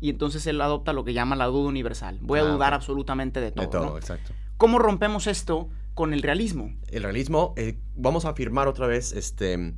Y 0.00 0.10
entonces 0.10 0.46
él 0.46 0.60
adopta 0.60 0.92
lo 0.92 1.02
que 1.04 1.12
llama 1.12 1.34
la 1.34 1.46
duda 1.46 1.68
universal. 1.68 2.18
Voy 2.22 2.38
a 2.38 2.42
Ah, 2.42 2.52
dudar 2.52 2.74
absolutamente 2.74 3.40
de 3.40 3.50
todo. 3.50 3.64
de 3.66 3.70
todo, 3.72 3.84
¿no? 3.86 3.98
exacto. 3.98 4.32
¿Cómo 4.56 4.78
rompemos 4.78 5.26
esto 5.26 5.68
con 5.94 6.12
el 6.12 6.22
realismo? 6.22 6.72
el 6.86 7.02
realismo, 7.02 7.54
eh, 7.56 7.76
vamos 7.96 8.24
a 8.24 8.28
afirmar 8.30 8.68
otra 8.68 8.86
vez 8.86 9.10
este, 9.12 9.74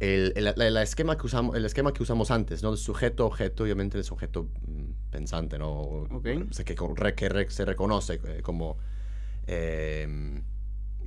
el, 0.00 0.32
el- 0.34 0.46
el- 0.48 0.60
el 0.62 0.76
esquema 0.78 1.16
que 1.16 1.26
usamos, 1.26 1.54
el 1.56 1.64
esquema 1.64 1.92
que 1.92 2.02
usamos 2.02 2.30
antes, 2.30 2.62
¿no? 2.62 2.70
De 2.72 2.76
sujeto, 2.78 3.26
objeto, 3.26 3.62
obviamente 3.64 3.98
el 3.98 4.04
sujeto 4.04 4.48
mm, 4.66 5.10
pensante, 5.10 5.58
¿no? 5.58 5.70
O- 5.70 6.02
Ok. 6.16 6.26
o 6.50 6.52
sea, 6.52 6.64
que, 6.64 6.74
que 7.14 7.28
re- 7.28 7.50
se 7.50 7.64
reconoce 7.64 8.20
eh, 8.24 8.40
como, 8.42 8.78
eh, 9.46 10.42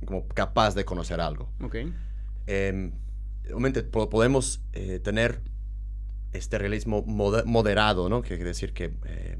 como 0.06 0.26
capaz 0.28 0.74
de 0.74 0.84
conocer 0.84 1.20
algo. 1.20 1.50
Ok. 1.62 1.76
Eh, 2.46 2.92
obviamente 3.50 3.82
po- 3.82 4.08
podemos 4.08 4.60
eh, 4.72 5.00
tener 5.00 5.40
este 6.32 6.58
realismo 6.58 7.04
mode- 7.06 7.44
moderado, 7.44 8.08
¿no? 8.08 8.22
Que 8.22 8.28
quiere 8.30 8.44
decir 8.44 8.72
que... 8.72 8.92
eh, 9.06 9.36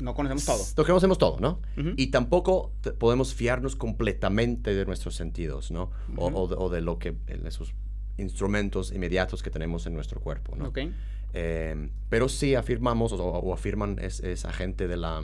No 0.00 0.14
conocemos 0.14 0.44
todo. 0.44 0.64
Lo 0.76 0.84
conocemos 0.86 1.18
todo, 1.18 1.38
¿no? 1.40 1.60
Ujú. 1.78 1.90
Y 1.96 2.08
tampoco 2.08 2.72
podemos 2.98 3.34
fiarnos 3.34 3.76
completamente 3.76 4.74
de 4.74 4.84
nuestros 4.86 5.14
sentidos, 5.14 5.70
¿no? 5.70 5.90
O, 6.16 6.26
Ujú. 6.28 6.36
o 6.38 6.48
de, 6.48 6.54
o 6.58 6.68
de 6.68 6.80
lo 6.80 6.98
que, 6.98 7.16
esos 7.46 7.74
instrumentos 8.16 8.92
inmediatos 8.92 9.42
que 9.42 9.50
tenemos 9.50 9.86
en 9.86 9.94
nuestro 9.94 10.20
cuerpo, 10.20 10.56
¿no? 10.56 10.72
Eh, 11.36 11.90
pero 12.08 12.28
sí 12.28 12.54
afirmamos, 12.54 13.12
o, 13.12 13.24
o 13.24 13.52
afirman 13.52 13.98
es, 14.00 14.20
esa 14.20 14.52
gente 14.52 14.86
de 14.86 14.96
la, 14.96 15.20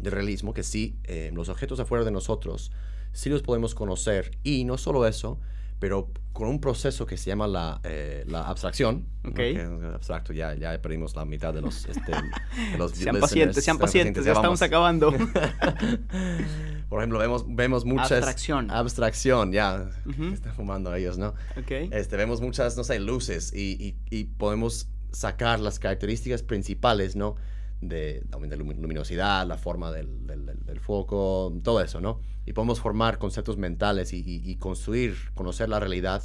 del 0.00 0.12
realismo, 0.12 0.52
que 0.54 0.62
sí, 0.62 0.98
eh, 1.04 1.30
los 1.32 1.48
objetos 1.48 1.78
afuera 1.80 2.04
de 2.04 2.10
nosotros, 2.10 2.72
sí 3.12 3.30
los 3.30 3.42
podemos 3.42 3.74
conocer. 3.74 4.38
Y 4.42 4.64
no 4.64 4.78
solo 4.78 5.06
eso, 5.06 5.38
pero 5.82 6.12
con 6.32 6.46
un 6.46 6.60
proceso 6.60 7.06
que 7.06 7.16
se 7.16 7.26
llama 7.30 7.48
la, 7.48 7.80
eh, 7.82 8.22
la 8.28 8.42
abstracción. 8.42 9.04
¿no? 9.24 9.30
Ok. 9.30 9.34
Que 9.36 9.50
es 9.62 9.68
abstracto, 9.94 10.32
ya, 10.32 10.54
ya 10.54 10.80
perdimos 10.80 11.16
la 11.16 11.24
mitad 11.24 11.52
de 11.52 11.60
los... 11.60 11.86
Este, 11.86 12.12
de 12.12 12.78
los 12.78 12.92
Sean 12.92 13.16
listeners. 13.16 13.20
pacientes, 13.20 13.64
sean 13.64 13.78
pacientes, 13.78 14.24
ya 14.24 14.30
estamos 14.30 14.60
vamos. 14.60 14.62
acabando. 14.62 15.12
Por 16.88 17.00
ejemplo, 17.00 17.18
vemos, 17.18 17.44
vemos 17.48 17.84
muchas... 17.84 18.12
Abstracción. 18.12 18.70
Abstracción, 18.70 19.50
ya. 19.52 19.90
Ujú. 20.06 20.24
Están 20.32 20.54
fumando 20.54 20.94
ellos, 20.94 21.18
¿no? 21.18 21.30
ok. 21.58 21.70
Este, 21.90 22.16
vemos 22.16 22.40
muchas, 22.40 22.76
no 22.76 22.84
sé, 22.84 23.00
luces 23.00 23.52
y, 23.52 23.72
y- 23.82 23.96
y 24.16 24.24
podemos 24.24 24.88
sacar 25.10 25.58
las 25.58 25.78
características 25.80 26.42
principales, 26.44 27.16
¿no? 27.16 27.34
De, 27.80 28.22
de 28.30 28.56
lumi- 28.58 28.76
luminosidad, 28.80 29.46
la 29.48 29.56
forma 29.58 29.90
del, 29.90 30.26
del- 30.28 30.46
del- 30.46 30.64
del 30.64 30.78
foco, 30.80 31.52
todo 31.64 31.80
eso, 31.82 32.00
¿no? 32.00 32.20
Y 32.46 32.52
podemos 32.54 32.80
formar 32.80 33.18
conceptos 33.18 33.56
mentales 33.56 34.12
y, 34.12 34.18
y- 34.18 34.42
y 34.50 34.56
construir, 34.56 35.14
conocer 35.34 35.68
la 35.68 35.78
realidad 35.80 36.22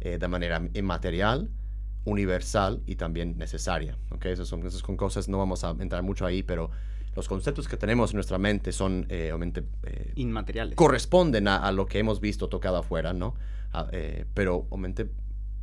eh, 0.00 0.18
de 0.18 0.28
manera 0.28 0.62
inmaterial, 0.74 1.50
universal 2.04 2.82
y 2.86 2.96
también 2.96 3.36
necesaria, 3.36 3.96
¿ok? 4.10 4.26
Esas 4.26 4.48
son, 4.48 4.66
esas 4.66 4.80
son 4.80 4.96
cosas, 4.96 5.28
no 5.28 5.38
vamos 5.38 5.64
a 5.64 5.70
entrar 5.78 6.02
mucho 6.02 6.24
ahí, 6.24 6.42
pero 6.42 6.70
los 7.14 7.28
conceptos 7.28 7.68
que 7.68 7.76
tenemos 7.76 8.12
en 8.12 8.16
nuestra 8.16 8.38
mente 8.38 8.72
son, 8.72 9.06
eh, 9.08 9.30
obviamente, 9.32 9.64
eh, 9.82 10.12
Inmateriales. 10.16 10.74
corresponden 10.76 11.48
a, 11.48 11.56
a 11.58 11.72
lo 11.72 11.86
que 11.86 11.98
hemos 11.98 12.20
visto 12.20 12.48
tocado 12.48 12.76
afuera, 12.78 13.12
¿no? 13.12 13.34
Ah, 13.72 13.88
eh, 13.92 14.24
pero 14.34 14.66
obviamente 14.70 15.10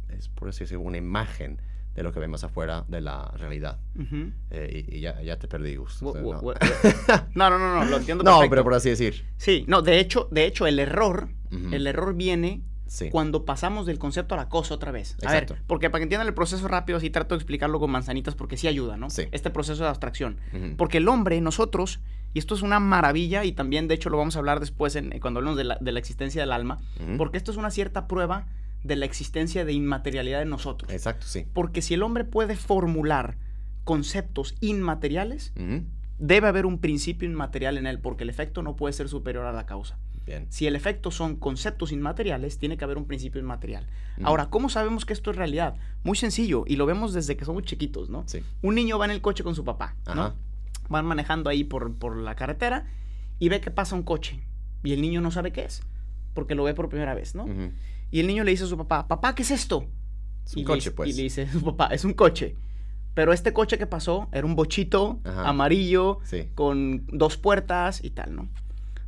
es, 0.10 0.28
por 0.30 0.50
así 0.50 0.62
decirlo, 0.66 0.84
una 0.84 0.98
imagen 0.98 1.60
de 1.96 2.04
lo 2.04 2.12
que 2.12 2.20
vemos 2.20 2.44
afuera 2.44 2.84
de 2.88 3.02
la 3.02 3.32
realidad. 3.38 3.80
Eh, 4.52 4.86
y, 4.90 4.98
y 4.98 5.00
ya, 5.02 5.22
ya 5.22 5.38
te 5.40 5.48
perdí, 5.48 5.76
Gus. 5.78 6.04
O 6.04 6.12
sea, 6.14 6.22
no. 6.22 6.42
No, 7.36 7.50
no, 7.50 7.58
no, 7.58 7.76
no, 7.80 7.86
lo 7.86 7.98
entiendo 7.98 8.24
No, 8.24 8.32
perfecto. 8.32 8.50
pero 8.50 8.64
por 8.64 8.74
así 8.74 8.90
decir. 8.90 9.26
Sí, 9.38 9.64
no, 9.68 9.82
de 9.82 10.00
hecho, 10.00 10.28
de 10.32 10.46
hecho, 10.46 10.68
el 10.68 10.80
error, 10.80 11.30
el 11.72 11.88
error 11.88 12.14
viene 12.16 12.62
Sí. 12.88 13.10
cuando 13.10 13.46
pasamos 13.46 13.88
del 13.88 13.98
concepto 13.98 14.36
a 14.36 14.38
la 14.38 14.48
cosa 14.48 14.76
otra 14.76 14.92
vez. 14.92 15.14
A 15.24 15.26
Exacto. 15.26 15.56
ver, 15.56 15.64
porque 15.66 15.90
para 15.90 16.00
que 16.00 16.04
entiendan 16.04 16.28
el 16.28 16.36
proceso 16.36 16.68
rápido, 16.68 16.98
así 17.00 17.10
trato 17.10 17.34
de 17.34 17.40
explicarlo 17.40 17.80
con 17.80 17.90
manzanitas 17.90 18.36
porque 18.36 18.58
sí 18.58 18.68
ayuda, 18.68 18.96
¿no? 18.96 19.10
Sí. 19.10 19.24
Este 19.32 19.50
proceso 19.50 19.82
de 19.84 19.90
abstracción. 19.90 20.38
Porque 20.78 20.98
el 21.00 21.08
hombre, 21.08 21.42
nosotros, 21.42 22.00
y 22.34 22.40
esto 22.40 22.54
es 22.54 22.62
una 22.62 22.80
maravilla, 22.80 23.44
y 23.44 23.54
también 23.54 23.88
de 23.88 23.96
hecho 23.96 24.10
lo 24.12 24.18
vamos 24.18 24.36
a 24.36 24.40
hablar 24.40 24.60
después 24.60 24.96
en, 24.96 25.20
cuando 25.20 25.40
hablemos 25.40 25.58
de 25.58 25.64
la, 25.64 25.78
de 25.82 25.92
la 25.94 26.00
existencia 26.00 26.42
del 26.42 26.52
alma, 26.52 26.78
porque 27.18 27.38
esto 27.38 27.52
es 27.52 27.58
una 27.58 27.72
cierta 27.72 28.08
prueba 28.08 28.46
de 28.86 28.96
la 28.96 29.06
existencia 29.06 29.66
de 29.66 29.74
inmaterialidad 29.74 30.44
en 30.44 30.50
nosotros. 30.50 30.92
Exacto, 30.92 31.26
sí. 31.26 31.48
Porque 31.54 31.82
si 31.82 31.96
el 31.96 32.04
hombre 32.04 32.24
puede 32.24 32.56
formular 32.56 33.38
conceptos 33.84 34.56
inmateriales, 34.62 35.54
debe 36.20 36.48
haber 36.48 36.68
un 36.68 36.78
principio 36.78 37.28
inmaterial 37.28 37.80
en 37.80 37.88
él, 37.88 38.00
porque 38.00 38.24
el 38.24 38.30
efecto 38.30 38.62
no 38.62 38.76
puede 38.76 38.94
ser 38.94 39.10
superior 39.10 39.46
a 39.46 39.52
la 39.52 39.66
causa. 39.66 39.98
Bien. 40.28 40.46
Si 40.50 40.68
el 40.68 40.76
efecto 40.76 41.10
son 41.10 41.36
conceptos 41.36 41.92
inmateriales, 41.92 42.60
tiene 42.60 42.78
que 42.78 42.84
haber 42.84 42.98
un 42.98 43.06
principio 43.06 43.42
inmaterial. 43.42 43.88
Ahora, 44.24 44.52
¿cómo 44.52 44.70
sabemos 44.70 45.06
que 45.06 45.14
esto 45.14 45.32
es 45.32 45.38
realidad? 45.38 45.78
Muy 46.04 46.16
sencillo, 46.16 46.64
y 46.68 46.76
lo 46.76 46.86
vemos 46.86 47.12
desde 47.14 47.36
que 47.36 47.46
somos 47.46 47.64
chiquitos, 47.64 48.10
¿no? 48.10 48.24
Sí. 48.28 48.44
Un 48.62 48.76
niño 48.76 49.00
va 49.00 49.06
en 49.06 49.12
el 49.12 49.22
coche 49.22 49.44
con 49.44 49.56
su 49.56 49.64
papá, 49.64 49.96
¿no? 50.16 50.36
Van 50.90 51.06
manejando 51.06 51.50
ahí 51.50 51.64
por, 51.64 51.96
por 51.96 52.18
la 52.18 52.36
carretera 52.36 52.86
y 53.40 53.50
ve 53.50 53.62
que 53.62 53.72
pasa 53.72 53.96
un 53.96 54.04
coche. 54.04 54.42
Y 54.84 54.94
el 54.94 55.02
niño 55.02 55.22
no 55.22 55.32
sabe 55.32 55.52
qué 55.52 55.66
es, 55.66 55.82
porque 56.36 56.54
lo 56.54 56.64
ve 56.64 56.76
por 56.76 56.90
primera 56.90 57.16
vez, 57.16 57.34
¿no? 57.34 57.46
Ujú. 57.46 57.72
Y 58.12 58.20
el 58.20 58.28
niño 58.28 58.44
le 58.44 58.52
dice 58.52 58.64
a 58.64 58.68
su 58.68 58.78
papá, 58.78 59.08
papá, 59.08 59.36
¿qué 59.36 59.42
es 59.44 59.52
esto? 59.52 59.86
Es 60.46 60.54
un 60.56 60.62
y 60.62 60.66
coche, 60.66 60.92
pues. 60.92 61.10
Y 61.10 61.14
le 61.14 61.24
dice 61.24 61.48
su 61.52 61.62
papá, 61.64 61.88
es 61.88 62.06
un 62.06 62.14
coche. 62.14 62.56
Pero 63.14 63.32
este 63.34 63.54
coche 63.54 63.78
que 63.78 63.88
pasó 63.88 64.28
era 64.32 64.46
un 64.46 64.56
bochito 64.56 65.20
Ajá. 65.24 65.48
amarillo 65.50 66.20
Sí. 66.24 66.50
con 66.54 67.06
dos 67.08 67.38
puertas 67.38 68.04
y 68.04 68.10
tal, 68.12 68.36
¿no? 68.36 68.50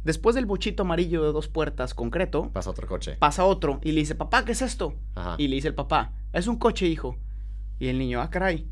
Después 0.05 0.35
del 0.35 0.45
bochito 0.45 0.83
amarillo 0.83 1.23
de 1.25 1.33
dos 1.33 1.49
puertas 1.49 1.93
concreto, 1.93 2.49
Pasa 2.53 2.69
otro 2.69 2.87
coche. 2.87 3.17
pasa 3.19 3.43
otro 3.43 3.81
y 3.83 3.91
le 3.91 3.99
dice, 3.99 4.15
papá, 4.15 4.45
¿qué 4.45 4.53
es 4.53 4.61
esto? 4.61 4.93
Ajá. 5.15 5.35
Y 5.37 5.49
le 5.49 5.55
dice 5.55 5.67
el 5.67 5.75
papá, 5.75 6.13
es 6.31 6.47
un 6.47 6.55
coche, 6.55 6.87
hijo. 6.87 7.17
Y 7.79 7.87
el 7.87 7.99
niño, 7.99 8.21
ah, 8.21 8.29
caray, 8.29 8.65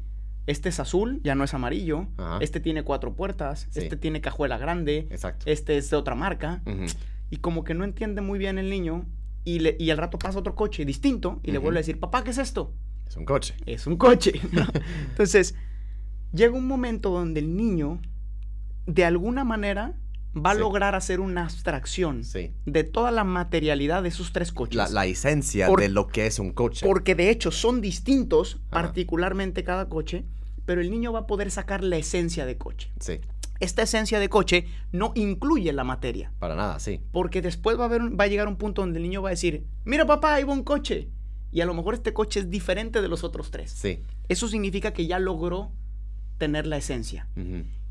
este 0.47 0.69
es 0.69 0.79
azul, 0.79 1.19
ya 1.23 1.35
no 1.35 1.43
es 1.43 1.53
amarillo. 1.53 2.07
Ajá. 2.17 2.37
Este 2.39 2.61
tiene 2.61 2.83
cuatro 2.83 3.13
puertas, 3.15 3.67
Sí. 3.71 3.81
este 3.81 3.97
tiene 3.97 4.21
cajuela 4.21 4.57
grande, 4.57 5.07
Exacto. 5.11 5.45
este 5.49 5.77
es 5.77 5.89
de 5.89 5.97
otra 5.97 6.15
marca. 6.15 6.61
Y 7.29 7.37
como 7.37 7.65
que 7.65 7.73
no 7.73 7.83
entiende 7.83 8.21
muy 8.21 8.39
bien 8.39 8.57
el 8.57 8.69
niño 8.69 9.05
y, 9.45 9.59
le, 9.59 9.77
y 9.79 9.89
al 9.91 9.97
rato 9.97 10.17
pasa 10.19 10.39
otro 10.39 10.55
coche 10.55 10.83
distinto 10.85 11.39
y 11.43 11.51
le 11.51 11.59
vuelve 11.59 11.79
a 11.79 11.81
decir, 11.81 11.99
papá, 11.99 12.23
¿qué 12.23 12.31
es 12.31 12.37
esto? 12.39 12.73
Es 13.07 13.15
un 13.15 13.25
coche. 13.25 13.53
Es 13.65 13.87
un 13.87 13.95
coche. 13.97 14.33
¿no? 14.51 14.65
Entonces, 15.11 15.55
llega 16.33 16.53
un 16.53 16.67
momento 16.67 17.11
donde 17.11 17.39
el 17.39 17.55
niño, 17.55 18.01
de 18.87 19.05
alguna 19.05 19.43
manera, 19.43 19.93
va 20.35 20.51
a 20.51 20.55
lograr 20.55 20.95
hacer 20.95 21.19
una 21.21 21.43
abstracción 21.43 22.23
Sí. 22.25 22.51
de 22.65 22.83
toda 22.83 23.11
la 23.11 23.23
materialidad 23.23 24.03
de 24.03 24.09
esos 24.09 24.33
tres 24.33 24.51
coches. 24.51 24.75
La, 24.75 24.89
la 24.89 25.05
esencia 25.05 25.67
Por- 25.67 25.79
de 25.79 25.87
lo 25.89 26.07
que 26.07 26.25
es 26.25 26.39
un 26.39 26.51
coche. 26.51 26.85
Porque 26.85 27.15
de 27.15 27.29
hecho 27.29 27.51
son 27.51 27.79
distintos, 27.79 28.55
Ajá. 28.71 28.81
particularmente 28.81 29.63
cada 29.63 29.87
coche, 29.87 30.25
pero 30.65 30.81
el 30.81 30.89
niño 30.91 31.13
va 31.13 31.19
a 31.19 31.27
poder 31.27 31.51
sacar 31.51 31.83
la 31.83 31.95
esencia 31.97 32.45
de 32.45 32.57
coche. 32.57 32.91
Sí. 32.99 33.21
Esta 33.59 33.83
esencia 33.83 34.19
de 34.19 34.27
coche 34.29 34.65
no 34.91 35.11
incluye 35.15 35.71
la 35.73 35.83
materia, 35.83 36.31
Para 36.39 36.55
nada, 36.55 36.79
sí. 36.79 36.99
porque 37.11 37.41
después 37.41 37.77
va 37.79 37.83
a, 37.83 37.85
haber 37.85 38.01
va 38.19 38.25
a 38.25 38.27
llegar 38.27 38.47
un 38.47 38.57
punto 38.57 38.81
donde 38.81 38.97
el 38.99 39.03
niño 39.03 39.21
va 39.21 39.29
a 39.29 39.31
decir, 39.31 39.65
mira 39.85 40.05
papá, 40.05 40.33
ahí 40.35 40.43
va 40.43 40.53
un 40.53 40.63
coche. 40.63 41.09
Y 41.51 41.61
a 41.61 41.65
lo 41.65 41.73
mejor 41.73 41.93
este 41.93 42.11
coche 42.13 42.41
es 42.41 42.49
diferente 42.49 43.01
de 43.01 43.07
los 43.07 43.23
otros 43.23 43.49
tres. 43.51 43.71
Sí. 43.71 43.99
Eso 44.27 44.49
significa 44.49 44.91
que 44.91 45.07
ya 45.07 45.19
logró 45.19 45.71
tener 46.37 46.67
la 46.67 46.75
esencia. 46.75 47.27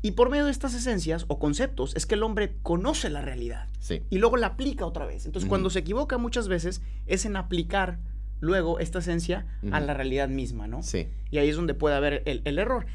Y 0.03 0.11
por 0.11 0.29
medio 0.29 0.45
de 0.45 0.51
estas 0.51 0.75
esencias 0.75 1.25
o 1.29 1.39
conceptos 1.39 1.95
es 1.95 2.05
que 2.05 2.13
el 2.13 2.21
hombre 2.21 2.57
conoce 2.61 3.09
la 3.09 3.21
realidad 3.23 3.67
Sí. 3.79 4.03
y 4.11 4.19
luego 4.19 4.37
la 4.37 4.47
aplica 4.47 4.85
otra 4.85 5.05
vez. 5.07 5.25
Entonces, 5.25 5.49
cuando 5.49 5.71
se 5.71 5.79
equivoca 5.79 6.19
muchas 6.19 6.47
veces 6.47 6.83
es 7.07 7.25
en 7.25 7.37
aplicar 7.37 7.97
luego 8.39 8.77
esta 8.77 8.99
esencia 8.99 9.47
a 9.71 9.79
la 9.79 9.95
realidad 9.95 10.29
misma, 10.29 10.67
¿no? 10.67 10.83
Sí. 10.83 11.07
Y 11.31 11.39
ahí 11.39 11.49
es 11.49 11.55
donde 11.55 11.73
puede 11.73 11.95
haber 11.95 12.21
el, 12.27 12.43
el 12.45 12.59
error. 12.59 12.85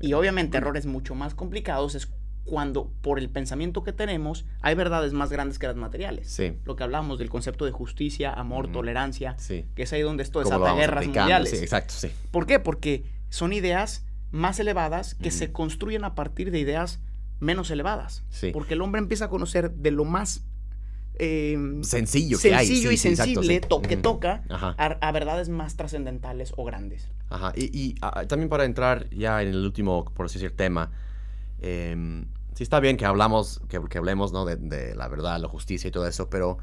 Y 0.00 0.12
obviamente 0.14 0.58
errores 0.58 0.86
mucho 0.86 1.14
más 1.14 1.34
complicados 1.34 1.94
es 1.94 2.08
cuando 2.44 2.90
por 3.02 3.18
el 3.18 3.28
pensamiento 3.28 3.82
que 3.84 3.92
tenemos 3.92 4.44
hay 4.60 4.74
verdades 4.74 5.12
más 5.12 5.30
grandes 5.30 5.58
que 5.58 5.66
las 5.66 5.76
materiales. 5.76 6.28
Sí. 6.30 6.58
Lo 6.64 6.74
que 6.74 6.82
hablamos 6.82 7.18
del 7.18 7.28
concepto 7.30 7.64
de 7.64 7.70
justicia, 7.70 8.32
amor, 8.32 8.72
tolerancia, 8.72 9.36
Sí. 9.38 9.66
que 9.74 9.82
es 9.84 9.92
ahí 9.92 10.02
donde 10.02 10.22
esto 10.22 10.42
¿Cómo 10.42 10.58
lo 10.58 10.64
desata 10.64 10.78
guerras 10.80 11.04
mundiales. 11.06 11.50
Sí, 11.50 11.56
exacto, 11.58 11.94
sí. 11.94 12.10
¿Por 12.30 12.46
qué? 12.46 12.58
Porque 12.58 13.04
son 13.28 13.52
ideas 13.52 14.04
más 14.30 14.58
elevadas 14.58 15.14
que 15.14 15.30
se 15.30 15.52
construyen 15.52 16.04
a 16.04 16.14
partir 16.14 16.50
de 16.50 16.58
ideas 16.58 17.00
menos 17.40 17.70
elevadas. 17.70 18.24
Sí. 18.30 18.50
Porque 18.52 18.74
el 18.74 18.82
hombre 18.82 19.00
empieza 19.00 19.26
a 19.26 19.28
conocer 19.28 19.70
de 19.72 19.90
lo 19.90 20.04
más 20.04 20.44
eh, 21.22 21.78
Sencillo 21.82 22.38
que 22.38 22.54
hay. 22.54 22.66
sencillo 22.66 22.88
sí, 22.90 22.94
y 22.94 22.98
sí, 22.98 23.08
exacto, 23.08 23.42
sensible 23.42 23.60
to- 23.60 23.82
que 23.82 23.94
Ujú. 23.94 24.02
toca 24.02 24.42
a, 24.48 24.86
a 24.86 25.12
verdades 25.12 25.48
más 25.50 25.76
trascendentales 25.76 26.52
o 26.56 26.64
grandes. 26.64 27.08
Ajá. 27.28 27.52
Y, 27.54 27.70
y, 27.78 27.94
también 28.26 28.48
para 28.48 28.64
entrar 28.64 29.08
ya 29.10 29.42
en 29.42 29.48
el 29.48 29.64
último, 29.64 30.04
por 30.04 30.26
así 30.26 30.38
decir, 30.38 30.56
tema. 30.56 30.90
em, 31.60 32.26
sí 32.54 32.62
está 32.62 32.80
bien 32.80 32.96
que 32.96 33.04
hablamos, 33.04 33.60
que, 33.68 33.80
que 33.88 33.98
hablemos, 33.98 34.32
¿no? 34.32 34.44
De, 34.44 34.56
de 34.56 34.94
la 34.94 35.08
verdad, 35.08 35.38
la 35.40 35.48
justicia 35.48 35.88
y 35.88 35.90
todo 35.90 36.06
eso, 36.06 36.28
pero 36.30 36.58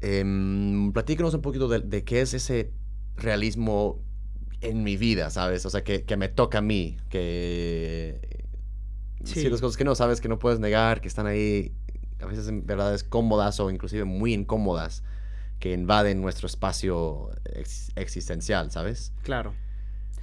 em, 0.00 0.92
platícanos 0.92 1.34
un 1.34 1.42
poquito 1.42 1.68
de, 1.68 1.80
de 1.80 2.04
qué 2.04 2.20
es 2.20 2.34
ese 2.34 2.72
realismo 3.16 4.00
en 4.60 4.82
mi 4.82 4.96
vida, 4.96 5.30
¿sabes? 5.30 5.64
O 5.66 5.70
sea, 5.70 5.82
que, 5.84 6.04
que 6.04 6.16
me 6.16 6.28
toca 6.28 6.58
a 6.58 6.62
mí, 6.62 6.98
que... 7.08 8.20
Sí. 9.24 9.40
Sí. 9.42 9.50
las 9.50 9.60
cosas 9.60 9.76
que 9.76 9.84
no 9.84 9.94
sabes, 9.94 10.18
que 10.22 10.28
no 10.28 10.38
puedes 10.38 10.60
negar, 10.60 11.02
que 11.02 11.08
están 11.08 11.26
ahí, 11.26 11.74
a 12.22 12.26
veces 12.26 12.48
en 12.48 12.66
verdades 12.66 13.04
cómodas 13.04 13.60
o 13.60 13.70
inclusive 13.70 14.04
muy 14.04 14.34
incómodas, 14.34 15.02
que 15.58 15.72
invaden 15.72 16.20
nuestro 16.22 16.46
espacio 16.46 17.30
ex- 17.44 17.92
existencial, 17.96 18.70
¿sabes? 18.70 19.12
Claro. 19.22 19.54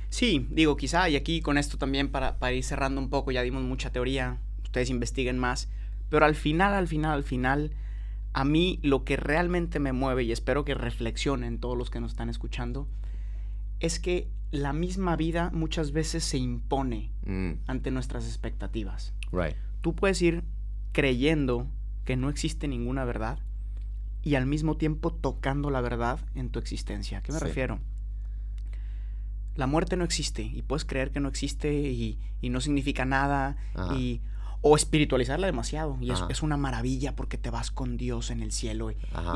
Sí, 0.09 0.47
digo, 0.49 0.77
quizá, 0.77 1.09
y 1.09 1.15
aquí 1.15 1.41
con 1.41 1.57
esto 1.57 1.77
también 1.77 2.09
para, 2.09 2.39
para 2.39 2.53
ir 2.53 2.63
cerrando 2.63 2.99
un 3.01 3.09
poco, 3.09 3.31
ya 3.31 3.41
dimos 3.41 3.63
mucha 3.63 3.91
teoría, 3.91 4.39
ustedes 4.63 4.89
investiguen 4.89 5.37
más, 5.37 5.69
pero 6.09 6.25
al 6.25 6.35
final, 6.35 6.73
al 6.73 6.87
final, 6.87 7.11
al 7.13 7.23
final, 7.23 7.71
a 8.33 8.43
mí 8.45 8.79
lo 8.83 9.03
que 9.03 9.17
realmente 9.17 9.79
me 9.79 9.91
mueve, 9.91 10.23
y 10.23 10.31
espero 10.31 10.63
que 10.65 10.73
reflexionen 10.75 11.59
todos 11.59 11.77
los 11.77 11.89
que 11.89 11.99
nos 11.99 12.11
están 12.11 12.29
escuchando, 12.29 12.87
es 13.79 13.99
que 13.99 14.27
la 14.51 14.71
misma 14.73 15.15
vida 15.17 15.51
muchas 15.53 15.91
veces 15.91 16.23
se 16.23 16.37
impone 16.37 17.11
Mm, 17.25 17.59
ante 17.67 17.91
nuestras 17.91 18.25
expectativas. 18.25 19.13
right. 19.33 19.55
Tú 19.81 19.93
puedes 19.93 20.21
ir 20.21 20.43
creyendo 20.93 21.67
que 22.07 22.15
no 22.15 22.29
existe 22.29 22.69
ninguna 22.69 23.03
verdad 23.03 23.37
y 24.23 24.35
al 24.35 24.45
mismo 24.45 24.77
tiempo 24.77 25.11
tocando 25.11 25.69
la 25.69 25.81
verdad 25.81 26.21
en 26.35 26.49
tu 26.49 26.57
existencia. 26.57 27.17
¿A 27.17 27.21
qué 27.21 27.33
me 27.33 27.39
Sí. 27.39 27.43
refiero? 27.43 27.79
La 29.55 29.67
muerte 29.67 29.97
no 29.97 30.05
existe 30.05 30.41
y 30.41 30.61
puedes 30.61 30.85
creer 30.85 31.11
que 31.11 31.19
no 31.19 31.27
existe 31.27 31.73
y, 31.73 32.17
y 32.41 32.49
no 32.49 32.61
significa 32.61 33.03
nada 33.03 33.57
Ajá. 33.75 33.93
y 33.97 34.21
o 34.61 34.77
espiritualizarla 34.77 35.47
demasiado 35.47 35.97
y 35.99 36.11
es, 36.11 36.41
una 36.41 36.55
maravilla 36.55 37.13
porque 37.13 37.37
te 37.37 37.49
vas 37.49 37.71
con 37.71 37.97
Dios 37.97 38.31
en 38.31 38.41
el 38.41 38.53
cielo 38.53 38.89
y, 38.89 38.95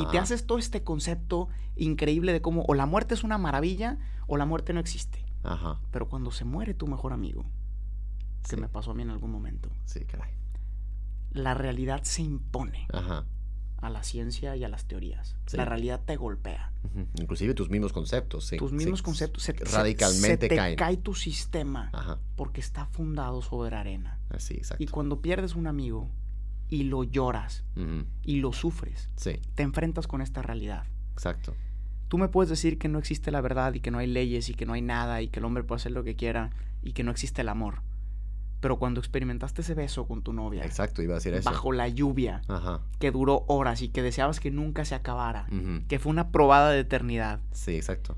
te 0.10 0.18
haces 0.18 0.46
todo 0.48 0.58
este 0.58 0.82
concepto 0.84 1.50
increíble 1.76 2.32
de 2.32 2.42
cómo 2.42 2.64
o 2.70 2.74
la 2.74 2.86
muerte 2.86 3.16
es 3.16 3.24
una 3.26 3.38
maravilla 3.38 3.98
o 4.28 4.38
la 4.38 4.46
muerte 4.46 4.72
no 4.72 4.80
existe. 4.80 5.26
Ajá. 5.44 5.82
Pero 5.92 6.08
cuando 6.08 6.32
se 6.32 6.46
muere 6.46 6.74
tu 6.74 6.88
mejor 6.88 7.12
amigo, 7.12 7.44
que 8.50 8.56
Sí. 8.56 8.62
me 8.62 8.70
pasó 8.70 8.92
a 8.92 8.94
mí 8.94 9.04
en 9.04 9.10
algún 9.10 9.32
momento, 9.32 9.70
Sí, 9.86 10.06
caray. 10.06 10.32
La 11.32 11.54
realidad 11.54 12.04
se 12.04 12.22
impone 12.22 12.88
Ajá. 12.94 13.26
a 13.78 13.90
la 13.90 14.04
ciencia 14.04 14.56
y 14.56 14.64
a 14.64 14.70
las 14.70 14.86
teorías. 14.86 15.36
Sí. 15.48 15.58
La 15.58 15.66
realidad 15.66 16.02
te 16.06 16.16
golpea. 16.18 16.72
Inclusive 17.20 17.54
tus 17.54 17.70
mismos 17.70 17.94
conceptos. 17.94 18.52
Tus 18.58 18.72
mismos 18.74 19.02
conceptos 19.02 19.44
se, 19.44 19.54
radicalmente 19.54 20.46
se 20.46 20.50
te 20.50 20.56
caen. 20.56 20.76
cae 20.76 20.98
tu 20.98 21.14
sistema 21.14 21.90
Ajá. 21.94 22.20
porque 22.36 22.60
está 22.62 22.86
fundado 22.88 23.42
sobre 23.42 23.76
arena. 23.76 24.20
Así, 24.30 24.56
exacto. 24.56 24.84
Y 24.84 24.88
cuando 24.88 25.22
pierdes 25.22 25.56
un 25.56 25.68
amigo 25.68 26.10
y 26.70 26.84
lo 26.84 27.04
lloras 27.04 27.64
y 28.24 28.38
lo 28.40 28.54
sufres, 28.54 29.10
Sí, 29.16 29.40
te 29.56 29.64
enfrentas 29.64 30.08
con 30.08 30.22
esta 30.22 30.42
realidad. 30.42 30.86
exacto. 31.14 31.54
Tú 32.08 32.18
me 32.18 32.28
puedes 32.28 32.50
decir 32.50 32.78
que 32.78 32.90
no 32.90 33.00
existe 33.00 33.32
la 33.32 33.40
verdad 33.40 33.74
y 33.74 33.80
que 33.80 33.90
no 33.90 33.98
hay 34.00 34.08
leyes 34.08 34.50
y 34.50 34.54
que 34.54 34.66
no 34.66 34.74
hay 34.74 34.82
nada 34.82 35.22
y 35.22 35.30
que 35.30 35.40
el 35.40 35.46
hombre 35.46 35.64
puede 35.64 35.78
hacer 35.80 35.94
lo 35.94 36.04
que 36.04 36.18
quiera 36.18 36.50
y 36.84 36.92
que 36.92 37.04
no 37.06 37.12
existe 37.12 37.42
el 37.42 37.48
amor. 37.50 37.84
Pero 38.62 38.78
cuando 38.80 39.00
experimentaste 39.00 39.62
ese 39.62 39.74
beso 39.74 40.08
con 40.08 40.22
tu 40.22 40.32
novia, 40.34 40.64
Exacto, 40.64 41.02
iba 41.02 41.14
a 41.14 41.18
decir 41.18 41.34
eso. 41.34 41.50
bajo 41.50 41.72
la 41.74 41.88
lluvia, 41.90 42.42
Ajá. 42.48 42.80
que 43.00 43.12
duró 43.12 43.44
horas 43.48 43.82
y 43.82 43.90
que 43.90 44.02
deseabas 44.02 44.40
que 44.40 44.52
nunca 44.52 44.86
se 44.86 44.96
acabara, 44.96 45.48
que 45.90 46.00
fue 46.00 46.12
una 46.12 46.30
probada 46.32 46.70
de 46.72 46.80
eternidad, 46.80 47.40
Sí, 47.52 47.76
exacto. 47.76 48.16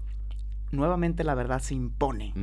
nuevamente 0.71 1.23
la 1.23 1.33
verdad 1.33 1.59
se 1.61 1.73
impone 1.75 2.33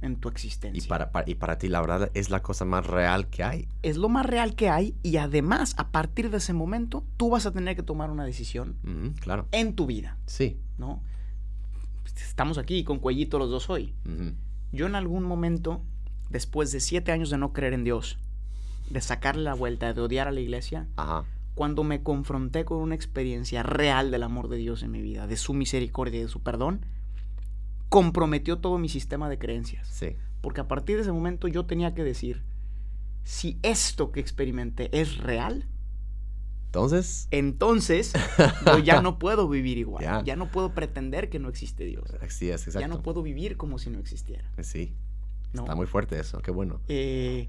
en 0.00 0.16
tu 0.16 0.28
Y 0.28 0.32
existencia. 0.32 0.88
para, 0.88 1.10
para- 1.12 1.28
y 1.28 1.34
para 1.34 1.58
ti, 1.58 1.68
la 1.68 1.80
verdad, 1.80 2.10
es 2.14 2.30
la 2.30 2.40
cosa 2.40 2.64
más 2.64 2.86
real 2.86 3.26
que 3.28 3.42
hay. 3.42 3.68
Es 3.82 3.96
lo 3.96 4.08
más 4.08 4.24
real 4.24 4.54
que 4.54 4.70
hay 4.70 4.94
y 5.02 5.16
además, 5.18 5.74
a 5.76 5.88
partir 5.90 6.30
de 6.30 6.36
ese 6.38 6.52
momento, 6.54 7.04
tú 7.16 7.30
vas 7.30 7.44
a 7.46 7.52
tener 7.52 7.74
que 7.76 7.82
tomar 7.82 8.10
una 8.10 8.24
decisión 8.24 8.76
Claro. 9.20 9.48
en 9.52 9.74
tu 9.74 9.86
vida, 9.86 10.16
Sí. 10.26 10.58
¿no? 10.78 11.02
Estamos 12.16 12.58
aquí 12.58 12.84
con 12.84 12.98
cuellito 13.00 13.38
los 13.38 13.50
dos 13.50 13.68
hoy. 13.70 13.92
Yo 14.72 14.86
en 14.86 14.94
algún 14.94 15.24
momento, 15.24 15.82
después 16.30 16.72
de 16.72 16.80
siete 16.80 17.12
años 17.12 17.30
de 17.30 17.38
no 17.38 17.52
creer 17.52 17.72
en 17.72 17.84
Dios, 17.84 18.18
de 18.90 19.00
sacarle 19.00 19.42
la 19.42 19.54
vuelta, 19.54 19.92
de 19.92 20.00
odiar 20.00 20.28
a 20.28 20.32
la 20.32 20.40
iglesia, 20.40 20.88
Ajá. 20.96 21.24
cuando 21.54 21.84
me 21.84 22.02
confronté 22.02 22.64
con 22.64 22.78
una 22.78 22.94
experiencia 22.94 23.62
real 23.62 24.10
del 24.10 24.22
amor 24.22 24.48
de 24.48 24.56
Dios 24.56 24.82
en 24.82 24.90
mi 24.90 25.02
vida, 25.02 25.26
de 25.26 25.36
su 25.36 25.54
misericordia 25.54 26.20
y 26.20 26.22
de 26.22 26.28
su 26.28 26.42
perdón, 26.42 26.84
comprometió 27.88 28.58
todo 28.58 28.78
mi 28.78 28.88
sistema 28.88 29.28
de 29.28 29.38
creencias. 29.38 29.88
Sí. 29.88 30.16
Porque 30.40 30.60
a 30.60 30.68
partir 30.68 30.96
de 30.96 31.02
ese 31.02 31.12
momento 31.12 31.48
yo 31.48 31.66
tenía 31.66 31.94
que 31.94 32.04
decir, 32.04 32.42
si 33.24 33.58
esto 33.62 34.12
que 34.12 34.20
experimenté 34.20 34.88
es 34.98 35.18
real, 35.18 35.66
Entonces, 36.66 37.28
entonces 37.30 38.12
yo 38.66 38.78
ya 38.78 39.00
no 39.02 39.18
puedo 39.18 39.48
vivir 39.48 39.78
igual. 39.78 40.04
Ya. 40.04 40.22
Ya 40.22 40.36
no 40.36 40.50
puedo 40.50 40.74
pretender 40.74 41.28
que 41.30 41.38
no 41.38 41.48
existe 41.48 41.84
Dios. 41.84 42.10
así 42.20 42.50
es, 42.50 42.60
exacto. 42.62 42.80
Ya 42.80 42.88
no 42.88 43.02
puedo 43.02 43.22
vivir 43.22 43.56
como 43.56 43.78
si 43.78 43.90
no 43.90 43.98
existiera. 43.98 44.44
Sí. 44.62 44.94
¿No? 45.52 45.62
Está 45.62 45.74
muy 45.74 45.86
fuerte 45.86 46.18
eso. 46.18 46.38
Qué 46.40 46.50
bueno. 46.50 46.80
Eh, 46.88 47.48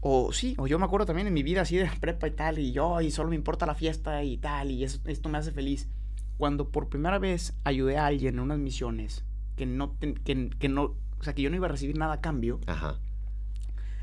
o 0.00 0.32
sí, 0.32 0.54
o 0.58 0.66
yo 0.66 0.78
me 0.78 0.84
acuerdo 0.84 1.06
también 1.06 1.26
en 1.26 1.34
mi 1.34 1.42
vida 1.42 1.62
así 1.62 1.76
de 1.76 1.88
prepa 2.00 2.26
y 2.28 2.32
tal, 2.32 2.58
y 2.58 2.72
yo, 2.72 3.00
y 3.00 3.10
solo 3.10 3.30
me 3.30 3.36
importa 3.36 3.66
la 3.66 3.74
fiesta 3.74 4.22
y 4.22 4.36
tal, 4.38 4.70
y 4.70 4.84
eso- 4.84 5.00
esto 5.06 5.28
me 5.28 5.38
hace 5.38 5.50
feliz. 5.52 5.88
Cuando 6.36 6.68
por 6.70 6.88
primera 6.88 7.18
vez 7.18 7.54
ayudé 7.64 7.96
a 7.96 8.06
alguien 8.06 8.34
en 8.34 8.40
unas 8.40 8.58
misiones 8.58 9.24
que 9.56 9.66
no, 9.66 9.90
ten- 9.92 10.14
que, 10.14 10.50
que 10.58 10.68
no, 10.68 10.94
o 11.18 11.22
sea, 11.22 11.32
que 11.34 11.42
yo 11.42 11.50
no 11.50 11.56
iba 11.56 11.66
a 11.66 11.70
recibir 11.70 11.96
nada 11.96 12.14
a 12.14 12.20
cambio, 12.20 12.60
Ajá. 12.66 12.98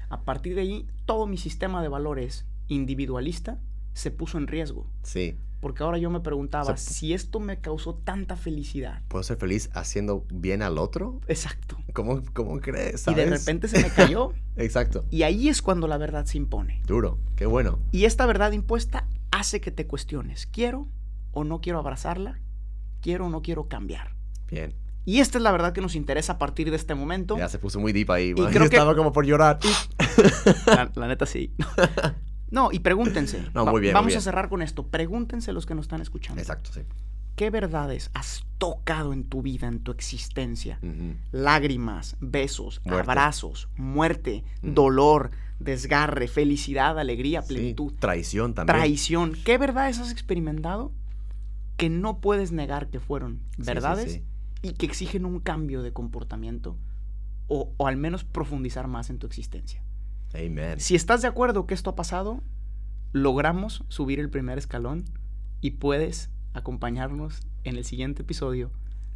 A 0.10 0.24
partir 0.24 0.56
de 0.56 0.62
ahí, 0.62 0.88
todo 1.06 1.26
mi 1.26 1.38
sistema 1.38 1.82
de 1.82 1.88
valores 1.88 2.46
individualista 2.68 3.60
se 3.94 4.12
puso 4.12 4.38
en 4.38 4.48
riesgo. 4.48 4.86
Sí. 5.04 5.38
Porque 5.62 5.84
ahora 5.84 5.98
yo 6.00 6.10
me 6.10 6.20
preguntaba, 6.20 6.64
O 6.64 6.66
sea, 6.66 6.78
si 6.78 7.14
esto 7.14 7.40
me 7.40 7.62
causó 7.62 7.94
tanta 7.96 8.36
felicidad. 8.36 9.04
¿Puedo 9.08 9.24
ser 9.24 9.38
feliz 9.38 9.70
haciendo 9.74 10.26
bien 10.34 10.62
al 10.64 10.78
otro? 10.80 11.22
Exacto. 11.28 11.78
¿Cómo, 11.94 12.22
cómo 12.34 12.60
crees? 12.60 13.08
Y 13.08 13.14
de 13.14 13.28
repente 13.28 13.68
se 13.68 13.80
me 13.82 13.90
cayó. 13.90 14.34
Exacto. 14.58 15.06
y 15.12 15.24
ahí 15.24 15.48
es 15.48 15.62
cuando 15.62 15.88
la 15.88 15.98
verdad 15.98 16.26
se 16.26 16.38
impone. 16.38 16.82
Duro. 16.86 17.20
Qué 17.36 17.46
bueno. 17.46 17.80
Y 17.92 18.04
esta 18.06 18.26
verdad 18.26 18.52
impuesta 18.52 19.08
hace 19.32 19.62
que 19.62 19.72
te 19.72 19.88
cuestiones, 19.88 20.46
¿quiero 20.48 20.88
o 21.32 21.44
no 21.46 21.62
quiero 21.62 21.80
abrazarla? 21.80 22.40
¿Quiero 23.00 23.28
o 23.28 23.30
no 23.30 23.42
quiero 23.42 23.68
cambiar? 23.70 24.16
Bien. 24.50 24.74
Y 25.06 25.20
esta 25.20 25.38
es 25.38 25.44
la 25.44 25.52
verdad 25.52 25.74
que 25.74 25.82
nos 25.82 25.96
interesa 25.96 26.34
a 26.34 26.38
partir 26.38 26.70
de 26.70 26.76
este 26.76 26.94
momento. 26.96 27.38
Ya 27.38 27.50
se 27.50 27.58
puso 27.60 27.80
muy 27.80 27.92
deep 27.94 28.12
ahí. 28.12 28.30
Y 28.32 28.34
creo 28.34 28.50
Yo 28.52 28.60
que- 28.70 28.76
estaba 28.76 28.96
como 28.96 29.12
por 29.12 29.26
llorar. 29.26 29.60
La, 30.68 30.92
la 30.94 31.08
neta 31.08 31.26
sí. 31.26 31.54
No, 32.52 32.70
y 32.72 32.80
pregúntense. 32.80 33.44
No, 33.54 33.66
muy 33.66 33.82
bien, 33.82 33.92
muy 33.94 34.00
Vamos 34.00 34.08
bien. 34.10 34.18
a 34.20 34.22
cerrar 34.22 34.50
con 34.50 34.62
esto. 34.62 34.86
Pregúntense 34.88 35.54
los 35.54 35.66
que 35.66 35.74
nos 35.76 35.86
están 35.86 36.02
escuchando. 36.02 36.42
Exacto, 36.42 36.72
sí. 36.74 36.82
¿Qué 37.36 37.50
verdades 37.50 38.12
has 38.14 38.46
tocado 38.58 39.14
en 39.14 39.24
tu 39.24 39.42
vida, 39.42 39.68
en 39.68 39.80
tu 39.80 39.92
existencia? 39.92 40.80
Lágrimas, 41.32 42.18
besos, 42.20 42.82
Muerte. 42.84 43.00
abrazos, 43.10 43.70
muerte, 43.78 44.44
dolor, 44.62 45.32
desgarre, 45.60 46.28
felicidad, 46.28 47.00
alegría, 47.00 47.42
Sí, 47.42 47.54
plenitud, 47.54 47.94
Traición 48.00 48.54
también. 48.54 48.78
traición. 48.78 49.34
¿Qué 49.46 49.58
verdades 49.58 50.00
has 50.00 50.12
experimentado 50.12 50.92
que 51.78 51.90
no 51.90 52.20
puedes 52.20 52.52
negar 52.52 52.90
que 52.90 53.00
fueron 53.00 53.40
sí, 53.56 53.64
verdades 53.64 54.12
sí. 54.14 54.24
y 54.62 54.74
que 54.74 54.86
exigen 54.86 55.26
un 55.26 55.40
cambio 55.40 55.82
de 55.82 55.94
comportamiento 55.94 56.78
o, 57.48 57.72
o 57.78 57.88
al 57.88 57.96
menos 57.98 58.24
profundizar 58.24 58.88
más 58.88 59.10
en 59.10 59.18
tu 59.20 59.26
existencia? 59.26 59.82
Amen. 60.34 60.80
Si 60.80 60.96
estás 60.96 61.22
de 61.22 61.28
acuerdo 61.28 61.66
que 61.68 61.74
esto 61.74 61.90
ha 61.90 61.96
pasado, 61.96 62.42
logramos 63.14 63.84
subir 63.90 64.20
el 64.20 64.30
primer 64.30 64.58
escalón 64.58 65.06
y 65.60 65.72
puedes 65.72 66.30
acompañarnos 66.54 67.42
en 67.64 67.76
el 67.78 67.86
siguiente 67.86 68.22
episodio 68.24 68.72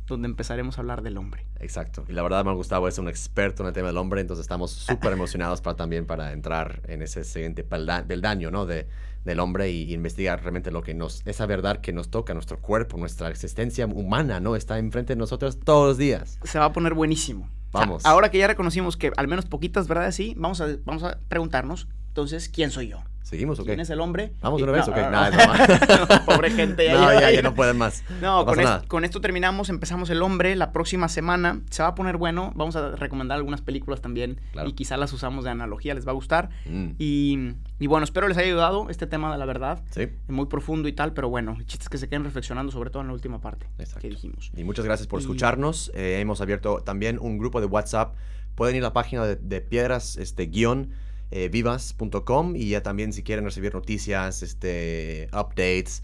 donde 0.07 0.27
empezaremos 0.27 0.77
a 0.77 0.81
hablar 0.81 1.01
del 1.01 1.17
hombre. 1.17 1.47
Exacto. 1.59 2.05
Y 2.07 2.13
la 2.13 2.21
verdad, 2.21 2.45
man, 2.45 2.55
Gustavo 2.55 2.87
es 2.87 2.99
un 2.99 3.07
experto 3.07 3.63
en 3.63 3.67
el 3.67 3.73
tema 3.73 3.87
del 3.87 3.97
hombre, 3.97 4.21
entonces 4.21 4.43
estamos 4.43 4.71
súper 4.71 5.13
emocionados 5.13 5.61
para 5.61 5.75
también 5.77 6.05
para 6.05 6.31
entrar 6.31 6.81
en 6.87 7.01
ese 7.01 7.23
siguiente 7.23 7.63
pelda- 7.67 8.05
peldaño, 8.05 8.51
¿no? 8.51 8.67
De, 8.67 8.87
del 9.23 9.39
hombre 9.39 9.71
y, 9.71 9.83
y 9.83 9.93
investigar 9.95 10.41
realmente 10.41 10.69
lo 10.69 10.83
que 10.83 10.93
nos, 10.93 11.25
esa 11.25 11.47
verdad 11.47 11.81
que 11.81 11.91
nos 11.91 12.09
toca, 12.11 12.35
nuestro 12.35 12.59
cuerpo, 12.61 12.97
nuestra 12.97 13.29
existencia 13.29 13.87
humana, 13.87 14.39
¿no? 14.39 14.55
Está 14.55 14.77
enfrente 14.77 15.13
de 15.13 15.17
nosotros 15.17 15.59
todos 15.59 15.87
los 15.87 15.97
días. 15.97 16.37
Se 16.43 16.59
va 16.59 16.65
a 16.65 16.71
poner 16.73 16.93
buenísimo. 16.93 17.49
Vamos. 17.79 18.05
ahora 18.05 18.29
que 18.29 18.37
ya 18.37 18.47
reconocimos 18.47 18.97
que 18.97 19.11
al 19.17 19.27
menos 19.27 19.45
poquitas 19.45 19.87
verdades 19.87 20.15
sí, 20.15 20.33
vamos 20.37 20.61
a, 20.61 20.67
vamos 20.85 21.03
a 21.03 21.19
preguntarnos, 21.27 21.87
entonces, 22.07 22.49
¿quién 22.49 22.71
soy 22.71 22.87
yo? 22.89 23.03
¿Seguimos 23.25 23.59
o 23.59 23.63
qué? 23.63 23.69
¿Quién 23.69 23.79
es 23.79 23.89
el 23.89 23.99
hombre? 24.01 24.33
Vamos 24.39 24.61
una 24.61 24.71
vez, 24.71 24.85
no, 24.85 24.93
¿o 24.93 24.95
qué? 24.95 25.01
no, 25.01 25.09
Nada, 25.09 26.07
no. 26.19 26.25
pobre 26.25 26.51
gente. 26.51 26.87
No, 26.93 27.11
ya- 27.11 27.21
ya, 27.21 27.31
ya 27.31 27.41
no 27.41 27.55
pueden 27.55 27.75
más. 27.75 28.03
No, 28.21 28.45
con, 28.45 28.59
es- 29.03 29.09
esto 29.09 29.19
terminamos, 29.19 29.69
empezamos 29.69 30.11
el 30.11 30.21
hombre, 30.21 30.55
la 30.55 30.71
próxima 30.71 31.07
semana 31.09 31.61
se 31.71 31.81
va 31.81 31.89
a 31.89 31.95
poner 31.95 32.17
bueno, 32.17 32.53
vamos 32.55 32.75
a 32.75 32.91
recomendar 32.95 33.37
algunas 33.37 33.61
películas 33.61 33.99
también 33.99 34.39
Claro. 34.51 34.69
y 34.69 34.73
quizá 34.73 34.95
las 34.95 35.11
usamos 35.11 35.43
de 35.43 35.49
analogía, 35.49 35.95
les 35.95 36.05
va 36.05 36.11
a 36.11 36.13
gustar. 36.13 36.49
Mm, 36.67 36.89
Y, 36.99 37.53
y 37.79 37.87
bueno, 37.87 38.03
espero 38.03 38.27
les 38.27 38.37
haya 38.37 38.45
ayudado 38.47 38.89
este 38.91 39.07
tema 39.07 39.31
de 39.31 39.39
la 39.39 39.45
verdad, 39.45 39.81
sí, 39.89 40.07
muy 40.27 40.45
profundo 40.45 40.87
y 40.87 40.93
tal, 40.93 41.13
pero 41.13 41.27
bueno, 41.27 41.55
el 41.57 41.65
chiste 41.65 41.83
es 41.85 41.89
que 41.89 41.97
se 41.97 42.07
queden 42.07 42.25
reflexionando 42.25 42.71
sobre 42.71 42.91
todo 42.91 43.01
en 43.01 43.07
la 43.07 43.13
última 43.13 43.41
parte 43.41 43.65
Exacto. 43.79 44.01
que 44.01 44.09
dijimos. 44.09 44.51
y 44.55 44.63
muchas 44.63 44.85
gracias 44.85 45.07
por 45.07 45.19
Y- 45.19 45.23
escucharnos. 45.23 45.91
Eh, 45.95 46.19
hemos 46.21 46.41
abierto 46.41 46.81
también 46.85 47.17
un 47.19 47.39
grupo 47.39 47.59
de 47.59 47.65
WhatsApp. 47.65 48.13
Pueden 48.53 48.75
ir 48.75 48.83
a 48.83 48.87
la 48.87 48.93
página 48.93 49.25
de, 49.25 49.35
de 49.35 49.61
piedras, 49.61 50.15
este, 50.15 50.45
guion, 50.45 50.91
eh, 51.31 51.49
vivas.com 51.49 52.55
y 52.55 52.69
ya 52.69 52.83
también 52.83 53.13
si 53.13 53.23
quieren 53.23 53.45
recibir 53.45 53.73
noticias, 53.73 54.43
este, 54.43 55.27
updates, 55.33 56.03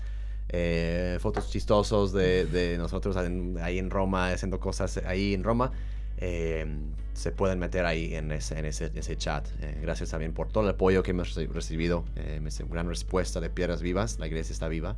eh, 0.50 1.18
fotos 1.22 1.50
chistosos 1.50 2.12
de, 2.12 2.46
de 2.46 2.78
nosotros 2.78 3.16
en- 3.18 3.58
ahí 3.62 3.78
en 3.80 3.90
Roma, 3.90 4.32
haciendo 4.32 4.60
cosas 4.60 4.98
ahí 5.06 5.34
en 5.34 5.44
Roma, 5.44 5.72
eh, 6.18 6.66
se 7.14 7.32
pueden 7.32 7.60
meter 7.60 7.86
ahí 7.86 8.14
en 8.16 8.32
ese, 8.32 8.58
en 8.60 8.66
ese, 8.66 8.92
ese 8.96 9.16
chat. 9.18 9.48
Eh, 9.62 9.80
gracias 9.82 10.10
también 10.12 10.34
por 10.34 10.50
todo 10.50 10.64
el 10.64 10.70
apoyo 10.72 11.04
que 11.04 11.12
hemos 11.12 11.36
reci- 11.36 11.50
recibido. 11.50 12.04
Eh, 12.16 12.42
es 12.46 12.60
una 12.60 12.70
gran 12.70 12.88
respuesta 12.88 13.40
de 13.40 13.50
Piedras 13.50 13.82
Vivas. 13.82 14.20
La 14.20 14.28
iglesia 14.28 14.54
está 14.54 14.68
viva. 14.68 14.96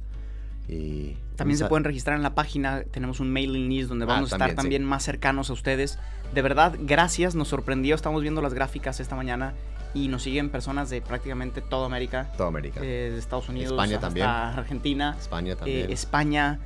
Y 0.67 1.17
También 1.36 1.57
se 1.57 1.65
pueden 1.65 1.84
registrar 1.84 2.15
en 2.15 2.24
la 2.24 2.36
página, 2.36 2.84
tenemos 2.84 3.19
un 3.19 3.30
mailing 3.32 3.67
list 3.69 3.89
donde 3.89 4.05
Ah, 4.05 4.07
vamos 4.07 4.32
a 4.32 4.36
estar 4.36 4.39
también, 4.39 4.51
sí. 4.51 4.55
también 4.63 4.84
más 4.86 5.03
cercanos 5.03 5.49
a 5.49 5.53
ustedes. 5.53 5.99
De 6.34 6.41
verdad, 6.41 6.76
gracias, 6.80 7.36
nos 7.36 7.49
sorprendió, 7.49 7.95
estamos 7.95 8.21
viendo 8.21 8.41
las 8.41 8.53
gráficas 8.53 8.99
esta 9.01 9.15
mañana 9.15 9.53
y 9.94 10.08
nos 10.08 10.24
siguen 10.24 10.50
personas 10.50 10.89
de 10.89 11.02
prácticamente 11.02 11.62
toda 11.62 11.86
América, 11.86 12.32
Toda 12.36 12.50
América. 12.50 12.80
eh, 12.84 13.10
de 13.14 13.18
Estados 13.20 13.50
Unidos 13.50 13.72
España 13.74 13.96
hasta 13.96 14.08
también. 14.08 14.28
Argentina, 14.28 15.16
España 15.20 15.54
eh, 15.54 15.56
también. 15.56 15.91
España 15.91 16.60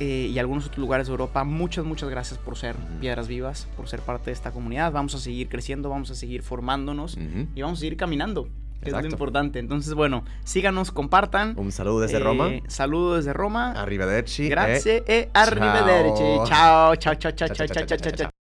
eh, 0.00 0.28
y 0.32 0.38
algunos 0.38 0.66
otros 0.66 0.78
lugares 0.78 1.06
de 1.06 1.12
Europa. 1.12 1.44
Muchas, 1.44 1.84
muchas 1.84 2.08
gracias 2.08 2.38
por 2.38 2.56
ser 2.56 2.76
Ujú. 2.76 3.00
Piedras 3.00 3.26
Vivas, 3.26 3.66
por 3.76 3.88
ser 3.88 4.00
parte 4.00 4.26
de 4.26 4.32
esta 4.32 4.50
comunidad. 4.52 4.92
Vamos 4.92 5.14
a 5.14 5.18
seguir 5.18 5.48
creciendo, 5.48 5.88
vamos 5.88 6.10
a 6.10 6.14
seguir 6.14 6.42
formándonos 6.42 7.14
Ujú. 7.16 7.48
y 7.54 7.62
vamos 7.62 7.78
a 7.78 7.80
seguir 7.80 7.96
caminando, 7.96 8.48
que 8.82 8.90
es 8.90 8.92
lo 8.96 9.04
importante. 9.06 9.58
Entonces, 9.58 9.94
bueno, 9.94 10.24
síganos, 10.44 10.92
compartan. 10.92 11.54
Un 11.58 11.72
saludo 11.72 12.00
desde 12.00 12.18
Eh, 12.18 12.20
Roma. 12.20 12.50
Saludos 12.68 13.16
desde 13.24 13.32
Roma. 13.32 13.72
Arrivederci. 13.72 14.44
eh. 14.46 14.48
Grazie 14.50 15.02
e 15.08 15.30
arrivederci. 15.34 16.22
Ciao, 16.44 16.94
ciao, 16.96 17.14
ciao, 17.16 17.32
ciao, 17.32 17.48
ciao, 17.48 17.66
ciao, 17.66 17.84
ciao, 17.86 17.98
ciao. 17.98 18.12
ciao. 18.12 18.37